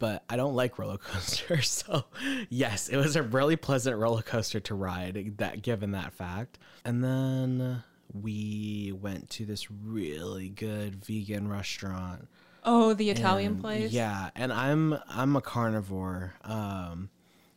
But 0.00 0.24
I 0.28 0.34
don't 0.36 0.56
like 0.56 0.78
roller 0.78 0.98
coasters. 0.98 1.84
So, 1.86 2.04
yes, 2.48 2.88
it 2.88 2.96
was 2.96 3.14
a 3.14 3.22
really 3.22 3.54
pleasant 3.54 3.96
roller 3.96 4.22
coaster 4.22 4.58
to 4.58 4.74
ride 4.74 5.34
that 5.36 5.62
given 5.62 5.92
that 5.92 6.12
fact. 6.12 6.58
And 6.84 7.04
then 7.04 7.84
we 8.12 8.92
went 9.00 9.30
to 9.30 9.46
this 9.46 9.70
really 9.70 10.48
good 10.48 11.04
vegan 11.04 11.46
restaurant 11.46 12.26
Oh, 12.64 12.92
the 12.94 13.10
Italian 13.10 13.52
and, 13.52 13.60
place. 13.60 13.92
Yeah, 13.92 14.30
and 14.34 14.52
I'm 14.52 14.98
I'm 15.08 15.36
a 15.36 15.40
carnivore. 15.40 16.34
Um 16.44 17.08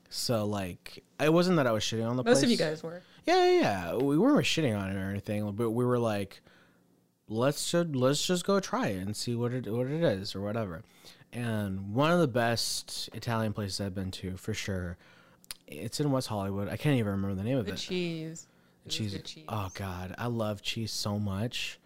so 0.10 0.46
like 0.46 1.04
it 1.20 1.34
wasn't 1.34 1.58
that 1.58 1.68
I 1.68 1.72
was 1.72 1.84
shitting 1.84 2.08
on 2.08 2.16
the 2.16 2.24
place. 2.24 2.36
Most 2.36 2.44
of 2.44 2.52
you 2.52 2.58
guys 2.58 2.84
were. 2.84 3.02
Yeah, 3.26 3.46
yeah, 3.46 3.60
yeah. 3.60 3.96
We 3.96 4.18
weren't 4.18 4.46
shitting 4.46 4.78
on 4.78 4.92
it 4.92 4.96
or 4.96 5.10
anything, 5.10 5.50
but 5.54 5.72
we 5.72 5.86
were 5.86 6.00
like 6.00 6.42
let's 7.28 7.72
just 7.72 7.90
let's 7.96 8.26
just 8.26 8.46
go 8.46 8.60
try 8.60 8.88
it 8.88 9.00
and 9.00 9.16
see 9.16 9.36
what 9.36 9.54
it 9.54 9.68
what 9.68 9.88
it 9.88 10.04
is 10.04 10.36
or 10.36 10.42
whatever. 10.42 10.84
And 11.34 11.94
one 11.96 12.12
of 12.12 12.20
the 12.20 12.28
best 12.28 13.10
Italian 13.14 13.54
places 13.54 13.82
I've 13.82 13.96
been 13.96 14.12
to 14.12 14.38
for 14.38 14.54
sure. 14.54 14.98
It's 15.68 16.00
in 16.00 16.12
West 16.12 16.28
Hollywood. 16.28 16.70
I 16.70 16.78
can't 16.78 16.96
even 16.98 17.12
remember 17.12 17.36
the 17.36 17.44
name 17.44 17.58
of 17.58 17.66
The 17.66 17.74
it. 17.74 17.78
cheese. 17.78 18.48
It 18.86 18.90
cheese. 18.90 19.20
cheese. 19.24 19.46
Oh 19.50 19.70
god, 19.74 20.14
I 20.18 20.28
love 20.28 20.62
cheese 20.62 20.92
so 20.92 21.18
much. 21.18 21.80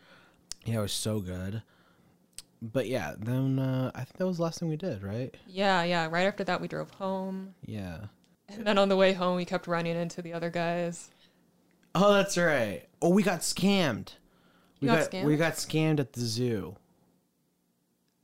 Yeah, 0.66 0.80
it 0.80 0.82
was 0.82 0.92
so 0.92 1.20
good. 1.22 1.62
But 2.62 2.88
yeah, 2.88 3.14
then 3.18 3.60
uh, 3.60 3.92
I 3.96 4.00
think 4.00 4.18
that 4.18 4.28
was 4.28 4.38
the 4.38 4.44
last 4.44 4.60
thing 4.60 4.68
we 4.68 4.76
did, 4.78 5.04
right? 5.04 5.34
Yeah, 5.48 5.84
yeah. 5.84 6.08
Right 6.12 6.26
after 6.26 6.44
that, 6.44 6.60
we 6.60 6.68
drove 6.68 6.90
home. 6.92 7.54
Yeah. 7.66 7.98
And 8.50 8.66
then 8.66 8.78
on 8.78 8.90
the 8.90 8.96
way 8.98 9.14
home, 9.14 9.36
we 9.38 9.46
kept 9.46 9.68
running 9.68 9.96
into 9.96 10.22
the 10.22 10.34
other 10.34 10.50
guys. 10.50 11.12
Oh, 11.94 12.14
that's 12.14 12.38
right. 12.38 12.84
Oh, 13.02 13.10
we 13.10 13.22
got 13.24 13.42
scammed. 13.42 14.14
We 14.82 14.88
You 14.88 14.94
got 14.96 15.00
got, 15.04 15.12
scammed? 15.12 15.26
we 15.26 15.38
got 15.38 15.54
scammed 15.54 16.00
at 16.00 16.14
the 16.14 16.22
zoo. 16.22 16.76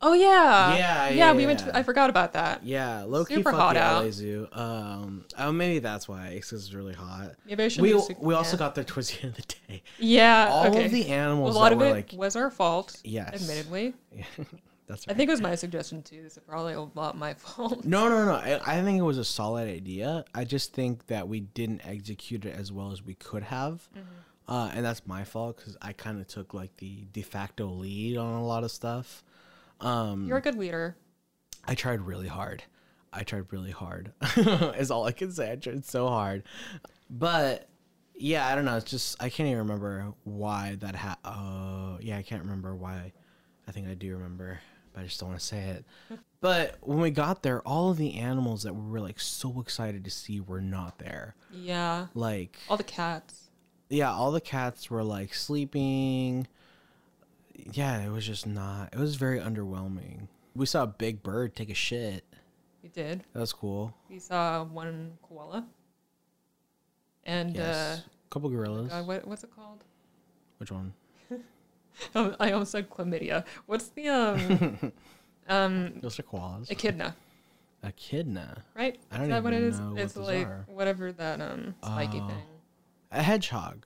Oh 0.05 0.11
yeah, 0.13 0.75
Yeah, 0.75 1.07
yeah. 1.07 1.09
yeah, 1.15 1.33
we 1.33 1.45
went. 1.45 1.59
To, 1.59 1.75
I 1.75 1.81
forgot 1.81 2.09
about 2.09 2.33
that. 2.33 2.63
Yeah, 2.63 3.03
low 3.03 3.23
Super 3.23 3.51
hot 3.51 3.75
the 3.75 3.81
out. 3.81 4.03
LA 4.03 4.11
Zoo. 4.11 4.47
Um, 4.51 5.25
oh, 5.37 5.51
maybe 5.53 5.79
that's 5.79 6.09
why 6.09 6.27
it's 6.27 6.49
'cause 6.49 6.65
it's 6.65 6.73
really 6.73 6.93
hot. 6.93 7.31
Maybe 7.45 7.63
I 7.63 7.67
should. 7.69 7.81
We 7.81 7.93
we 8.19 8.33
also 8.33 8.57
got 8.57 8.75
there 8.75 8.83
towards 8.83 9.11
the 9.11 9.23
end 9.23 9.37
of 9.39 9.47
the 9.47 9.55
day. 9.69 9.83
Yeah. 9.99 10.49
All 10.51 10.67
okay. 10.67 10.85
of 10.85 10.91
the 10.91 11.03
a 11.03 11.13
animals 11.13 11.55
lot 11.55 11.69
that 11.69 11.73
of 11.73 11.79
were 11.79 11.85
it 11.87 11.91
like, 11.91 12.13
was 12.13 12.35
our 12.35 12.51
fault. 12.51 12.99
Yes. 13.05 13.33
Admittedly. 13.41 13.93
that's 14.85 15.05
That's 15.05 15.07
I 15.07 15.13
think 15.13 15.29
it 15.29 15.31
was 15.31 15.41
my 15.41 15.55
suggestion 15.55 16.03
too, 16.03 16.21
This 16.21 16.33
is 16.35 16.43
probably 16.45 16.73
a 16.73 16.81
lot 16.81 17.17
my 17.17 17.33
fault. 17.45 17.85
No, 17.85 18.09
no, 18.09 18.25
no. 18.25 18.33
I, 18.33 18.59
I 18.65 18.81
think 18.81 18.99
it 18.99 19.03
was 19.03 19.17
a 19.17 19.23
solid 19.25 19.69
idea. 19.69 20.25
I 20.35 20.43
just 20.43 20.73
think 20.73 21.07
that 21.07 21.29
we 21.29 21.39
didn't 21.39 21.81
execute 21.87 22.43
it 22.45 22.55
as 22.59 22.71
well 22.73 22.91
as 22.91 23.01
we 23.01 23.13
could 23.15 23.43
have. 23.43 23.87
Uh, 24.45 24.69
and 24.73 24.83
that's 24.85 25.07
my 25.07 25.23
fault 25.23 25.55
because 25.55 25.77
I 25.81 25.93
kind 25.93 26.19
of 26.19 26.27
took 26.27 26.53
like 26.53 26.75
the 26.77 27.05
de 27.13 27.21
facto 27.21 27.67
lead 27.67 28.17
on 28.17 28.33
a 28.33 28.45
lot 28.45 28.65
of 28.65 28.71
stuff. 28.71 29.23
Um, 29.81 30.25
You're 30.27 30.37
a 30.37 30.41
good 30.41 30.55
leader. 30.55 30.95
I 31.65 31.75
tried 31.75 32.01
really 32.01 32.27
hard. 32.27 32.63
I 33.11 33.23
tried 33.23 33.45
really 33.51 33.71
hard. 33.71 34.11
is 34.37 34.89
all 34.91 35.05
I 35.05 35.11
can 35.11 35.31
say. 35.31 35.51
I 35.51 35.55
tried 35.55 35.85
so 35.85 36.07
hard. 36.07 36.43
But 37.09 37.69
yeah, 38.15 38.47
I 38.47 38.55
don't 38.55 38.65
know. 38.65 38.77
It's 38.77 38.89
just 38.89 39.21
I 39.21 39.29
can't 39.29 39.47
even 39.47 39.59
remember 39.59 40.13
why 40.23 40.77
that 40.79 40.95
ha 40.95 41.17
Oh, 41.23 41.97
yeah, 42.01 42.17
I 42.17 42.21
can't 42.23 42.41
remember 42.43 42.75
why. 42.75 43.13
I 43.67 43.71
think 43.71 43.87
I 43.87 43.93
do 43.93 44.13
remember, 44.13 44.59
but 44.93 45.01
I 45.01 45.03
just 45.05 45.19
don't 45.19 45.29
want 45.29 45.39
to 45.39 45.45
say 45.45 45.59
it. 45.59 45.85
But 46.41 46.77
when 46.81 46.99
we 46.99 47.11
got 47.11 47.43
there, 47.43 47.61
all 47.61 47.91
of 47.91 47.97
the 47.97 48.15
animals 48.19 48.63
that 48.63 48.73
we 48.75 48.89
were 48.91 48.99
like 48.99 49.19
so 49.19 49.61
excited 49.61 50.03
to 50.05 50.11
see 50.11 50.39
were 50.41 50.59
not 50.61 50.97
there. 50.99 51.35
Yeah. 51.51 52.07
Like 52.13 52.57
All 52.69 52.75
the 52.77 52.83
cats. 52.83 53.49
yeah, 53.89 54.11
all 54.11 54.31
the 54.31 54.41
cats 54.41 54.89
were 54.89 55.03
like 55.03 55.33
sleeping. 55.33 56.47
Yeah, 57.55 58.01
it 58.03 58.09
was 58.09 58.25
just 58.25 58.45
not. 58.47 58.89
It 58.93 58.99
was 58.99 59.15
very 59.15 59.39
underwhelming. 59.39 60.27
We 60.55 60.65
saw 60.65 60.83
a 60.83 60.87
big 60.87 61.23
bird 61.23 61.55
take 61.55 61.69
a 61.69 61.73
shit. 61.75 62.23
We 62.81 62.89
did. 62.89 63.23
That 63.33 63.39
was 63.39 63.53
cool. 63.53 63.93
We 64.09 64.19
saw 64.19 64.63
one 64.63 65.17
koala. 65.21 65.65
And 67.25 67.55
Yes. 67.55 68.03
couple 68.29 68.49
gorillas. 68.49 68.91
uh, 68.91 68.99
God, 68.99 69.07
what 69.07 69.27
what's 69.27 69.43
it 69.43 69.55
called? 69.55 69.83
Which 70.57 70.71
one? 70.71 70.93
Oh, 72.15 72.35
I 72.39 72.51
almost 72.51 72.71
said 72.71 72.89
chlamydia. 72.89 73.45
What's 73.67 73.89
the 73.89 74.09
um 74.09 74.91
um 75.47 75.99
Those 76.01 76.19
are 76.19 76.23
koalas. 76.23 76.71
echidna? 76.71 77.15
Echidna. 77.83 78.63
Right? 78.75 78.99
I 79.11 79.17
don't 79.17 79.23
Is 79.25 79.29
that 79.29 79.43
what 79.43 79.53
it 79.53 79.61
is? 79.61 79.79
know 79.79 79.93
it's 79.97 80.17
like 80.17 80.47
are. 80.47 80.65
whatever 80.67 81.11
that 81.11 81.39
um 81.39 81.75
spiky 81.83 82.19
Oh. 82.19 82.27
thing. 82.27 82.43
A 83.11 83.21
hedgehog. 83.21 83.85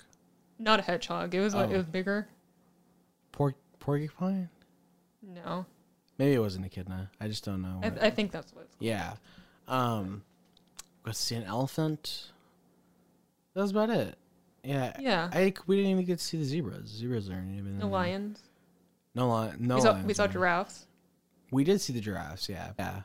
Not 0.58 0.80
a 0.80 0.84
hedgehog. 0.84 1.36
It 1.36 1.42
was 1.42 1.54
like 1.54 1.70
it 1.70 1.74
Oh. 1.74 1.78
was 1.80 1.86
bigger. 1.86 2.30
Por- 3.38 3.56
porcupine? 3.80 4.50
No, 5.22 5.66
Maybe 6.18 6.34
it 6.34 6.40
was 6.40 6.56
an 6.56 6.64
echidna. 6.64 7.12
I 7.22 7.28
just 7.28 7.46
don't 7.46 7.62
know. 7.62 7.80
I, 7.84 7.90
what- 7.90 8.04
I 8.04 8.10
think 8.10 8.32
that's 8.32 8.52
what 8.54 8.64
it's 8.66 8.76
called. 8.76 8.88
yeah. 8.88 9.14
Um, 9.68 10.24
let's 11.06 11.20
see, 11.20 11.36
an 11.36 11.44
elephant. 11.44 12.32
That 13.54 13.62
was 13.62 13.72
about 13.72 13.92
it. 13.92 14.18
Yeah. 14.64 14.94
Yeah. 15.00 15.30
I 15.32 15.54
we 15.68 15.76
didn't 15.76 15.92
even 15.92 16.06
get 16.06 16.20
to 16.20 16.24
see 16.26 16.38
the 16.38 16.44
zebras. 16.44 16.88
Zebras 16.90 17.30
aren't 17.30 17.56
even. 17.56 17.78
No 17.78 17.88
lions. 17.88 18.42
No 19.14 19.30
lion. 19.30 19.58
No. 19.60 19.76
we 19.76 19.82
saw 19.82 19.92
lions, 19.92 20.08
we 20.08 20.14
saw 20.14 20.26
no. 20.26 20.32
giraffes. 20.32 20.88
We 21.52 21.64
did 21.64 21.80
see 21.80 21.94
the 21.94 22.02
giraffes. 22.02 22.50
Yeah. 22.50 22.72
Yeah. 22.80 23.02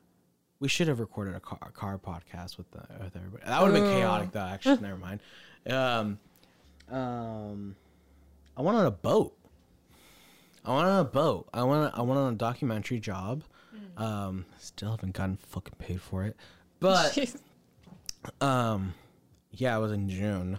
We 0.60 0.68
should 0.68 0.88
have 0.88 1.00
recorded 1.00 1.34
a 1.34 1.40
car, 1.40 1.58
a 1.62 1.70
car 1.70 1.98
podcast 1.98 2.56
with 2.56 2.70
the 2.70 2.82
with 3.02 3.16
everybody. 3.16 3.42
That 3.44 3.60
would 3.62 3.74
have 3.74 3.82
been 3.82 3.92
chaotic 3.92 4.32
though. 4.32 4.40
Actually, 4.40 4.78
never 4.80 4.96
mind. 4.96 5.20
Um, 5.68 6.18
um, 6.90 7.76
I 8.56 8.62
went 8.62 8.78
on 8.78 8.86
a 8.86 8.90
boat. 8.90 9.36
I 10.64 10.74
went 10.74 10.88
on 10.88 11.00
a 11.00 11.04
boat. 11.04 11.48
I 11.52 11.64
went. 11.64 11.92
I 11.96 12.02
went 12.02 12.18
on 12.18 12.32
a 12.32 12.36
documentary 12.36 13.00
job. 13.00 13.42
Hmm. 13.96 14.02
Um, 14.02 14.44
still 14.58 14.90
haven't 14.90 15.14
gotten 15.14 15.36
fucking 15.36 15.74
paid 15.78 16.00
for 16.00 16.24
it, 16.24 16.36
but 16.80 17.12
Jeez. 17.14 17.36
um, 18.40 18.94
yeah, 19.50 19.76
it 19.76 19.80
was 19.80 19.92
in 19.92 20.08
June. 20.08 20.58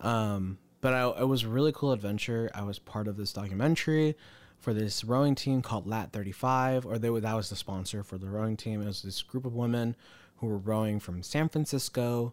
Um, 0.00 0.58
but 0.80 0.94
I, 0.94 1.20
it 1.20 1.28
was 1.28 1.42
a 1.44 1.48
really 1.48 1.72
cool 1.72 1.92
adventure. 1.92 2.50
I 2.54 2.62
was 2.62 2.78
part 2.78 3.08
of 3.08 3.16
this 3.16 3.32
documentary 3.32 4.16
for 4.58 4.74
this 4.74 5.04
rowing 5.04 5.34
team 5.34 5.62
called 5.62 5.86
Lat 5.86 6.12
35, 6.12 6.86
or 6.86 6.98
they 6.98 7.08
that 7.08 7.34
was 7.34 7.50
the 7.50 7.56
sponsor 7.56 8.02
for 8.02 8.18
the 8.18 8.28
rowing 8.28 8.56
team. 8.56 8.82
It 8.82 8.86
was 8.86 9.02
this 9.02 9.22
group 9.22 9.44
of 9.44 9.54
women 9.54 9.96
who 10.36 10.46
were 10.46 10.58
rowing 10.58 11.00
from 11.00 11.22
San 11.22 11.48
Francisco 11.48 12.32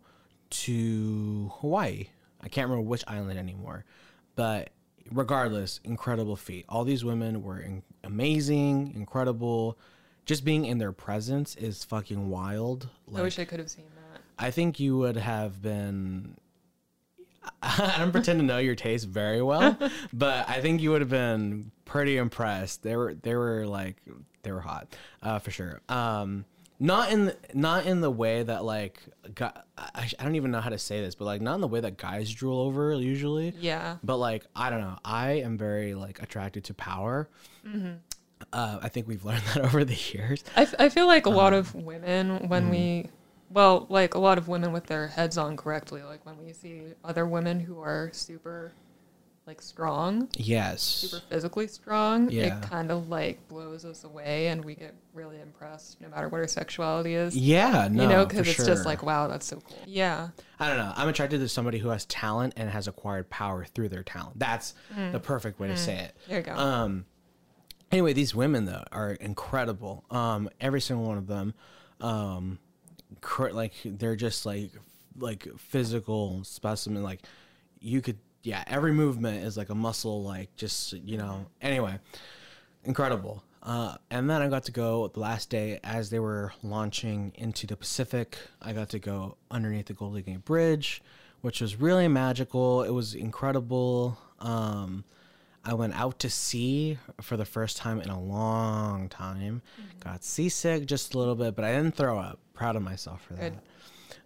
to 0.50 1.52
Hawaii. 1.60 2.08
I 2.42 2.50
can't 2.50 2.70
remember 2.70 2.88
which 2.88 3.04
island 3.08 3.40
anymore, 3.40 3.86
but 4.36 4.70
regardless, 5.12 5.80
incredible 5.84 6.36
feat. 6.36 6.66
All 6.70 6.84
these 6.84 7.04
women 7.04 7.44
were 7.44 7.60
in, 7.60 7.84
amazing, 8.04 8.94
incredible. 8.96 9.78
Just 10.26 10.44
being 10.44 10.66
in 10.66 10.78
their 10.78 10.92
presence 10.92 11.56
is 11.56 11.84
fucking 11.84 12.30
wild. 12.30 12.90
I 13.16 13.22
wish 13.22 13.38
I 13.38 13.46
could 13.46 13.60
have 13.60 13.70
seen 13.70 13.86
that. 13.96 14.22
I 14.38 14.52
think 14.52 14.80
you 14.80 14.98
would 14.98 15.18
have 15.18 15.62
been. 15.62 16.38
I 17.62 17.96
don't 18.00 18.12
pretend 18.12 18.40
to 18.40 18.46
know 18.46 18.58
your 18.58 18.76
taste 18.76 19.08
very 19.08 19.42
well, 19.42 19.78
but 20.14 20.50
I 20.50 20.62
think 20.62 20.82
you 20.82 20.92
would 20.92 21.02
have 21.02 21.12
been 21.12 21.72
pretty 21.86 22.18
impressed. 22.18 22.82
They 22.82 22.96
were 22.96 23.14
they 23.14 23.36
were 23.36 23.68
like 23.68 23.98
they 24.42 24.52
were 24.52 24.62
hot, 24.62 24.96
uh, 25.22 25.40
for 25.40 25.52
sure. 25.52 25.82
Um, 25.90 26.46
not 26.80 27.12
in 27.12 27.26
the, 27.26 27.38
not 27.54 27.86
in 27.86 28.02
the 28.02 28.12
way 28.12 28.44
that 28.44 28.64
like 28.66 29.00
gu- 29.34 29.46
I, 29.78 30.10
I 30.20 30.24
don't 30.24 30.36
even 30.36 30.52
know 30.52 30.62
how 30.62 30.70
to 30.70 30.78
say 30.80 31.02
this, 31.02 31.16
but 31.16 31.26
like 31.26 31.42
not 31.42 31.56
in 31.56 31.62
the 31.62 31.68
way 31.68 31.80
that 31.80 31.98
guys 31.98 32.32
drool 32.34 32.60
over 32.60 32.94
usually. 32.94 33.54
Yeah. 33.60 33.98
But 34.04 34.18
like 34.18 34.46
I 34.56 34.70
don't 34.70 34.82
know, 34.82 34.98
I 35.06 35.32
am 35.34 35.58
very 35.58 35.96
like 35.96 36.22
attracted 36.22 36.64
to 36.66 36.74
power. 36.74 37.30
Uh, 38.54 38.80
I 38.82 38.90
think 38.90 39.08
we've 39.08 39.24
learned 39.26 39.44
that 39.54 39.58
over 39.66 39.84
the 39.86 39.96
years. 40.14 40.44
I, 40.56 40.64
f- 40.64 40.76
I 40.78 40.90
feel 40.90 41.08
like 41.08 41.26
a 41.26 41.30
lot 41.30 41.54
Um, 41.54 41.60
of 41.60 41.76
women 41.76 42.48
when 42.50 42.68
mm. 42.68 42.72
we 42.72 43.10
well 43.50 43.86
like 43.90 44.14
a 44.16 44.20
lot 44.20 44.38
of 44.38 44.48
women 44.48 44.72
with 44.72 44.86
their 44.88 45.08
heads 45.08 45.38
on 45.38 45.56
correctly 45.56 46.02
like 46.04 46.26
when 46.26 46.36
we 46.44 46.52
see 46.52 46.82
other 47.04 47.26
women 47.26 47.60
who 47.60 47.80
are 47.80 48.10
super 48.12 48.74
like 49.48 49.62
strong 49.62 50.28
Yes. 50.38 50.82
super 50.82 51.22
physically 51.30 51.68
strong 51.68 52.30
Yeah. 52.32 52.58
it 52.58 52.64
kind 52.64 52.90
of 52.90 53.10
like 53.10 53.48
blows 53.48 53.86
us 53.86 54.04
away 54.04 54.48
and 54.48 54.66
we 54.66 54.74
get 54.76 54.96
really 55.14 55.40
impressed 55.40 56.02
no 56.02 56.10
matter 56.10 56.28
what 56.30 56.40
our 56.42 56.48
sexuality 56.48 57.14
is 57.14 57.38
Yeah, 57.38 57.88
no, 57.92 58.04
you 58.04 58.10
know 58.10 58.26
because 58.26 58.48
it's 58.48 58.56
sure. 58.56 58.66
just 58.66 58.86
like 58.86 59.04
wow 59.04 59.28
that's 59.28 59.46
so 59.46 59.58
cool 59.58 59.78
yeah 59.86 60.30
I 60.60 60.70
don't 60.70 60.78
know. 60.78 60.94
I'm 60.96 61.10
attracted 61.10 61.40
to 61.42 61.50
somebody 61.50 61.78
who 61.80 61.90
has 61.90 62.06
talent 62.06 62.54
and 62.56 62.70
has 62.70 62.88
acquired 62.88 63.30
power 63.30 63.66
through 63.66 63.90
their 63.90 64.04
talent. 64.04 64.40
That's 64.40 64.74
the 65.12 65.20
perfect 65.20 65.60
way 65.60 65.68
to 65.68 65.76
say 65.78 66.00
it. 66.00 66.16
there 66.30 66.38
you 66.40 66.46
go 66.46 66.54
Um, 66.56 67.06
anyway, 67.92 68.14
these 68.14 68.34
women 68.34 68.64
though 68.66 68.84
are 68.92 69.12
incredible. 69.12 70.06
Um, 70.10 70.50
every 70.62 70.80
single 70.82 71.06
one 71.06 71.18
of 71.18 71.28
them, 71.28 71.54
um, 72.00 72.58
cr- 73.20 73.50
like 73.50 73.74
they're 73.84 74.16
just 74.16 74.46
like 74.46 74.72
like 75.18 75.46
physical 75.58 76.44
specimen. 76.46 77.04
Like 77.04 77.22
you 77.82 78.02
could, 78.02 78.18
yeah, 78.46 78.64
every 78.68 78.92
movement 78.92 79.44
is 79.44 79.58
like 79.58 79.70
a 79.70 79.76
muscle. 79.76 80.24
Like 80.24 80.56
just 80.56 80.94
you 80.94 81.18
know. 81.18 81.46
Anyway, 81.62 82.00
incredible. 82.84 83.44
Uh, 83.64 83.96
and 84.12 84.30
then 84.30 84.44
I 84.44 84.48
got 84.48 84.66
to 84.66 84.72
go 84.72 85.08
the 85.08 85.20
last 85.20 85.50
day 85.50 85.80
as 85.84 86.12
they 86.12 86.20
were 86.20 86.54
launching 86.62 87.32
into 87.36 87.66
the 87.66 87.76
Pacific. 87.76 88.38
I 88.62 88.74
got 88.74 88.90
to 88.90 89.00
go 89.00 89.38
underneath 89.50 89.88
the 89.88 89.94
Golden 89.94 90.22
Gate 90.22 90.46
Bridge, 90.46 91.02
which 91.42 91.62
was 91.62 91.76
really 91.78 92.08
magical. 92.08 92.84
It 92.84 92.92
was 92.92 93.16
incredible. 93.16 94.20
Um, 94.40 95.04
I 95.64 95.74
went 95.74 96.00
out 96.00 96.20
to 96.20 96.30
sea 96.30 97.00
for 97.22 97.38
the 97.38 97.46
first 97.46 97.78
time 97.78 98.00
in 98.00 98.10
a 98.10 98.22
long 98.22 99.10
time. 99.10 99.64
Got 100.00 100.24
seasick 100.24 100.86
just 100.86 101.16
a 101.16 101.18
little 101.18 101.34
bit, 101.34 101.56
but 101.56 101.66
I 101.66 101.74
didn't 101.74 101.96
throw 101.96 102.20
up. 102.20 102.38
Proud 102.54 102.76
of 102.76 102.84
myself 102.84 103.24
for 103.24 103.34
that. 103.34 103.50
Good. 103.50 103.60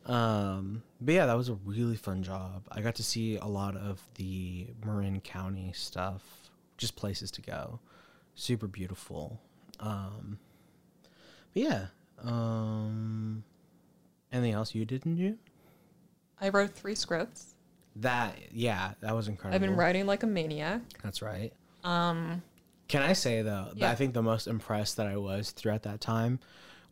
Um, 0.09 0.81
but 0.99 1.13
yeah, 1.13 1.25
that 1.27 1.37
was 1.37 1.49
a 1.49 1.53
really 1.65 1.95
fun 1.95 2.23
job. 2.23 2.63
I 2.71 2.81
got 2.81 2.95
to 2.95 3.03
see 3.03 3.37
a 3.37 3.45
lot 3.45 3.75
of 3.77 4.01
the 4.15 4.67
Marin 4.83 5.21
County 5.21 5.71
stuff, 5.75 6.23
just 6.77 6.95
places 6.95 7.29
to 7.31 7.41
go. 7.41 7.79
Super 8.35 8.67
beautiful. 8.67 9.39
Um, 9.79 10.39
but 11.53 11.63
yeah. 11.63 11.85
Um, 12.23 13.43
anything 14.33 14.53
else 14.53 14.73
you 14.75 14.83
didn't 14.85 15.17
June? 15.17 15.39
i 16.41 16.47
wrote 16.49 16.71
three 16.71 16.95
scripts 16.95 17.55
That 17.97 18.35
yeah, 18.51 18.93
that 19.01 19.13
was 19.15 19.27
incredible. 19.27 19.55
i've 19.55 19.61
been 19.61 19.75
writing 19.77 20.05
like 20.05 20.23
a 20.23 20.27
maniac 20.27 20.81
That's 21.03 21.21
right. 21.21 21.51
um 21.83 22.41
Can 22.87 23.01
I 23.03 23.11
say 23.13 23.41
though, 23.41 23.67
that 23.69 23.77
Yeah. 23.77 23.91
I 23.91 23.95
think 23.95 24.13
the 24.13 24.21
most 24.21 24.47
impressed 24.47 24.95
that 24.97 25.07
I 25.07 25.17
was 25.17 25.51
throughout 25.51 25.83
that 25.83 25.99
time 26.01 26.39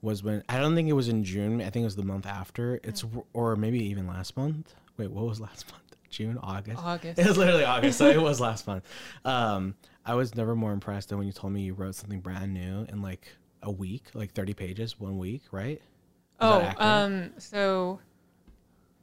was 0.02 0.24
when 0.24 0.44
I 0.48 0.60
don't 0.60 0.76
think 0.76 0.90
it 0.90 0.94
was 0.94 1.08
in 1.10 1.24
June. 1.24 1.62
I 1.62 1.70
think 1.70 1.84
it 1.84 1.86
was 1.86 1.96
the 1.96 2.04
month 2.04 2.26
after. 2.26 2.80
It's 2.84 3.04
or 3.34 3.56
maybe 3.56 3.84
even 3.86 4.08
last 4.08 4.38
month. 4.38 4.74
Wait, 4.98 5.12
what 5.12 5.26
was 5.26 5.40
last 5.48 5.70
month? 5.72 5.84
June, 6.10 6.38
August. 6.42 6.82
August. 6.84 7.20
It 7.20 7.28
was 7.28 7.38
literally 7.38 7.66
August, 7.66 7.98
so 7.98 8.08
it 8.08 8.22
was 8.30 8.40
last 8.40 8.66
month. 8.68 8.86
Um, 9.26 9.76
I 10.06 10.16
was 10.16 10.36
never 10.36 10.56
more 10.56 10.72
impressed 10.72 11.10
than 11.10 11.18
when 11.18 11.28
you 11.28 11.34
told 11.34 11.52
me 11.54 11.62
you 11.62 11.74
wrote 11.74 11.96
something 11.96 12.22
brand 12.22 12.54
new 12.54 12.86
in 12.90 13.02
like 13.02 13.28
a 13.62 13.72
week, 13.72 14.06
like 14.14 14.32
thirty 14.34 14.54
pages, 14.54 15.00
one 15.00 15.18
week, 15.18 15.44
right? 15.52 15.78
Is 15.78 15.82
Oh, 16.40 16.72
um, 16.78 17.32
so, 17.40 18.00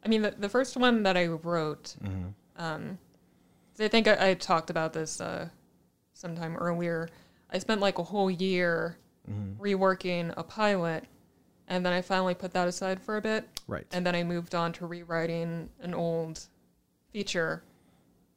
I 0.05 0.09
mean, 0.09 0.23
the, 0.23 0.31
the 0.39 0.49
first 0.49 0.77
one 0.77 1.03
that 1.03 1.17
I 1.17 1.27
wrote, 1.27 1.97
Mm-hmm. 2.03 2.63
um, 2.63 2.99
I 3.81 3.89
think 3.89 4.07
I, 4.07 4.31
I 4.31 4.35
talked 4.35 4.71
about 4.71 4.93
this 4.93 5.21
uh, 5.21 5.49
sometime 6.13 6.57
earlier. 6.57 7.09
I 7.51 7.59
spent 7.59 7.81
like 7.81 7.99
a 7.99 8.05
whole 8.05 8.31
year 8.31 8.97
Mm-hmm. 9.31 9.63
reworking 9.63 10.35
a 10.37 10.43
pilot, 10.43 11.05
and 11.69 11.85
then 11.85 11.95
I 11.95 12.03
finally 12.03 12.35
put 12.35 12.53
that 12.53 12.69
aside 12.69 13.01
for 13.01 13.17
a 13.17 13.23
bit, 13.23 13.49
right. 13.67 13.87
and 13.91 14.07
then 14.07 14.15
I 14.15 14.23
moved 14.23 14.55
on 14.55 14.73
to 14.75 14.87
rewriting 14.87 15.71
an 15.81 15.95
old 15.95 16.41
feature 17.11 17.63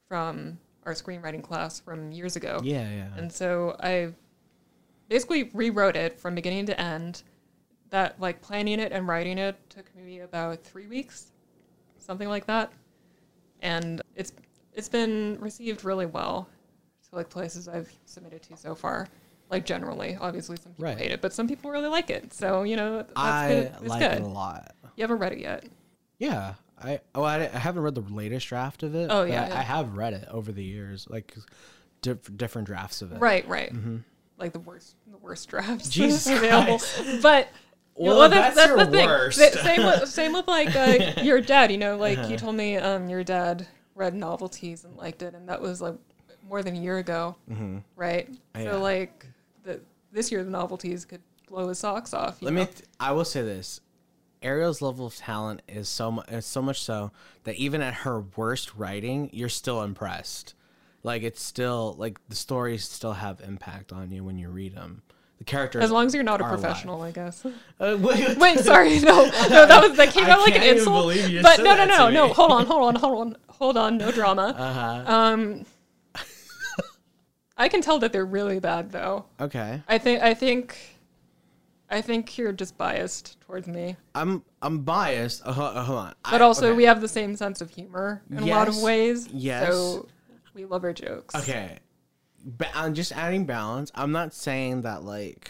from 0.07 0.57
our 0.85 0.93
screenwriting 0.93 1.43
class 1.43 1.81
from 1.81 2.13
years 2.13 2.37
ago. 2.37 2.61
yeah, 2.63 2.89
yeah. 2.89 3.09
And 3.17 3.29
so 3.31 3.75
I've 3.81 4.15
basically 5.09 5.49
rewrote 5.53 5.97
it 5.97 6.17
from 6.19 6.35
beginning 6.35 6.65
to 6.67 6.79
end. 6.79 7.23
That 7.89 8.19
like 8.19 8.41
planning 8.41 8.79
it 8.79 8.91
and 8.91 9.07
writing 9.07 9.37
it 9.37 9.57
took 9.69 9.85
maybe 9.95 10.19
about 10.19 10.63
three 10.63 10.87
weeks, 10.87 11.31
something 11.97 12.27
like 12.27 12.45
that, 12.45 12.71
and 13.61 14.01
it's 14.15 14.31
it's 14.73 14.89
been 14.89 15.37
received 15.39 15.83
really 15.83 16.05
well 16.05 16.47
to 17.09 17.15
like 17.15 17.29
places 17.29 17.67
I've 17.67 17.91
submitted 18.05 18.43
to 18.43 18.57
so 18.57 18.75
far. 18.75 19.07
Like 19.49 19.65
generally, 19.65 20.17
obviously 20.19 20.57
some 20.57 20.73
people 20.73 20.85
Right. 20.85 20.97
hate 20.97 21.11
it, 21.11 21.21
but 21.21 21.31
some 21.33 21.47
people 21.47 21.71
really 21.71 21.87
like 21.87 22.09
it. 22.09 22.33
So 22.33 22.63
you 22.63 22.75
know 22.75 22.97
that's 22.97 23.11
I 23.15 23.47
good. 23.49 23.71
It's 23.81 23.87
like 23.89 23.99
good. 24.01 24.11
it 24.19 24.21
a 24.21 24.27
lot. 24.27 24.75
You 24.95 25.03
haven't 25.03 25.19
read 25.19 25.33
it 25.33 25.39
yet. 25.39 25.65
Yeah, 26.19 26.55
I 26.81 26.99
oh 27.15 27.23
I, 27.23 27.43
I 27.43 27.57
haven't 27.59 27.83
read 27.83 27.95
the 27.95 28.01
latest 28.01 28.47
draft 28.47 28.83
of 28.83 28.93
it. 28.95 29.07
Oh, 29.11 29.21
but 29.23 29.29
yeah, 29.29 29.43
I, 29.43 29.47
yeah. 29.47 29.59
I 29.59 29.61
have 29.61 29.95
read 29.95 30.13
it 30.13 30.27
over 30.29 30.51
the 30.51 30.63
years, 30.63 31.07
like 31.09 31.33
diff- 32.01 32.35
different 32.35 32.67
drafts 32.67 33.01
of 33.01 33.11
it. 33.13 33.19
Right, 33.19 33.47
right. 33.47 33.71
Like 34.37 34.53
the 34.53 34.59
worst, 34.59 34.95
the 35.09 35.17
worst 35.17 35.47
drafts 35.49 35.87
Mm-hmm. 35.89 35.91
Jesus 36.03 36.27
available. 36.27 36.81
But 37.21 37.47
Well, 37.95 38.29
that's 38.29 38.55
your 38.67 38.77
worst. 38.77 39.39
Same 39.39 39.85
with 39.85 40.09
same 40.09 40.33
with 40.33 40.47
like 40.47 40.75
uh, 40.75 41.13
your 41.23 41.39
dad. 41.41 41.71
You 41.71 41.77
know, 41.77 41.97
like 41.97 42.17
Uh-huh. 42.17 42.27
you 42.29 42.37
told 42.37 42.55
me, 42.55 42.77
um, 42.77 43.09
your 43.09 43.23
dad 43.23 43.65
read 43.95 44.13
novelties 44.13 44.83
and 44.83 44.95
liked 44.97 45.21
it, 45.23 45.33
and 45.33 45.47
that 45.49 45.61
was 45.61 45.81
like 45.81 45.95
more 46.47 46.61
than 46.63 46.75
a 46.75 46.79
year 46.79 46.97
ago, 46.99 47.35
Mhm. 47.51 47.83
right? 47.95 48.29
Yeah. 48.55 48.71
So 48.71 48.79
like 48.81 49.19
the 49.21 49.26
this 50.17 50.31
year 50.31 50.43
the 50.43 50.49
novelties 50.49 51.05
could 51.05 51.21
blow 51.47 51.69
his 51.69 51.79
socks 51.79 52.13
off. 52.13 52.37
you 52.41 52.45
Let 52.47 52.53
know? 52.53 52.59
me. 52.61 52.65
Th- 52.65 52.85
I 52.99 53.11
will 53.11 53.23
say 53.25 53.41
this: 53.43 53.79
Ariel's 54.41 54.81
level 54.81 55.05
of 55.05 55.15
talent 55.15 55.61
is 55.67 55.87
so 55.87 56.11
much. 56.11 56.25
It's 56.29 56.47
so 56.47 56.61
much 56.61 56.81
so 56.81 57.11
that 57.43 57.55
even 57.55 57.81
at 57.81 57.93
her 57.93 58.21
worst 58.35 58.75
writing, 58.75 59.29
you're 59.31 59.47
still 59.49 59.81
impressed. 59.83 60.53
Like 61.03 61.23
it's 61.23 61.41
still 61.41 61.95
like 61.97 62.17
the 62.27 62.35
stories 62.35 62.83
still 62.83 63.13
have 63.13 63.39
impact 63.41 63.93
on 63.93 64.11
you 64.11 64.23
when 64.23 64.37
you 64.37 64.49
read 64.49 64.75
them. 64.75 65.03
The 65.37 65.43
characters, 65.43 65.83
as 65.83 65.91
long 65.91 66.07
as 66.07 66.15
you're 66.15 66.23
not 66.23 66.41
a 66.41 66.43
are 66.45 66.49
alive. 66.49 66.61
professional, 66.61 67.01
I 67.03 67.11
guess. 67.11 67.45
Uh, 67.79 67.95
wait, 68.01 68.35
Wait, 68.39 68.59
sorry, 68.59 68.99
no, 69.01 69.25
no, 69.25 69.29
that 69.67 69.87
was 69.87 69.95
that 69.97 70.09
came 70.11 70.25
out 70.25 70.39
like 70.39 70.55
an 70.55 70.63
insult. 70.63 71.13
but 71.43 71.59
no, 71.59 71.75
no, 71.75 71.85
no, 71.85 72.09
no. 72.09 72.33
Hold 72.33 72.51
on, 72.51 72.65
hold 72.65 72.83
on, 72.87 72.95
hold 72.95 73.19
on, 73.19 73.37
hold 73.49 73.77
on. 73.77 73.97
No 73.99 74.11
drama. 74.11 74.55
Uh 74.57 74.73
huh. 74.73 75.13
Um, 75.15 75.65
I 77.57 77.67
can 77.69 77.81
tell 77.81 77.99
that 77.99 78.13
they're 78.13 78.25
really 78.25 78.59
bad 78.59 78.91
though. 78.91 79.25
Okay. 79.39 79.81
I 79.87 79.97
think 79.97 80.21
I 80.21 80.33
think 80.33 80.77
I 81.89 82.01
think 82.01 82.37
you're 82.37 82.51
just 82.51 82.77
biased 82.77 83.39
towards 83.41 83.67
me. 83.67 83.95
I'm 84.13 84.43
I'm 84.61 84.79
biased. 84.79 85.41
Uh, 85.45 85.53
ho- 85.53 85.63
uh, 85.63 85.83
hold 85.83 85.99
on. 85.99 86.13
But 86.29 86.41
I- 86.41 86.45
also 86.45 86.67
okay. 86.69 86.77
we 86.77 86.83
have 86.83 87.01
the 87.01 87.07
same 87.07 87.35
sense 87.35 87.61
of 87.61 87.69
humor 87.71 88.21
in 88.29 88.39
a 88.39 88.45
lot 88.45 88.67
of 88.67 88.77
ways. 88.81 89.27
yes. 89.31 89.67
So 89.71 90.07
we 90.53 90.65
love 90.65 90.83
our 90.83 90.93
jokes. 90.93 91.33
Okay. 91.35 91.79
Ba- 92.43 92.75
I'm 92.75 92.93
just 92.93 93.11
adding 93.11 93.45
balance. 93.45 93.91
I'm 93.95 94.11
not 94.11 94.33
saying 94.33 94.83
that 94.83 95.03
like 95.03 95.49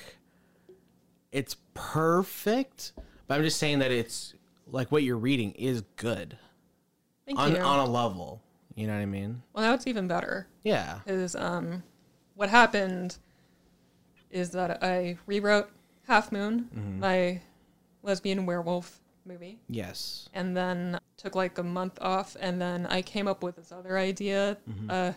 it's 1.32 1.58
perfect, 1.74 2.94
but 3.28 3.36
I'm 3.36 3.44
just 3.44 3.60
saying 3.60 3.80
that 3.80 3.92
it's 3.92 4.34
like 4.66 4.92
what 4.92 5.04
you're 5.04 5.18
reading 5.18 5.52
is 5.52 5.82
good 5.98 6.38
Thank 7.26 7.40
on 7.40 7.52
you. 7.54 7.58
on 7.60 7.80
a 7.80 7.86
level. 7.92 8.42
You 8.76 8.86
know 8.88 8.94
what 8.94 9.02
I 9.02 9.06
mean? 9.08 9.42
well 9.54 9.66
now 9.66 9.74
it's 9.74 9.88
even 9.88 10.08
better. 10.08 10.48
Yeah. 10.64 11.00
Is 11.08 11.36
um 11.36 11.84
what 12.38 12.50
happened 12.50 13.18
is 14.32 14.52
that 14.52 14.82
I 14.84 15.18
rewrote 15.26 15.70
Half 16.08 16.32
Moon, 16.32 16.70
Mm-hmm. 16.76 17.00
my 17.00 17.42
lesbian 18.04 18.46
werewolf 18.46 19.00
movie. 19.26 19.60
Yes. 19.68 20.30
and 20.34 20.56
then 20.56 20.98
took 21.18 21.36
like 21.36 21.58
a 21.58 21.64
month 21.64 21.98
off 22.00 22.38
and 22.40 22.62
then 22.62 22.86
i 22.86 23.02
came 23.02 23.28
up 23.28 23.42
with 23.44 23.56
this 23.58 23.72
other 23.74 23.98
idea 23.98 24.56
Mm-hmm. 24.70 24.90
uh, 24.90 25.12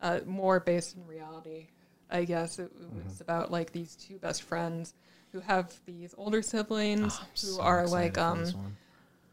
uh, 0.00 0.20
more 0.26 0.58
based 0.58 0.96
in 0.96 1.06
reality 1.06 1.68
i 2.10 2.24
guess 2.24 2.58
it, 2.58 2.64
it 2.64 2.72
Mm-hmm. 2.82 3.06
was 3.08 3.20
about 3.20 3.52
like 3.52 3.70
these 3.72 3.94
two 3.94 4.18
best 4.18 4.42
friends 4.42 4.94
who 5.32 5.38
have 5.40 5.72
these 5.86 6.14
older 6.18 6.42
siblings 6.42 7.18
I'm 7.20 7.26
who 7.40 7.46
so 7.56 7.60
are 7.62 7.86
like 7.86 8.18
um 8.18 8.46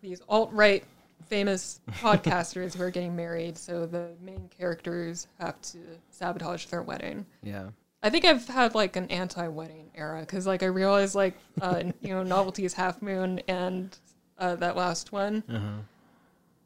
these 0.01 0.21
alt-right 0.29 0.83
famous 1.27 1.81
podcasters 2.01 2.75
who 2.75 2.83
are 2.83 2.89
getting 2.91 3.15
married 3.15 3.57
so 3.57 3.85
the 3.85 4.09
main 4.21 4.49
characters 4.57 5.27
have 5.39 5.59
to 5.61 5.77
sabotage 6.09 6.65
their 6.67 6.81
wedding 6.81 7.25
Yeah. 7.43 7.69
I 8.01 8.09
think 8.09 8.23
I've 8.23 8.47
had 8.47 8.75
like 8.75 8.95
an 8.95 9.07
anti-wedding 9.11 9.91
era 9.93 10.21
because 10.21 10.47
like 10.47 10.63
I 10.63 10.67
realized 10.67 11.15
like 11.15 11.35
uh, 11.61 11.83
you 12.01 12.13
know 12.13 12.23
novelty 12.23 12.65
is 12.65 12.73
half 12.73 13.01
moon 13.01 13.41
and 13.47 13.95
uh, 14.37 14.55
that 14.55 14.75
last 14.77 15.11
one 15.11 15.43
Uh-huh. 15.49 15.81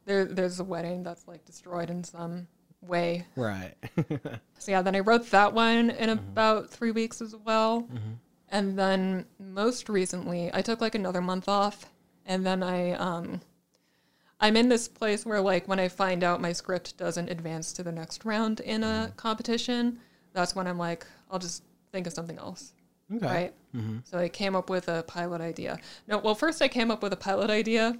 there 0.06 0.26
there's 0.26 0.60
a 0.60 0.64
wedding 0.64 1.04
that's 1.04 1.28
like 1.28 1.44
destroyed 1.46 1.90
in 1.90 2.04
some 2.04 2.48
way. 2.82 3.26
Right. 3.36 3.74
So 4.60 4.72
yeah, 4.72 4.82
then 4.82 4.96
I 4.96 5.00
wrote 5.02 5.30
that 5.32 5.54
one 5.54 5.90
in 5.90 6.10
Mm-hmm. 6.10 6.12
about 6.12 6.70
three 6.70 6.92
weeks 6.92 7.22
as 7.22 7.36
well, 7.36 7.90
and 8.48 8.80
then 8.80 9.26
most 9.38 9.90
recently 9.90 10.50
I 10.54 10.62
took 10.62 10.80
like 10.80 10.96
another 10.96 11.20
month 11.20 11.50
off, 11.50 11.92
and 12.26 12.46
then 12.46 12.64
I 12.64 12.92
um 12.92 13.42
I'm 14.44 14.58
in 14.58 14.68
this 14.70 14.88
place 14.88 15.26
where 15.26 15.40
like 15.42 15.68
when 15.68 15.80
I 15.80 15.88
find 15.88 16.24
out 16.24 16.42
my 16.42 16.52
script 16.54 16.98
doesn't 16.98 17.30
advance 17.30 17.74
to 17.74 17.84
the 17.84 17.92
next 17.92 18.26
round 18.26 18.60
in 18.60 18.84
a 18.84 18.88
Mm-hmm. 19.08 19.16
competition, 19.16 20.00
that's 20.34 20.54
when 20.56 20.68
I'm 20.68 20.78
like 20.78 21.06
I'll 21.32 21.40
just 21.40 21.64
think 21.92 22.06
of 22.08 22.14
something 22.14 22.38
else. 22.38 22.74
okay. 23.16 23.26
Right. 23.26 23.54
Mm-hmm. 23.76 23.98
So 24.04 24.18
I 24.20 24.30
came 24.30 24.56
up 24.56 24.70
with 24.70 24.88
a 24.90 25.04
pilot 25.04 25.42
idea. 25.42 25.80
No, 26.08 26.18
well, 26.20 26.36
first 26.36 26.62
I 26.62 26.68
came 26.68 26.92
up 26.92 27.02
with 27.02 27.14
a 27.14 27.18
pilot 27.18 27.50
idea, 27.50 27.98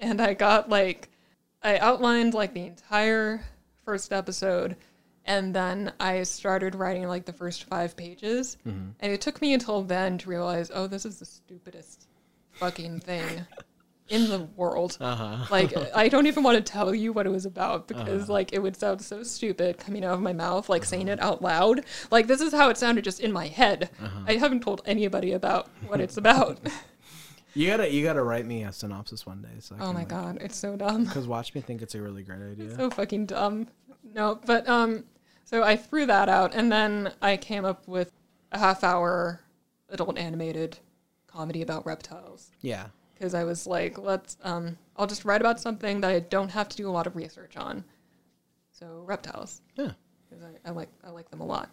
and 0.00 0.20
I 0.20 0.34
got 0.34 0.68
like, 0.68 1.08
I 1.62 1.78
outlined 1.78 2.34
like 2.34 2.54
the 2.54 2.66
entire 2.66 3.42
first 3.84 4.12
episode, 4.12 4.76
and 5.24 5.54
then 5.54 5.92
I 6.00 6.22
started 6.24 6.74
writing 6.74 7.06
like 7.06 7.24
the 7.24 7.32
first 7.32 7.64
five 7.64 7.96
pages, 7.96 8.56
Mm-hmm. 8.66 8.90
and 9.00 9.12
it 9.12 9.20
took 9.20 9.40
me 9.42 9.52
until 9.54 9.82
then 9.82 10.18
to 10.18 10.28
realize, 10.28 10.70
oh, 10.74 10.86
this 10.88 11.04
is 11.04 11.18
the 11.18 11.24
stupidest 11.26 12.06
fucking 12.52 13.00
thing 13.00 13.44
in 14.12 14.28
the 14.28 14.40
world. 14.56 14.98
Uh-huh. 15.00 15.46
Like 15.50 15.72
I 15.94 16.08
don't 16.08 16.26
even 16.26 16.44
want 16.44 16.64
to 16.64 16.72
tell 16.72 16.94
you 16.94 17.12
what 17.12 17.26
it 17.26 17.30
was 17.30 17.46
about 17.46 17.88
because 17.88 18.28
like 18.28 18.52
it 18.52 18.60
would 18.60 18.76
sound 18.76 19.00
so 19.00 19.22
stupid 19.22 19.78
coming 19.78 20.04
out 20.04 20.14
of 20.14 20.20
my 20.20 20.32
mouth, 20.34 20.68
like 20.68 20.84
saying 20.84 21.08
it 21.08 21.18
out 21.20 21.42
loud. 21.42 21.84
Like 22.10 22.26
this 22.26 22.40
is 22.40 22.52
how 22.52 22.68
it 22.68 22.76
sounded 22.76 23.02
just 23.04 23.20
in 23.20 23.32
my 23.32 23.48
head. 23.48 23.90
I 24.26 24.34
haven't 24.34 24.62
told 24.62 24.82
anybody 24.86 25.32
about 25.32 25.68
what 25.86 26.00
it's 26.00 26.16
about. 26.16 26.60
You 27.54 27.66
gotta 27.66 27.92
you 27.92 28.02
gotta 28.02 28.22
write 28.22 28.46
me 28.46 28.62
a 28.62 28.72
synopsis 28.72 29.26
one 29.26 29.42
day. 29.42 29.58
So 29.58 29.76
I 29.78 29.84
oh 29.84 29.92
my 29.92 29.98
like, 30.00 30.08
god, 30.08 30.38
it's 30.40 30.56
so 30.56 30.74
dumb. 30.74 31.04
Because 31.04 31.28
watch 31.28 31.54
me 31.54 31.60
think 31.60 31.82
it's 31.82 31.94
a 31.94 32.00
really 32.00 32.22
great 32.22 32.40
idea. 32.40 32.74
So 32.74 32.88
fucking 32.88 33.26
dumb. 33.26 33.68
No, 34.14 34.40
but 34.46 34.66
um 34.66 35.04
so 35.44 35.62
I 35.62 35.76
threw 35.76 36.06
that 36.06 36.30
out 36.30 36.54
and 36.54 36.72
then 36.72 37.12
I 37.20 37.36
came 37.36 37.66
up 37.66 37.86
with 37.86 38.10
a 38.52 38.58
half 38.58 38.82
hour 38.82 39.42
adult 39.90 40.16
animated 40.16 40.78
comedy 41.26 41.60
about 41.60 41.84
reptiles. 41.84 42.50
yeah. 42.62 42.86
Because 43.22 43.34
I 43.34 43.44
was 43.44 43.68
like, 43.68 43.98
let's 43.98 44.36
um, 44.42 44.76
I'll 44.96 45.06
just 45.06 45.24
write 45.24 45.40
about 45.40 45.60
something 45.60 46.00
that 46.00 46.10
I 46.10 46.18
don't 46.18 46.48
have 46.50 46.68
to 46.70 46.76
do 46.76 46.88
a 46.88 46.90
lot 46.90 47.06
of 47.06 47.14
research 47.14 47.56
on. 47.56 47.84
So 48.72 49.04
reptiles, 49.06 49.60
Yeah. 49.76 49.92
because 50.28 50.44
I, 50.44 50.68
I 50.68 50.72
like 50.72 50.88
I 51.04 51.10
like 51.10 51.30
them 51.30 51.40
a 51.40 51.46
lot. 51.46 51.70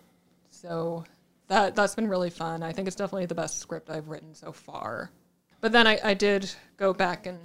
So 0.51 1.05
that 1.47 1.75
that's 1.75 1.95
been 1.95 2.07
really 2.07 2.29
fun. 2.29 2.61
I 2.61 2.71
think 2.71 2.87
it's 2.87 2.95
definitely 2.95 3.25
the 3.25 3.33
best 3.33 3.57
script 3.57 3.89
I've 3.89 4.09
written 4.09 4.35
so 4.35 4.51
far. 4.51 5.09
But 5.59 5.71
then 5.71 5.87
I, 5.87 5.99
I 6.03 6.13
did 6.13 6.51
go 6.77 6.93
back 6.93 7.25
and 7.25 7.39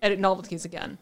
edit 0.00 0.18
novelties 0.18 0.64
again. 0.64 0.96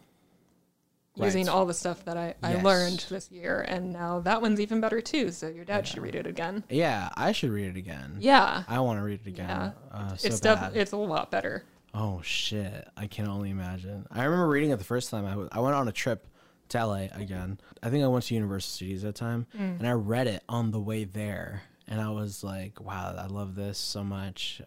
Using 1.17 1.49
all 1.49 1.65
the 1.65 1.75
stuff 1.75 2.05
that 2.07 2.17
I, 2.17 2.35
I 2.43 2.55
Yes. 2.55 2.65
learned 2.65 3.07
this 3.09 3.31
year, 3.31 3.65
and 3.69 3.93
now 3.93 4.19
that 4.19 4.43
one's 4.43 4.59
even 4.61 4.81
better 4.81 5.01
too. 5.01 5.31
So 5.31 5.47
your 5.47 5.65
dad 5.65 5.87
should 5.87 6.03
read 6.03 6.17
it 6.17 6.27
again. 6.27 6.65
Yeah. 6.69 7.09
I 7.17 7.31
should 7.31 7.51
read 7.51 7.69
it 7.69 7.77
again. 7.77 8.17
Yeah, 8.19 8.65
I 8.67 8.81
want 8.81 8.99
to 8.99 9.05
read 9.05 9.21
it 9.25 9.29
again. 9.29 9.49
Yeah. 9.49 9.71
Uh, 9.93 10.17
so 10.17 10.27
it's 10.27 10.41
definitely 10.41 10.81
it's 10.81 10.91
a 10.91 10.97
lot 10.97 11.31
better. 11.31 11.63
Oh 11.95 12.21
shit! 12.23 12.89
I 12.97 13.07
can 13.07 13.29
only 13.29 13.51
imagine. 13.51 14.07
I 14.11 14.25
remember 14.25 14.49
reading 14.49 14.71
it 14.71 14.79
the 14.79 14.85
first 14.85 15.11
time. 15.11 15.25
I, 15.25 15.31
w- 15.31 15.49
I 15.53 15.61
went 15.61 15.77
on 15.77 15.87
a 15.87 15.93
trip 15.93 16.27
to 16.71 16.85
LA 16.87 17.07
again. 17.13 17.59
I 17.83 17.91
think 17.91 18.03
I 18.03 18.09
went 18.09 18.25
to 18.25 18.35
Universal 18.35 18.69
Studios 18.71 19.03
that 19.03 19.15
time, 19.15 19.47
Mm. 19.57 19.79
and 19.79 19.87
I 19.87 19.93
read 19.93 20.27
it 20.27 20.43
on 20.49 20.73
the 20.73 20.81
way 20.81 21.05
there, 21.05 21.63
and 21.87 22.01
I 22.01 22.11
was 22.11 22.43
like, 22.43 22.81
"Wow, 22.81 23.15
I 23.17 23.27
love 23.27 23.55
this 23.55 23.79
so 23.79 24.03
much." 24.03 24.61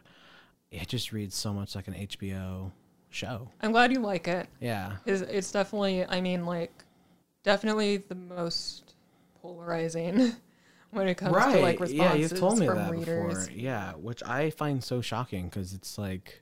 It 0.72 0.88
just 0.88 1.12
reads 1.12 1.36
so 1.36 1.54
much 1.54 1.76
like 1.76 1.88
an 1.90 1.96
HBO 1.96 2.72
show. 3.10 3.50
I'm 3.62 3.72
glad 3.74 3.92
you 3.92 4.00
like 4.00 4.28
it. 4.30 4.48
Yeah, 4.62 4.98
is 5.06 5.22
it's 5.22 5.52
definitely 5.52 6.06
I 6.06 6.22
mean 6.22 6.46
like 6.46 6.72
definitely 7.44 7.98
the 7.98 8.16
most 8.16 8.96
polarizing 9.42 10.34
when 10.92 11.08
it 11.10 11.16
comes 11.16 11.36
to 11.36 11.60
like 11.60 11.80
responses 11.82 11.94
yeah, 11.94 12.14
you've 12.14 12.38
told 12.40 12.58
me 12.60 12.68
from 12.68 12.78
that 12.78 12.92
readers. 12.92 13.48
before. 13.48 13.54
Yeah, 13.58 13.94
which 13.94 14.24
I 14.24 14.50
find 14.52 14.82
so 14.84 15.02
shocking 15.02 15.46
because 15.50 15.74
it's 15.74 15.98
like, 15.98 16.42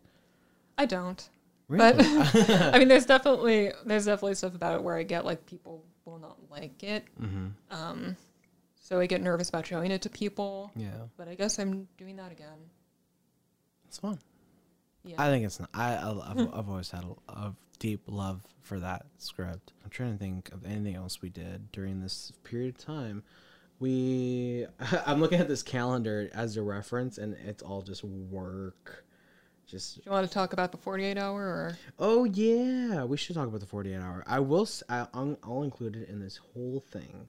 I 0.77 0.85
don't. 0.85 1.29
really? 1.67 1.93
But 1.93 2.05
I 2.75 2.79
mean 2.79 2.87
there's 2.87 3.05
definitely 3.05 3.71
there's 3.85 4.05
definitely 4.05 4.35
stuff 4.35 4.55
about 4.55 4.75
it 4.75 4.83
where 4.83 4.95
I 4.97 5.03
get 5.03 5.25
like 5.25 5.45
people 5.45 5.83
will 6.05 6.19
not 6.19 6.37
like 6.51 6.83
it. 6.83 7.05
hmm 7.19 7.47
Um 7.71 8.15
so 8.79 8.99
I 8.99 9.07
get 9.07 9.21
nervous 9.21 9.49
about 9.49 9.65
showing 9.65 9.89
it 9.91 10.03
to 10.03 10.09
people. 10.09 10.71
yeah, 10.75 10.91
But 11.17 11.27
I 11.27 11.33
guess 11.35 11.57
I'm 11.57 11.87
doing 11.97 12.17
that 12.17 12.31
again. 12.31 12.69
it's 13.87 13.97
fun. 13.97 14.19
Yeah. 15.03 15.15
I 15.17 15.29
think 15.29 15.45
it's 15.45 15.59
not. 15.59 15.69
I 15.73 15.93
I- 15.95 16.31
I've, 16.31 16.53
I've 16.53 16.69
always 16.69 16.91
had 16.91 17.03
a, 17.03 17.31
a 17.31 17.55
deep 17.79 18.01
love 18.07 18.41
for 18.61 18.79
that 18.79 19.05
script. 19.17 19.73
I'm 19.83 19.89
trying 19.89 20.13
to 20.13 20.17
think 20.19 20.51
of 20.51 20.65
anything 20.65 20.95
else 20.95 21.21
we 21.21 21.29
did 21.29 21.71
during 21.71 22.01
this 22.01 22.31
period 22.43 22.75
of 22.75 22.83
time. 22.85 23.23
we 23.79 24.65
I'm 25.05 25.19
looking 25.19 25.39
at 25.39 25.47
this 25.47 25.63
calendar 25.63 26.29
as 26.33 26.57
a 26.57 26.61
reference, 26.63 27.17
and 27.17 27.35
it's 27.45 27.61
all 27.63 27.81
just 27.81 28.03
work. 28.03 29.04
Just 29.67 29.95
Do 29.95 30.01
you 30.05 30.11
want 30.11 30.27
to 30.27 30.33
talk 30.33 30.53
about 30.53 30.71
the 30.71 30.77
48 30.77 31.17
hour 31.17 31.41
or? 31.41 31.77
oh 31.97 32.23
yeah, 32.25 33.03
we 33.03 33.17
should 33.17 33.35
talk 33.35 33.47
about 33.47 33.61
the 33.61 33.65
48 33.65 33.95
hour. 33.95 34.23
I 34.27 34.39
will. 34.39 34.67
I, 34.89 35.07
I'll 35.13 35.63
include 35.63 35.95
it 35.95 36.09
in 36.09 36.19
this 36.19 36.37
whole 36.37 36.83
thing. 36.91 37.27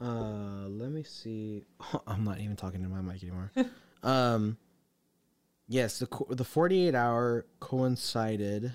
Uh, 0.00 0.66
let 0.68 0.90
me 0.90 1.02
see. 1.02 1.64
I'm 2.06 2.24
not 2.24 2.40
even 2.40 2.56
talking 2.56 2.82
to 2.82 2.88
my 2.88 3.00
mic 3.00 3.22
anymore. 3.22 3.52
um, 4.02 4.56
yes, 5.68 5.98
the 5.98 6.08
the 6.30 6.44
48 6.44 6.94
hour 6.94 7.46
coincided 7.60 8.72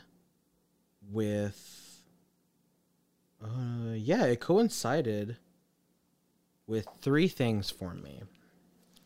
with. 1.12 1.80
Uh, 3.44 3.92
yeah, 3.96 4.24
it 4.24 4.40
coincided 4.40 5.36
with 6.66 6.88
three 7.02 7.28
things 7.28 7.70
for 7.70 7.94
me, 7.94 8.22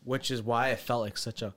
which 0.04 0.30
is 0.30 0.44
why 0.44 0.70
it 0.70 0.80
felt 0.80 1.02
like 1.02 1.18
such 1.18 1.42
a 1.42 1.56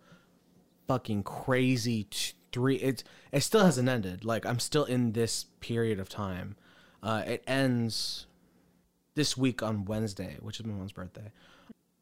fucking 0.90 1.22
crazy 1.22 2.02
t- 2.10 2.32
three. 2.50 2.74
It 2.74 3.04
it 3.30 3.42
still 3.42 3.64
hasn't 3.64 3.88
ended. 3.88 4.24
Like 4.24 4.44
I'm 4.44 4.58
still 4.58 4.84
in 4.84 5.12
this 5.12 5.46
period 5.60 6.00
of 6.00 6.08
time. 6.08 6.56
Uh, 7.00 7.22
it 7.24 7.44
ends 7.46 8.26
this 9.14 9.36
week 9.36 9.62
on 9.62 9.84
Wednesday, 9.84 10.36
which 10.40 10.58
is 10.58 10.66
my 10.66 10.74
mom's 10.74 10.90
birthday. 10.90 11.30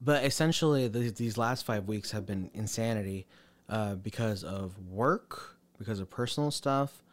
But 0.00 0.24
essentially, 0.24 0.88
the, 0.88 1.10
these 1.10 1.36
last 1.36 1.66
five 1.66 1.86
weeks 1.86 2.12
have 2.12 2.24
been 2.24 2.50
insanity 2.54 3.26
uh, 3.68 3.96
because 3.96 4.42
of 4.42 4.78
work, 4.88 5.58
because 5.78 6.00
of 6.00 6.08
personal 6.08 6.50
stuff, 6.50 7.04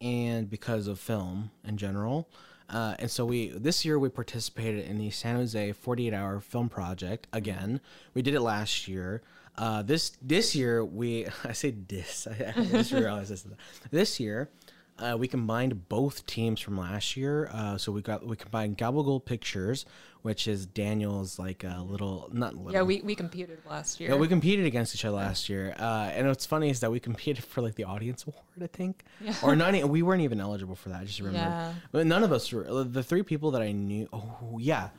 and 0.00 0.50
because 0.50 0.88
of 0.88 0.98
film 0.98 1.52
in 1.64 1.76
general. 1.76 2.28
Uh, 2.68 2.96
and 2.98 3.08
so 3.08 3.24
we 3.24 3.50
this 3.50 3.84
year 3.84 4.00
we 4.00 4.08
participated 4.08 4.84
in 4.84 4.98
the 4.98 5.10
San 5.10 5.36
Jose 5.36 5.72
48 5.74 6.12
hour 6.12 6.40
film 6.40 6.68
project 6.68 7.28
again. 7.32 7.80
We 8.14 8.22
did 8.22 8.34
it 8.34 8.40
last 8.40 8.88
year. 8.88 9.22
Uh, 9.56 9.82
this 9.82 10.12
this 10.20 10.54
year 10.54 10.84
we 10.84 11.26
I 11.44 11.52
say 11.52 11.70
this 11.70 12.26
I, 12.26 12.52
I 12.56 12.64
just 12.64 12.92
realized 12.92 13.30
this 13.30 13.46
this 13.90 14.18
year 14.20 14.50
uh, 14.98 15.16
we 15.18 15.26
combined 15.26 15.88
both 15.88 16.24
teams 16.26 16.60
from 16.60 16.78
last 16.78 17.16
year. 17.16 17.50
Uh, 17.52 17.76
so 17.76 17.90
we 17.90 18.00
got 18.00 18.24
we 18.26 18.36
combined 18.36 18.78
Gabagool 18.78 19.24
Pictures, 19.24 19.86
which 20.22 20.46
is 20.46 20.66
Daniel's 20.66 21.38
like 21.38 21.64
a 21.64 21.82
little 21.84 22.28
not 22.32 22.54
little. 22.54 22.72
Yeah, 22.72 22.82
we, 22.82 23.00
we 23.02 23.16
competed 23.16 23.58
last 23.68 23.98
year. 23.98 24.10
Yeah, 24.10 24.16
we 24.16 24.28
competed 24.28 24.66
against 24.66 24.94
each 24.94 25.04
other 25.04 25.16
last 25.16 25.48
year, 25.48 25.74
uh, 25.78 26.10
and 26.12 26.28
what's 26.28 26.46
funny 26.46 26.70
is 26.70 26.80
that 26.80 26.92
we 26.92 27.00
competed 27.00 27.42
for 27.44 27.60
like 27.60 27.74
the 27.74 27.84
audience 27.84 28.24
award, 28.24 28.44
I 28.62 28.68
think, 28.68 29.02
Yeah. 29.20 29.34
or 29.42 29.56
not. 29.56 29.74
We 29.88 30.02
weren't 30.02 30.22
even 30.22 30.40
eligible 30.40 30.76
for 30.76 30.90
that. 30.90 31.00
I 31.00 31.04
just 31.04 31.18
remember. 31.18 31.38
Yeah. 31.40 31.74
But 31.90 32.06
none 32.06 32.22
of 32.22 32.30
us 32.32 32.52
were. 32.52 32.84
The 32.84 33.02
three 33.02 33.24
people 33.24 33.50
that 33.52 33.62
I 33.62 33.72
knew, 33.72 34.08
oh 34.12 34.58
yeah, 34.60 34.90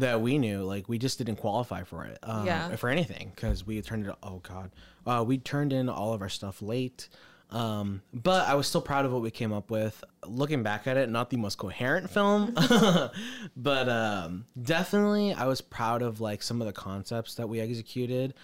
that 0.00 0.20
we 0.20 0.38
knew, 0.38 0.62
like 0.62 0.88
we 0.88 0.98
just 0.98 1.18
didn't 1.18 1.36
qualify 1.36 1.82
for 1.84 2.04
it. 2.04 2.18
Um, 2.22 2.46
Yeah. 2.46 2.74
For 2.76 2.88
anything 2.88 3.32
because 3.34 3.66
we 3.66 3.80
turned 3.82 4.06
it. 4.06 4.14
Oh 4.22 4.38
god, 4.38 4.70
uh, 5.06 5.24
we 5.26 5.38
turned 5.38 5.72
in 5.72 5.88
all 5.88 6.12
of 6.14 6.22
our 6.22 6.28
stuff 6.28 6.62
late. 6.62 7.08
Um, 7.50 8.02
but 8.12 8.46
I 8.46 8.54
was 8.56 8.66
still 8.66 8.82
proud 8.82 9.06
of 9.06 9.12
what 9.14 9.22
we 9.22 9.30
came 9.30 9.54
up 9.54 9.70
with. 9.70 10.04
Looking 10.26 10.62
back 10.62 10.86
at 10.86 10.98
it, 10.98 11.08
not 11.08 11.30
the 11.30 11.38
most 11.38 11.56
coherent 11.56 12.10
film, 12.10 12.52
but 13.56 13.88
um, 13.88 14.44
definitely 14.60 15.32
I 15.32 15.46
was 15.46 15.60
proud 15.62 16.02
of 16.02 16.20
like 16.20 16.42
some 16.42 16.60
of 16.60 16.66
the 16.66 16.74
concepts 16.74 17.36
that 17.36 17.48
we 17.48 17.60
executed 17.60 18.34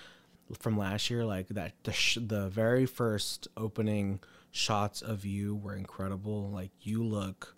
from 0.58 0.78
last 0.78 1.10
year. 1.10 1.24
Like 1.24 1.48
that, 1.48 1.72
the 1.82 1.92
sh- 1.92 2.16
the 2.20 2.48
very 2.48 2.86
first 2.86 3.46
opening 3.58 4.20
shots 4.52 5.02
of 5.02 5.26
you 5.26 5.54
were 5.56 5.74
incredible. 5.74 6.48
Like 6.50 6.70
you 6.80 7.02
look 7.04 7.54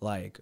like 0.00 0.40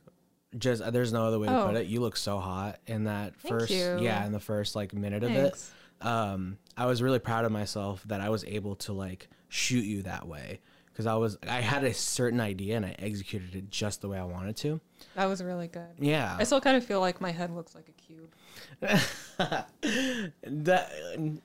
just 0.59 0.83
there's 0.93 1.13
no 1.13 1.27
other 1.27 1.39
way 1.39 1.49
to 1.49 1.63
Oh. 1.63 1.67
put 1.67 1.77
it. 1.77 1.87
You 1.87 2.01
look 2.01 2.17
so 2.17 2.39
hot 2.39 2.79
in 2.87 3.05
that 3.05 3.35
Thank 3.37 3.55
first 3.55 3.71
you. 3.71 3.99
yeah 4.01 4.25
in 4.27 4.33
the 4.33 4.41
first 4.41 4.75
like 4.77 4.93
minute 4.95 5.23
of 5.25 5.31
it. 5.31 5.71
Um, 6.01 6.59
I 6.77 6.87
was 6.87 7.03
really 7.03 7.19
proud 7.19 7.45
of 7.45 7.53
myself 7.53 8.03
that 8.07 8.21
I 8.21 8.29
was 8.29 8.45
able 8.45 8.77
to 8.77 8.93
like 8.93 9.29
shoot 9.49 9.85
you 9.85 10.03
that 10.03 10.27
way 10.29 10.61
because 10.97 11.07
I 11.07 11.15
was 11.17 11.37
I 11.47 11.61
had 11.61 11.85
a 11.85 11.93
certain 11.93 12.41
idea 12.41 12.75
and 12.75 12.87
I 12.87 12.97
executed 12.99 13.55
it 13.55 13.71
just 13.71 14.01
the 14.01 14.09
way 14.09 14.19
I 14.19 14.25
wanted 14.25 14.57
to. 14.59 14.81
That 15.15 15.27
was 15.27 15.43
really 15.43 15.69
good. 15.69 15.91
Yeah. 15.99 16.35
I 16.39 16.45
still 16.45 16.63
kind 16.63 16.75
of 16.75 16.87
feel 16.87 17.01
like 17.01 17.21
my 17.21 17.33
head 17.33 17.51
looks 17.51 17.75
like 17.75 17.91
a 17.91 17.93
cube. 17.93 18.33
that 18.81 19.69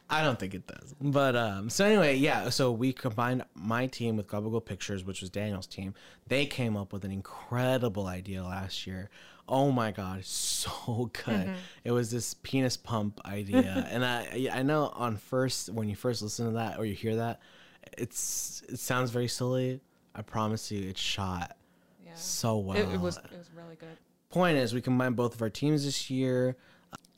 I 0.10 0.24
don't 0.24 0.39
think 0.39 0.54
it 0.54 0.68
does. 0.68 0.95
But 1.02 1.36
um 1.36 1.70
so 1.70 1.84
anyway, 1.84 2.16
yeah, 2.16 2.47
so 2.47 2.72
we 2.72 2.93
combined 2.93 3.43
my 3.54 3.88
team 3.88 4.16
with 4.16 4.28
Gabagool 4.28 4.64
Pictures, 4.64 5.04
which 5.04 5.20
was 5.20 5.30
Daniel's 5.30 5.68
team. 5.68 5.95
They 6.30 6.45
came 6.45 6.78
up 6.78 6.93
with 6.93 7.04
an 7.04 7.12
incredible 7.12 8.08
idea 8.08 8.45
last 8.45 8.88
year. 8.88 9.10
Oh 9.49 9.70
my 9.70 9.91
god, 9.91 10.24
so 10.24 11.12
good. 11.26 11.56
It 11.84 11.91
was 11.91 12.10
this 12.10 12.36
penis 12.36 12.78
pump 12.78 13.20
idea. 13.26 13.86
and 13.91 14.06
I 14.06 14.49
I 14.54 14.62
know 14.62 14.93
on 14.95 15.18
first 15.18 15.74
when 15.74 15.89
you 15.89 15.97
first 15.97 16.22
listen 16.22 16.45
to 16.45 16.54
that 16.54 16.80
or 16.80 16.86
you 16.86 16.95
hear 16.95 17.18
that, 17.18 17.41
it's 17.97 18.63
it 18.69 18.79
sounds 18.79 19.11
very 19.11 19.27
silly. 19.27 19.82
I 20.15 20.21
promise 20.21 20.71
you 20.71 20.88
it's 20.89 20.99
shot 20.99 21.55
Yeah. 22.05 22.13
so 22.15 22.57
well. 22.57 22.77
It, 22.77 22.93
it 22.95 22.99
was 22.99 23.17
it 23.17 23.38
was 23.38 23.49
really 23.55 23.75
good. 23.75 23.97
point 24.29 24.57
is 24.57 24.73
we 24.73 24.82
combined 24.82 25.15
both 25.15 25.36
of 25.36 25.41
our 25.41 25.49
teams 25.49 25.86
this 25.86 26.09
year 26.09 26.55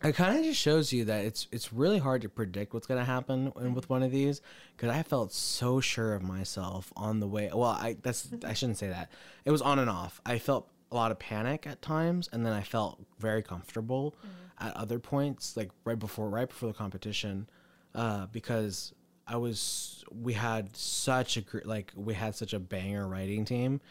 it 0.03 0.15
kind 0.15 0.37
of 0.37 0.43
just 0.43 0.59
shows 0.59 0.91
you 0.91 1.05
that 1.05 1.23
it's 1.25 1.47
it's 1.51 1.71
really 1.71 1.97
hard 1.99 2.21
to 2.23 2.29
predict 2.29 2.73
what's 2.73 2.85
going 2.87 2.99
to 2.99 3.05
happen 3.05 3.51
with 3.73 3.89
one 3.89 4.03
of 4.03 4.11
these 4.11 4.41
because 4.75 4.89
i 4.89 5.01
felt 5.01 5.31
so 5.31 5.79
sure 5.79 6.13
of 6.13 6.21
myself 6.21 6.91
on 6.97 7.19
the 7.19 7.27
way 7.27 7.49
well 7.53 7.69
i 7.69 7.95
that's 8.01 8.27
i 8.45 8.53
shouldn't 8.53 8.77
say 8.77 8.89
that 8.89 9.09
it 9.45 9.51
was 9.51 9.61
on 9.61 9.79
and 9.79 9.89
off 9.89 10.19
i 10.25 10.37
felt 10.37 10.67
a 10.91 10.95
lot 10.95 11.09
of 11.11 11.17
panic 11.19 11.65
at 11.65 11.81
times 11.81 12.27
and 12.33 12.45
then 12.45 12.51
i 12.51 12.61
felt 12.61 12.99
very 13.19 13.41
comfortable 13.41 14.13
at 14.59 14.75
other 14.75 14.99
points 14.99 15.55
like 15.55 15.69
right 15.85 15.99
before 15.99 16.29
right 16.29 16.49
before 16.49 16.67
the 16.67 16.77
competition 16.77 17.47
uh, 17.95 18.25
because 18.27 18.91
i 19.27 19.35
was 19.35 20.03
we 20.21 20.33
had 20.33 20.75
such 20.75 21.37
a 21.37 21.43
like 21.65 21.91
we 21.95 22.13
had 22.13 22.35
such 22.35 22.53
a 22.53 22.59
banger 22.59 23.07
writing 23.07 23.45
team 23.45 23.81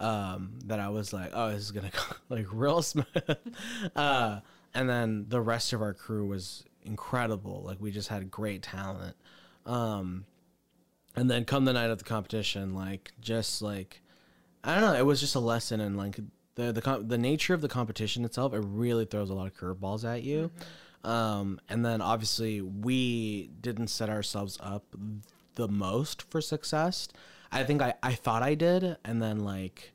um, 0.00 0.58
that 0.66 0.80
I 0.80 0.88
was 0.88 1.12
like, 1.12 1.30
oh, 1.34 1.50
this 1.50 1.62
is 1.62 1.70
gonna 1.72 1.90
go 1.92 2.16
like 2.28 2.46
real 2.52 2.82
smooth. 2.82 3.06
uh, 3.96 4.40
and 4.74 4.88
then 4.88 5.26
the 5.28 5.40
rest 5.40 5.72
of 5.72 5.82
our 5.82 5.94
crew 5.94 6.26
was 6.26 6.64
incredible. 6.82 7.62
Like 7.64 7.78
we 7.80 7.90
just 7.90 8.08
had 8.08 8.30
great 8.30 8.62
talent. 8.62 9.16
Um, 9.66 10.24
and 11.16 11.30
then 11.30 11.44
come 11.44 11.64
the 11.64 11.72
night 11.72 11.90
of 11.90 11.98
the 11.98 12.04
competition, 12.04 12.74
like 12.74 13.12
just 13.20 13.60
like 13.60 14.02
I 14.62 14.74
don't 14.74 14.92
know, 14.92 14.98
it 14.98 15.06
was 15.06 15.20
just 15.20 15.34
a 15.34 15.40
lesson 15.40 15.80
in 15.80 15.96
like 15.96 16.18
the 16.54 16.72
the 16.72 17.04
the 17.04 17.18
nature 17.18 17.54
of 17.54 17.60
the 17.60 17.68
competition 17.68 18.24
itself. 18.24 18.54
It 18.54 18.64
really 18.64 19.04
throws 19.04 19.30
a 19.30 19.34
lot 19.34 19.46
of 19.46 19.56
curveballs 19.56 20.04
at 20.04 20.22
you. 20.22 20.50
Um, 21.04 21.60
and 21.68 21.84
then 21.84 22.00
obviously 22.00 22.60
we 22.60 23.50
didn't 23.60 23.88
set 23.88 24.08
ourselves 24.10 24.58
up 24.60 24.84
the 25.54 25.68
most 25.68 26.22
for 26.30 26.40
success. 26.40 27.08
I 27.50 27.64
think 27.64 27.82
I, 27.82 27.94
I 28.02 28.12
thought 28.14 28.42
I 28.42 28.54
did, 28.54 28.96
and 29.04 29.22
then 29.22 29.40
like 29.40 29.92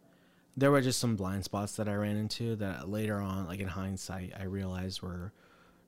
there 0.55 0.71
were 0.71 0.81
just 0.81 0.99
some 0.99 1.15
blind 1.15 1.43
spots 1.43 1.75
that 1.75 1.87
I 1.87 1.95
ran 1.95 2.15
into 2.15 2.55
that 2.57 2.89
later 2.89 3.17
on, 3.19 3.47
like 3.47 3.59
in 3.59 3.67
hindsight, 3.67 4.33
I 4.39 4.43
realized 4.43 5.01
were 5.01 5.33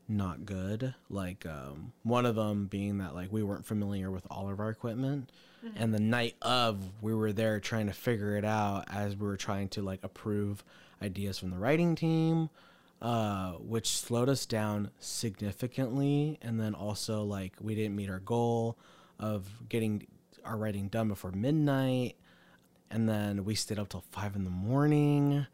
not 0.07 0.45
good. 0.45 0.93
Like 1.09 1.45
um, 1.45 1.93
one 2.03 2.25
of 2.25 2.35
them 2.35 2.67
being 2.67 2.99
that 2.99 3.15
like 3.15 3.31
we 3.31 3.43
weren't 3.43 3.65
familiar 3.65 4.11
with 4.11 4.25
all 4.29 4.49
of 4.49 4.59
our 4.59 4.69
equipment, 4.69 5.31
and 5.75 5.93
the 5.93 5.99
night 5.99 6.35
of 6.41 6.79
we 7.01 7.13
were 7.13 7.33
there 7.33 7.59
trying 7.59 7.87
to 7.87 7.93
figure 7.93 8.37
it 8.37 8.45
out 8.45 8.85
as 8.91 9.15
we 9.15 9.25
were 9.25 9.37
trying 9.37 9.69
to 9.69 9.81
like 9.81 9.99
approve 10.03 10.63
ideas 11.01 11.39
from 11.39 11.49
the 11.49 11.57
writing 11.57 11.95
team, 11.95 12.49
uh, 13.05 13.51
which 13.59 13.87
slowed 13.87 14.29
us 14.29 14.47
down 14.47 14.89
significantly. 14.99 16.39
And 16.41 16.59
then 16.59 16.73
also 16.73 17.23
like 17.23 17.53
we 17.61 17.75
didn't 17.75 17.95
meet 17.95 18.09
our 18.09 18.19
goal 18.19 18.79
of 19.19 19.47
getting 19.69 20.07
our 20.43 20.57
writing 20.57 20.87
done 20.87 21.07
before 21.07 21.31
midnight 21.31 22.15
and 22.89 23.07
then 23.07 23.45
we 23.45 23.55
stayed 23.55 23.79
up 23.79 23.89
till 23.89 24.03
five 24.11 24.35
in 24.35 24.43
the 24.43 24.49
morning. 24.49 25.45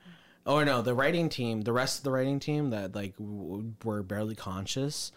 Oh 0.45 0.63
no, 0.63 0.81
the 0.81 0.93
writing 0.93 1.27
team, 1.27 1.61
the 1.61 1.73
rest 1.73 1.99
of 1.99 2.03
the 2.03 2.11
writing 2.11 2.39
team 2.39 2.69
that 2.69 2.95
like 2.95 3.17
w- 3.17 3.73
were 3.83 4.03
barely 4.03 4.35
conscious, 4.35 5.11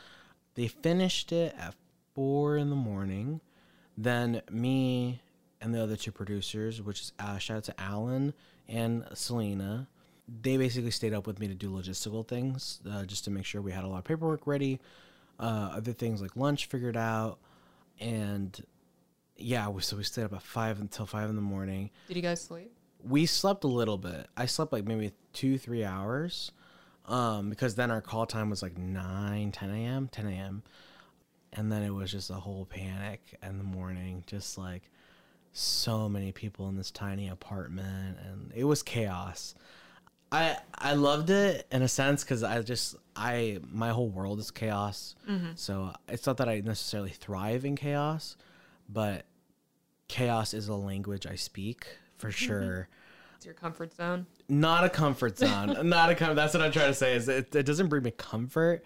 they 0.55 0.69
finished 0.69 1.33
it 1.33 1.55
at 1.59 1.75
four 2.15 2.57
in 2.57 2.71
the 2.71 2.77
morning. 2.77 3.41
Then 3.97 4.43
me 4.51 5.23
and 5.61 5.75
the 5.75 5.83
other 5.83 5.97
two 5.97 6.13
producers, 6.13 6.83
which 6.83 7.01
is 7.01 7.13
uh, 7.19 7.39
shout 7.39 7.59
out 7.59 7.65
to 7.65 7.81
Alan 7.81 8.35
and 8.69 9.05
Selena, 9.15 9.89
they 10.29 10.57
basically 10.57 10.91
stayed 10.91 11.13
up 11.13 11.27
with 11.27 11.39
me 11.39 11.49
to 11.49 11.55
do 11.55 11.71
logistical 11.71 12.27
things, 12.27 12.81
uh, 12.91 13.05
just 13.05 13.25
to 13.25 13.31
make 13.31 13.45
sure 13.45 13.61
we 13.61 13.73
had 13.73 13.85
a 13.85 13.89
lot 13.89 13.99
of 13.99 14.05
paperwork 14.05 14.47
ready, 14.47 14.81
uh, 15.39 15.73
other 15.75 15.93
things 15.93 16.23
like 16.23 16.37
lunch 16.37 16.67
figured 16.67 16.97
out, 16.97 17.39
and 18.01 18.65
yeah, 19.37 19.69
we, 19.69 19.83
so 19.83 19.97
we 19.97 20.05
stayed 20.05 20.25
up 20.25 20.33
at 20.33 20.43
five 20.43 20.81
until 20.81 21.07
five 21.07 21.29
in 21.29 21.37
the 21.37 21.43
morning. 21.43 21.91
Did 22.09 22.17
you 22.17 22.23
guys 22.23 22.41
sleep? 22.41 22.73
We 23.03 23.27
slept 23.27 23.65
a 23.65 23.69
little 23.69 23.99
bit. 23.99 24.29
I 24.37 24.47
slept 24.47 24.73
like 24.73 24.85
maybe 24.85 25.13
two, 25.33 25.59
three 25.59 25.85
hours, 25.85 26.53
um, 27.07 27.51
because 27.51 27.75
then 27.75 27.91
our 27.91 28.01
call 28.01 28.25
time 28.25 28.49
was 28.49 28.63
like 28.63 28.79
9, 28.79 29.53
10 29.53 29.71
a.m., 29.71 30.09
10 30.09 30.27
a.m. 30.27 30.63
And 31.53 31.71
then 31.71 31.83
it 31.83 31.91
was 31.91 32.11
just 32.11 32.31
a 32.31 32.35
whole 32.35 32.65
panic 32.65 33.21
in 33.43 33.59
the 33.59 33.65
morning, 33.65 34.25
just 34.27 34.57
like 34.57 34.91
so 35.53 36.09
many 36.09 36.33
people 36.33 36.69
in 36.69 36.77
this 36.77 36.91
tiny 36.91 37.29
apartment, 37.29 38.19
and 38.25 38.53
it 38.55 38.65
was 38.65 38.83
chaos. 38.83 39.55
I 40.35 40.57
I 40.91 40.95
loved 40.95 41.31
it 41.31 41.67
in 41.71 41.83
a 41.83 41.89
sense 41.89 42.25
because 42.25 42.43
I 42.43 42.61
just 42.63 42.97
I 43.17 43.59
my 43.71 43.91
whole 43.91 44.09
world 44.09 44.39
is 44.41 44.51
chaos. 44.51 45.15
So 45.55 45.93
it's 46.09 46.27
not 46.27 46.37
that 46.39 46.49
I 46.49 46.61
necessarily 46.61 47.11
thrive 47.11 47.65
in 47.65 47.77
chaos, 47.77 48.37
but 48.89 49.25
chaos 50.09 50.53
is 50.55 50.69
a 50.69 50.75
language 50.75 51.27
I 51.27 51.37
speak 51.37 51.87
for 52.19 52.31
sure. 52.31 52.89
It's 53.37 53.45
your 53.47 53.55
comfort 53.55 53.95
zone. 53.95 54.27
Not 54.49 54.85
a 54.85 54.89
comfort 54.91 55.39
zone. 55.45 55.89
not 55.89 56.11
a 56.11 56.15
com- 56.15 56.37
That's 56.37 56.55
what 56.55 56.63
I'm 56.63 56.73
trying 56.73 56.89
to 56.89 56.95
say. 56.95 57.15
Is 57.17 57.29
it, 57.29 57.55
it 57.55 57.65
doesn't 57.67 57.89
bring 57.89 58.03
me 58.03 58.11
comfort, 58.13 58.85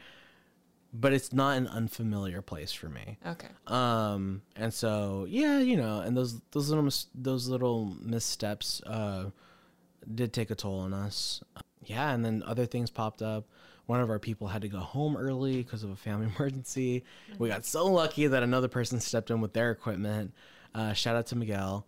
but 0.93 1.13
it's 1.13 1.33
not 1.33 1.57
an 1.57 1.67
unfamiliar 1.69 2.43
place 2.43 2.73
for 2.73 2.89
me. 2.89 3.19
Okay. 3.27 3.49
Um, 3.67 4.43
and 4.57 4.73
so 4.73 5.27
yeah, 5.29 5.59
you 5.61 5.77
know, 5.77 6.01
and 6.01 6.17
those 6.17 6.41
those 6.53 6.69
little 6.69 6.85
mis- 6.85 7.07
those 7.15 7.49
little 7.49 7.97
missteps 8.01 8.81
uh, 8.87 9.31
did 10.15 10.33
take 10.33 10.51
a 10.51 10.55
toll 10.55 10.81
on 10.81 10.93
us. 10.93 11.43
Yeah, 11.85 12.13
and 12.13 12.25
then 12.25 12.43
other 12.47 12.67
things 12.67 12.91
popped 12.91 13.23
up. 13.23 13.47
One 13.87 14.01
of 14.01 14.11
our 14.11 14.19
people 14.19 14.49
had 14.49 14.63
to 14.63 14.69
go 14.69 14.79
home 14.79 15.17
early 15.17 15.63
because 15.63 15.83
of 15.83 15.91
a 15.91 15.97
family 15.97 16.31
emergency. 16.37 17.05
We 17.39 17.49
got 17.49 17.65
so 17.65 17.87
lucky 17.87 18.27
that 18.27 18.43
another 18.43 18.69
person 18.69 19.01
stepped 19.01 19.31
in 19.31 19.41
with 19.41 19.53
their 19.53 19.71
equipment. 19.71 20.35
Uh, 20.75 20.93
shout 20.93 21.17
out 21.17 21.27
to 21.29 21.37
Miguel, 21.37 21.87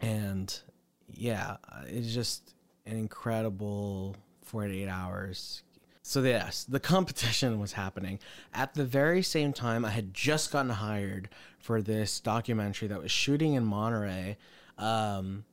and 0.00 0.60
yeah, 1.08 1.56
it's 1.86 2.14
just 2.14 2.54
an 2.86 2.96
incredible 2.96 4.16
48 4.44 4.88
hours 4.88 5.62
so 6.08 6.22
yes, 6.22 6.64
the 6.64 6.80
competition 6.94 7.60
was 7.60 7.72
happening 7.72 8.18
at 8.54 8.72
the 8.72 8.84
very 8.84 9.22
same 9.22 9.52
time. 9.52 9.84
I 9.84 9.90
had 9.90 10.14
just 10.14 10.50
gotten 10.50 10.70
hired 10.70 11.28
for 11.58 11.82
this 11.82 12.18
documentary 12.20 12.88
that 12.88 13.02
was 13.02 13.10
shooting 13.10 13.52
in 13.52 13.64
Monterey, 13.64 14.38
um, 14.78 15.44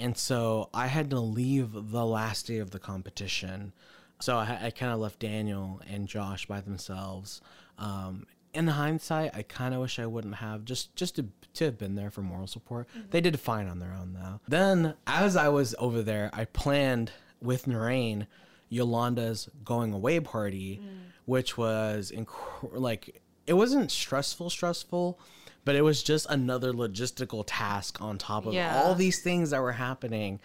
and 0.00 0.16
so 0.16 0.70
I 0.74 0.86
had 0.86 1.10
to 1.10 1.20
leave 1.20 1.70
the 1.72 2.04
last 2.04 2.46
day 2.46 2.58
of 2.58 2.70
the 2.70 2.78
competition. 2.78 3.72
So 4.20 4.36
I, 4.36 4.58
I 4.64 4.70
kind 4.70 4.92
of 4.92 4.98
left 4.98 5.20
Daniel 5.20 5.80
and 5.90 6.08
Josh 6.08 6.46
by 6.46 6.60
themselves. 6.60 7.40
Um, 7.78 8.26
in 8.52 8.66
hindsight, 8.66 9.30
I 9.34 9.42
kind 9.42 9.74
of 9.74 9.80
wish 9.80 9.98
I 9.98 10.06
wouldn't 10.06 10.36
have 10.36 10.64
just 10.64 10.94
just 10.96 11.16
to, 11.16 11.26
to 11.54 11.64
have 11.66 11.78
been 11.78 11.94
there 11.94 12.10
for 12.10 12.22
moral 12.22 12.46
support. 12.46 12.88
They 13.10 13.20
did 13.20 13.38
fine 13.38 13.68
on 13.68 13.78
their 13.78 13.92
own 13.92 14.14
though. 14.14 14.40
Then, 14.48 14.94
as 15.06 15.36
I 15.36 15.48
was 15.48 15.74
over 15.78 16.02
there, 16.02 16.30
I 16.32 16.46
planned 16.46 17.12
with 17.40 17.66
Narain 17.66 18.26
Yolanda's 18.68 19.48
going 19.64 19.92
away 19.92 20.20
party, 20.20 20.80
which 21.26 21.56
was 21.56 22.12
inc- 22.14 22.70
like 22.72 23.22
it 23.46 23.54
wasn't 23.54 23.90
stressful, 23.90 24.50
stressful, 24.50 25.18
but 25.64 25.74
it 25.76 25.82
was 25.82 26.02
just 26.02 26.26
another 26.30 26.72
logistical 26.72 27.44
task 27.46 28.00
on 28.00 28.18
top 28.18 28.46
of 28.46 28.54
Yeah. 28.54 28.82
all 28.82 28.94
these 28.94 29.20
things 29.20 29.50
that 29.50 29.60
were 29.60 29.72
happening. 29.72 30.40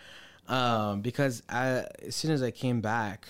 Um, 0.48 1.02
because 1.02 1.42
I, 1.50 1.86
as 2.06 2.16
soon 2.16 2.32
as 2.32 2.44
I 2.44 2.52
came 2.52 2.82
back, 2.82 3.28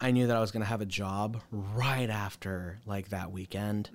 I 0.00 0.10
knew 0.10 0.26
that 0.26 0.36
I 0.36 0.40
was 0.40 0.50
gonna 0.50 0.64
have 0.64 0.80
a 0.80 0.86
job 0.86 1.40
right 1.50 2.10
after 2.10 2.78
like 2.86 3.10
that 3.10 3.30
weekend. 3.32 3.90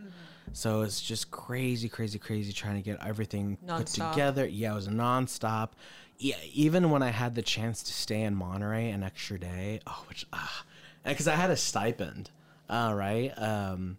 So 0.53 0.81
it's 0.83 1.01
just 1.01 1.31
crazy, 1.31 1.89
crazy, 1.89 2.17
crazy 2.19 2.53
trying 2.53 2.75
to 2.75 2.81
get 2.81 2.99
everything 3.05 3.57
put 3.57 3.87
together. 4.11 4.45
Yeah, 4.45 4.71
it 4.71 4.75
was 4.75 4.87
nonstop. 4.87 5.69
Yeah, 6.17 6.35
even 6.53 6.91
when 6.91 7.03
I 7.03 7.09
had 7.09 7.35
the 7.35 7.41
chance 7.41 7.83
to 7.83 7.93
stay 7.93 8.21
in 8.21 8.35
Monterey 8.35 8.89
an 8.91 9.03
extra 9.03 9.37
day, 9.37 9.81
oh, 9.85 10.05
which 10.07 10.25
ah, 10.31 10.63
because 11.03 11.27
I 11.27 11.35
had 11.35 11.49
a 11.51 11.57
stipend, 11.57 12.29
uh, 12.69 12.93
right? 12.95 13.31
Um, 13.37 13.97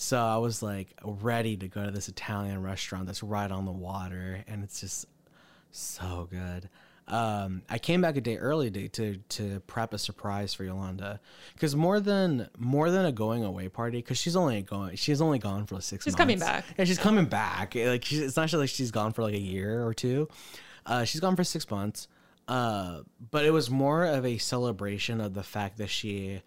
so 0.00 0.16
I 0.16 0.36
was 0.36 0.62
like 0.62 0.94
ready 1.02 1.56
to 1.56 1.66
go 1.66 1.84
to 1.84 1.90
this 1.90 2.08
Italian 2.08 2.62
restaurant 2.62 3.06
that's 3.06 3.20
right 3.20 3.50
on 3.50 3.64
the 3.64 3.72
water, 3.72 4.44
and 4.46 4.62
it's 4.62 4.80
just 4.80 5.06
so 5.72 6.28
good. 6.30 6.68
Um, 7.08 7.62
I 7.68 7.78
came 7.78 8.00
back 8.00 8.16
a 8.16 8.20
day 8.20 8.36
early 8.36 8.70
to 8.70 8.88
to, 8.90 9.16
to 9.16 9.60
prep 9.66 9.92
a 9.92 9.98
surprise 9.98 10.54
for 10.54 10.62
Yolanda, 10.62 11.18
because 11.54 11.74
more 11.74 11.98
than 11.98 12.48
more 12.56 12.92
than 12.92 13.06
a 13.06 13.12
going 13.12 13.42
away 13.42 13.68
party, 13.68 13.98
because 13.98 14.18
she's 14.18 14.36
only 14.36 14.62
going 14.62 14.94
she's 14.94 15.20
only 15.20 15.40
gone 15.40 15.66
for 15.66 15.74
like 15.74 15.82
six. 15.82 16.04
She's 16.04 16.12
months. 16.12 16.20
coming 16.20 16.38
back. 16.38 16.64
Yeah, 16.78 16.84
she's 16.84 16.98
coming 16.98 17.24
back. 17.24 17.74
Like 17.74 18.04
she's, 18.04 18.20
it's 18.20 18.36
not 18.36 18.52
like 18.52 18.68
she's 18.68 18.92
gone 18.92 19.12
for 19.12 19.24
like 19.24 19.34
a 19.34 19.40
year 19.40 19.84
or 19.84 19.94
two. 19.94 20.28
Uh, 20.86 21.02
she's 21.02 21.20
gone 21.20 21.34
for 21.34 21.42
six 21.42 21.68
months. 21.68 22.06
Uh, 22.46 23.00
but 23.32 23.44
it 23.44 23.50
was 23.50 23.68
more 23.68 24.04
of 24.04 24.24
a 24.24 24.38
celebration 24.38 25.20
of 25.20 25.34
the 25.34 25.42
fact 25.42 25.78
that 25.78 25.90
she 25.90 26.40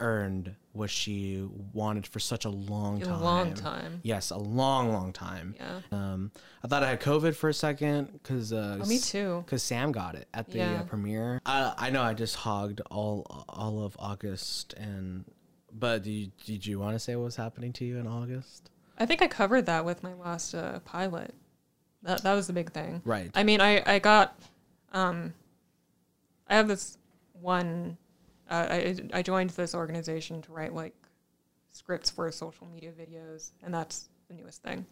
earned 0.00 0.54
what 0.72 0.90
she 0.90 1.46
wanted 1.72 2.06
for 2.06 2.18
such 2.18 2.44
a 2.44 2.48
long 2.48 3.00
A 3.02 3.04
time. 3.06 3.20
long 3.22 3.54
time. 3.54 4.00
Yes, 4.02 4.30
a 4.30 4.36
long, 4.36 4.92
long 4.92 5.12
time. 5.12 5.54
Yeah. 5.58 5.80
Um, 5.92 6.32
I 6.64 6.68
thought 6.68 6.82
I 6.82 6.90
had 6.90 7.00
COVID 7.00 7.34
for 7.36 7.48
a 7.48 7.54
second 7.54 8.12
because 8.12 8.52
uh, 8.52 8.78
Oh, 8.82 8.86
me 8.86 8.98
too. 8.98 9.42
Because 9.46 9.62
Sam 9.62 9.92
got 9.92 10.14
it 10.16 10.26
at 10.34 10.50
the 10.50 10.58
Yeah. 10.58 10.80
uh, 10.80 10.82
premiere. 10.84 11.40
I, 11.46 11.74
I 11.78 11.90
know 11.90 12.02
I 12.02 12.12
just 12.14 12.34
hogged 12.36 12.80
all 12.90 13.44
all 13.48 13.84
of 13.84 13.96
August 13.98 14.74
and. 14.74 15.24
But 15.76 16.04
did 16.04 16.10
you, 16.12 16.30
did 16.44 16.64
you 16.66 16.78
want 16.78 16.94
to 16.94 17.00
say 17.00 17.16
what 17.16 17.24
was 17.24 17.34
happening 17.36 17.72
to 17.74 17.84
you 17.84 17.98
in 17.98 18.06
August? 18.06 18.70
I 18.96 19.06
think 19.06 19.22
I 19.22 19.26
covered 19.26 19.66
that 19.66 19.84
with 19.84 20.04
my 20.04 20.14
last 20.14 20.54
uh, 20.54 20.78
pilot. 20.84 21.34
That 22.04 22.22
that 22.22 22.34
was 22.34 22.46
the 22.46 22.52
big 22.52 22.70
thing. 22.72 23.02
Right. 23.04 23.28
I 23.34 23.42
mean, 23.42 23.60
I 23.60 23.82
I 23.84 23.98
got, 23.98 24.38
um, 24.92 25.34
I 26.48 26.54
have 26.54 26.68
this 26.68 26.96
one. 27.32 27.96
Uh, 28.54 28.66
I 28.70 29.18
I 29.18 29.22
joined 29.22 29.50
this 29.50 29.74
organization 29.74 30.42
to 30.42 30.52
write 30.52 30.74
like 30.74 30.94
scripts 31.72 32.10
for 32.10 32.30
social 32.30 32.66
media 32.66 32.92
videos, 32.92 33.50
and 33.62 33.74
that's 33.74 34.08
the 34.28 34.34
newest 34.34 34.62
thing. 34.62 34.86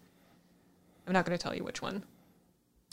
I'm 1.06 1.12
not 1.12 1.24
going 1.24 1.36
to 1.36 1.42
tell 1.42 1.54
you 1.54 1.62
which 1.64 1.80
one, 1.82 2.02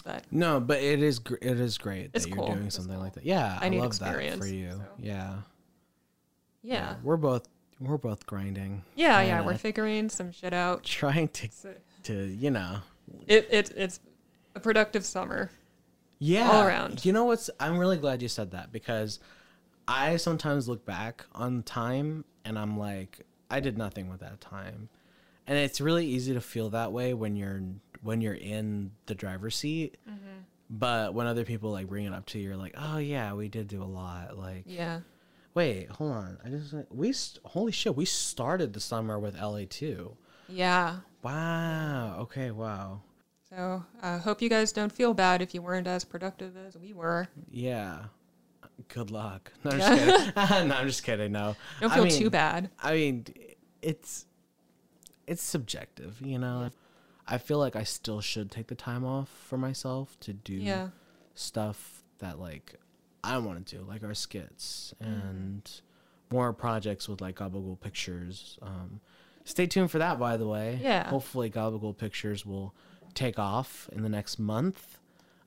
but 0.04 0.26
No, 0.32 0.60
but 0.60 0.82
it 0.82 1.02
is 1.02 1.20
gr- 1.20 1.36
it 1.42 1.60
is 1.60 1.78
great 1.78 2.14
that 2.14 2.26
you're 2.28 2.36
cool. 2.38 2.48
doing 2.54 2.68
It's 2.68 2.76
something 2.76 2.94
cool. 2.96 3.04
like 3.04 3.14
that. 3.14 3.26
Yeah, 3.26 3.58
I, 3.62 3.66
I 3.68 3.70
love 3.70 3.98
that 4.00 4.38
for 4.38 4.46
you. 4.48 4.72
so. 4.72 4.82
Yeah. 5.00 5.34
yeah, 6.62 6.96
we're 7.04 7.18
both 7.18 7.48
we're 7.80 7.98
both 7.98 8.26
grinding, 8.28 8.84
yeah, 8.96 9.22
yeah. 9.22 9.42
We're 9.46 9.58
figuring 9.58 10.10
some 10.10 10.32
shit 10.32 10.54
out. 10.54 10.84
trying 10.84 11.30
to 11.30 11.50
So 11.52 11.74
to 12.04 12.14
you 12.14 12.52
know. 12.52 12.80
it 13.28 13.48
it 13.52 13.72
it's 13.76 14.00
a 14.56 14.60
productive 14.60 15.06
summer. 15.06 15.50
Yeah, 16.22 16.50
all 16.52 16.64
around. 16.68 17.06
You 17.06 17.14
know 17.14 17.24
what's? 17.26 17.50
I'm 17.62 17.78
really 17.78 17.98
glad 17.98 18.22
you 18.22 18.28
said 18.28 18.52
that 18.52 18.72
because 18.74 19.20
I 19.90 20.18
sometimes 20.18 20.68
look 20.68 20.86
back 20.86 21.26
on 21.34 21.64
time 21.64 22.24
and 22.46 22.60
I'm 22.60 22.78
like, 22.78 23.22
I 23.50 23.60
did 23.60 23.78
nothing 23.78 24.10
with 24.10 24.20
that 24.20 24.40
time, 24.40 24.90
and 25.48 25.58
it's 25.58 25.82
really 25.82 26.06
easy 26.06 26.34
to 26.36 26.42
feel 26.42 26.70
that 26.70 26.92
way 26.92 27.14
when 27.16 27.36
you're 27.36 27.62
when 28.04 28.22
you're 28.22 28.36
in 28.36 28.92
the 29.08 29.16
driver's 29.16 29.56
seat. 29.56 29.98
Mm-hmm. 30.08 30.42
But 30.70 31.16
when 31.16 31.26
other 31.26 31.44
people 31.44 31.72
like 31.72 31.88
bring 31.88 32.06
it 32.06 32.14
up 32.14 32.28
to 32.28 32.38
you, 32.38 32.50
you're 32.50 32.58
like, 32.58 32.76
oh 32.78 33.00
yeah, 33.00 33.34
we 33.34 33.50
did 33.50 33.68
do 33.68 33.82
a 33.82 33.86
lot. 33.86 34.38
Like, 34.38 34.66
Yeah. 34.68 35.00
wait, 35.56 35.90
hold 35.90 36.12
on, 36.12 36.38
I 36.46 36.50
just 36.50 36.76
we 36.92 37.12
holy 37.44 37.72
shit, 37.72 37.96
we 37.96 38.06
started 38.06 38.74
the 38.74 38.80
summer 38.80 39.18
with 39.18 39.36
LA 39.36 39.64
two. 39.68 40.16
Yeah. 40.48 40.98
Wow. 41.24 42.18
Okay. 42.20 42.52
Wow. 42.52 43.02
So 43.50 43.84
I 44.04 44.14
uh, 44.14 44.20
hope 44.20 44.44
you 44.44 44.50
guys 44.50 44.72
don't 44.72 44.92
feel 44.92 45.16
bad 45.16 45.42
if 45.42 45.56
you 45.56 45.64
weren't 45.64 45.88
as 45.88 46.04
productive 46.06 46.56
as 46.56 46.78
we 46.78 46.94
were. 46.94 47.28
Yeah. 47.50 48.04
Good 48.88 49.12
luck. 49.12 49.52
No, 49.64 49.72
I'm 49.72 49.78
just 49.78 49.94
kidding. 49.94 50.34
no, 50.70 50.76
I'm 50.76 50.88
just 50.88 51.04
kidding. 51.04 51.32
No. 51.32 51.56
Don't 51.82 51.92
I 51.92 51.96
feel 51.96 52.04
mean- 52.06 52.18
too 52.18 52.30
bad. 52.30 52.70
I 52.82 52.94
mean, 52.94 53.26
it's 53.82 54.26
it's 55.28 55.44
subjective, 55.44 56.20
you 56.22 56.40
know. 56.40 56.70
I 57.28 57.38
feel 57.38 57.60
like 57.60 57.76
I 57.76 57.84
still 57.84 58.22
should 58.22 58.50
take 58.50 58.68
the 58.68 58.76
time 58.76 59.06
off 59.06 59.30
for 59.30 59.58
myself 59.58 60.20
to 60.22 60.34
do 60.34 60.54
Yeah. 60.56 60.90
stuff 61.36 62.04
that 62.20 62.40
like 62.40 62.76
I 63.24 63.38
want 63.38 63.66
to 63.68 63.78
do, 63.78 63.84
like 63.84 64.04
our 64.04 64.14
skits 64.16 64.94
Mm-hmm. 65.04 65.12
and 65.14 65.72
more 66.32 66.54
projects 66.54 67.08
with 67.10 67.22
like 67.22 67.36
Gabagool 67.36 67.80
Pictures. 67.80 68.58
Um, 68.62 69.00
stay 69.46 69.66
tuned 69.68 69.90
for 69.92 69.98
that, 70.00 70.20
by 70.20 70.38
the 70.38 70.48
way. 70.48 70.80
Yeah. 70.82 71.08
Hopefully, 71.10 71.50
Gabagool 71.50 71.98
Pictures 71.98 72.46
will 72.46 72.74
take 73.16 73.38
off 73.40 73.90
in 73.92 74.04
the 74.04 74.10
next 74.10 74.38
month. 74.40 74.99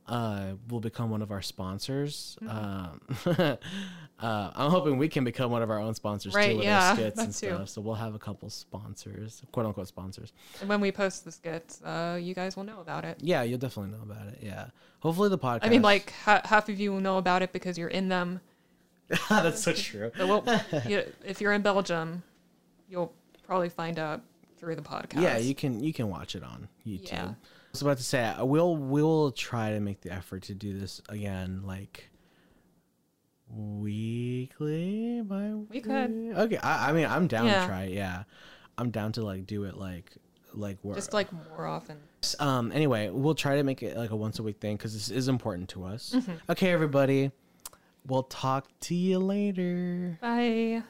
Uh, 0.07 0.55
will 0.69 0.81
become 0.81 1.11
one 1.11 1.23
of 1.23 1.31
our 1.31 1.41
sponsors. 1.41 2.37
Mm-hmm. 2.43 3.41
Um, 3.41 3.59
uh, 4.19 4.51
I'm 4.55 4.71
hoping 4.71 4.99
we 4.99 5.09
can 5.09 5.23
become 5.23 5.53
one 5.53 5.63
of 5.63 5.71
our 5.71 5.79
own 5.79 5.95
sponsors 5.95 6.35
Right, 6.35 6.51
too 6.51 6.57
with 6.57 6.65
yeah, 6.65 6.91
our 6.91 6.95
skits 6.97 7.19
and 7.21 7.29
too. 7.29 7.33
stuff. 7.33 7.69
So 7.69 7.81
we'll 7.81 7.95
have 7.95 8.15
a 8.15 8.19
couple 8.19 8.51
sponsors, 8.51 9.43
quote 9.53 9.65
unquote 9.67 9.87
sponsors. 9.87 10.33
And 10.61 10.69
when 10.69 10.81
we 10.81 10.91
post 10.91 11.25
the 11.25 11.31
skits, 11.31 11.81
uh, 11.83 12.19
you 12.21 12.35
guys 12.35 12.57
will 12.57 12.65
know 12.65 12.81
about 12.81 13.05
it. 13.05 13.19
Yeah, 13.21 13.43
you'll 13.43 13.59
definitely 13.61 13.93
know 13.93 14.03
about 14.03 14.27
it. 14.27 14.41
Yeah. 14.43 14.67
Hopefully 15.01 15.29
the 15.29 15.39
podcast. 15.39 15.61
I 15.63 15.69
mean, 15.69 15.83
like 15.83 16.13
ha- 16.25 16.43
half 16.45 16.69
of 16.69 16.81
you 16.81 16.93
will 16.93 17.01
know 17.01 17.19
about 17.19 17.43
it 17.43 17.53
because 17.53 17.79
you're 17.79 17.89
in 17.89 18.09
them. 18.09 18.41
that's 19.29 19.63
so 19.63 19.73
true. 19.73 20.11
Well, 20.19 20.45
you, 20.87 21.05
if 21.25 21.41
you're 21.41 21.53
in 21.53 21.63
Belgium, 21.63 22.23
you'll 22.89 23.13
probably 23.47 23.69
find 23.69 23.99
out 23.99 24.23
through 24.59 24.77
the 24.77 24.83
podcast. 24.83 25.21
Yeah, 25.21 25.39
you 25.39 25.55
can 25.55 25.83
you 25.83 25.93
can 25.93 26.09
watch 26.09 26.35
it 26.35 26.43
on 26.43 26.69
YouTube. 26.87 27.09
Yeah. 27.13 27.29
I 27.73 27.75
was 27.75 27.83
about 27.83 27.97
to 27.97 28.03
say 28.03 28.35
we'll 28.41 28.77
we'll 28.77 29.33
try 29.33 29.71
to 29.71 29.81
make 29.81 30.03
the 30.03 30.13
effort 30.13 30.43
to 30.45 30.55
do 30.55 30.79
this 30.79 31.01
again, 31.09 31.63
like 31.65 32.11
weekly. 33.49 35.23
By 35.23 35.53
We 35.71 35.81
could. 35.81 36.33
Okay, 36.37 36.59
I, 36.59 36.91
I 36.91 36.93
mean 36.93 37.07
I'm 37.07 37.27
down 37.29 37.47
Yeah. 37.47 37.63
to 37.63 37.67
try 37.67 37.83
it. 37.85 37.93
Yeah, 37.95 38.25
I'm 38.77 38.91
down 38.91 39.13
to 39.13 39.23
like 39.23 39.47
do 39.47 39.65
it 39.65 39.77
like 39.79 40.13
like 40.53 40.77
where. 40.83 40.95
just 40.95 41.15
like 41.15 41.33
more 41.33 41.67
often. 41.67 41.97
um. 42.41 42.73
Anyway, 42.73 43.09
we'll 43.09 43.35
try 43.35 43.57
to 43.57 43.63
make 43.63 43.83
it 43.83 43.97
like 43.97 44.11
a 44.11 44.17
once 44.17 44.39
a 44.39 44.43
week 44.43 44.61
thing 44.61 44.77
because 44.77 44.93
this 44.93 45.09
is 45.09 45.29
important 45.29 45.71
to 45.71 45.85
us. 45.85 46.13
Mm-hmm. 46.15 46.33
Okay, 46.51 46.71
everybody. 46.73 47.31
We'll 48.07 48.25
talk 48.25 48.67
to 48.81 48.95
you 48.95 49.19
later. 49.19 50.19
Bye. 50.21 50.83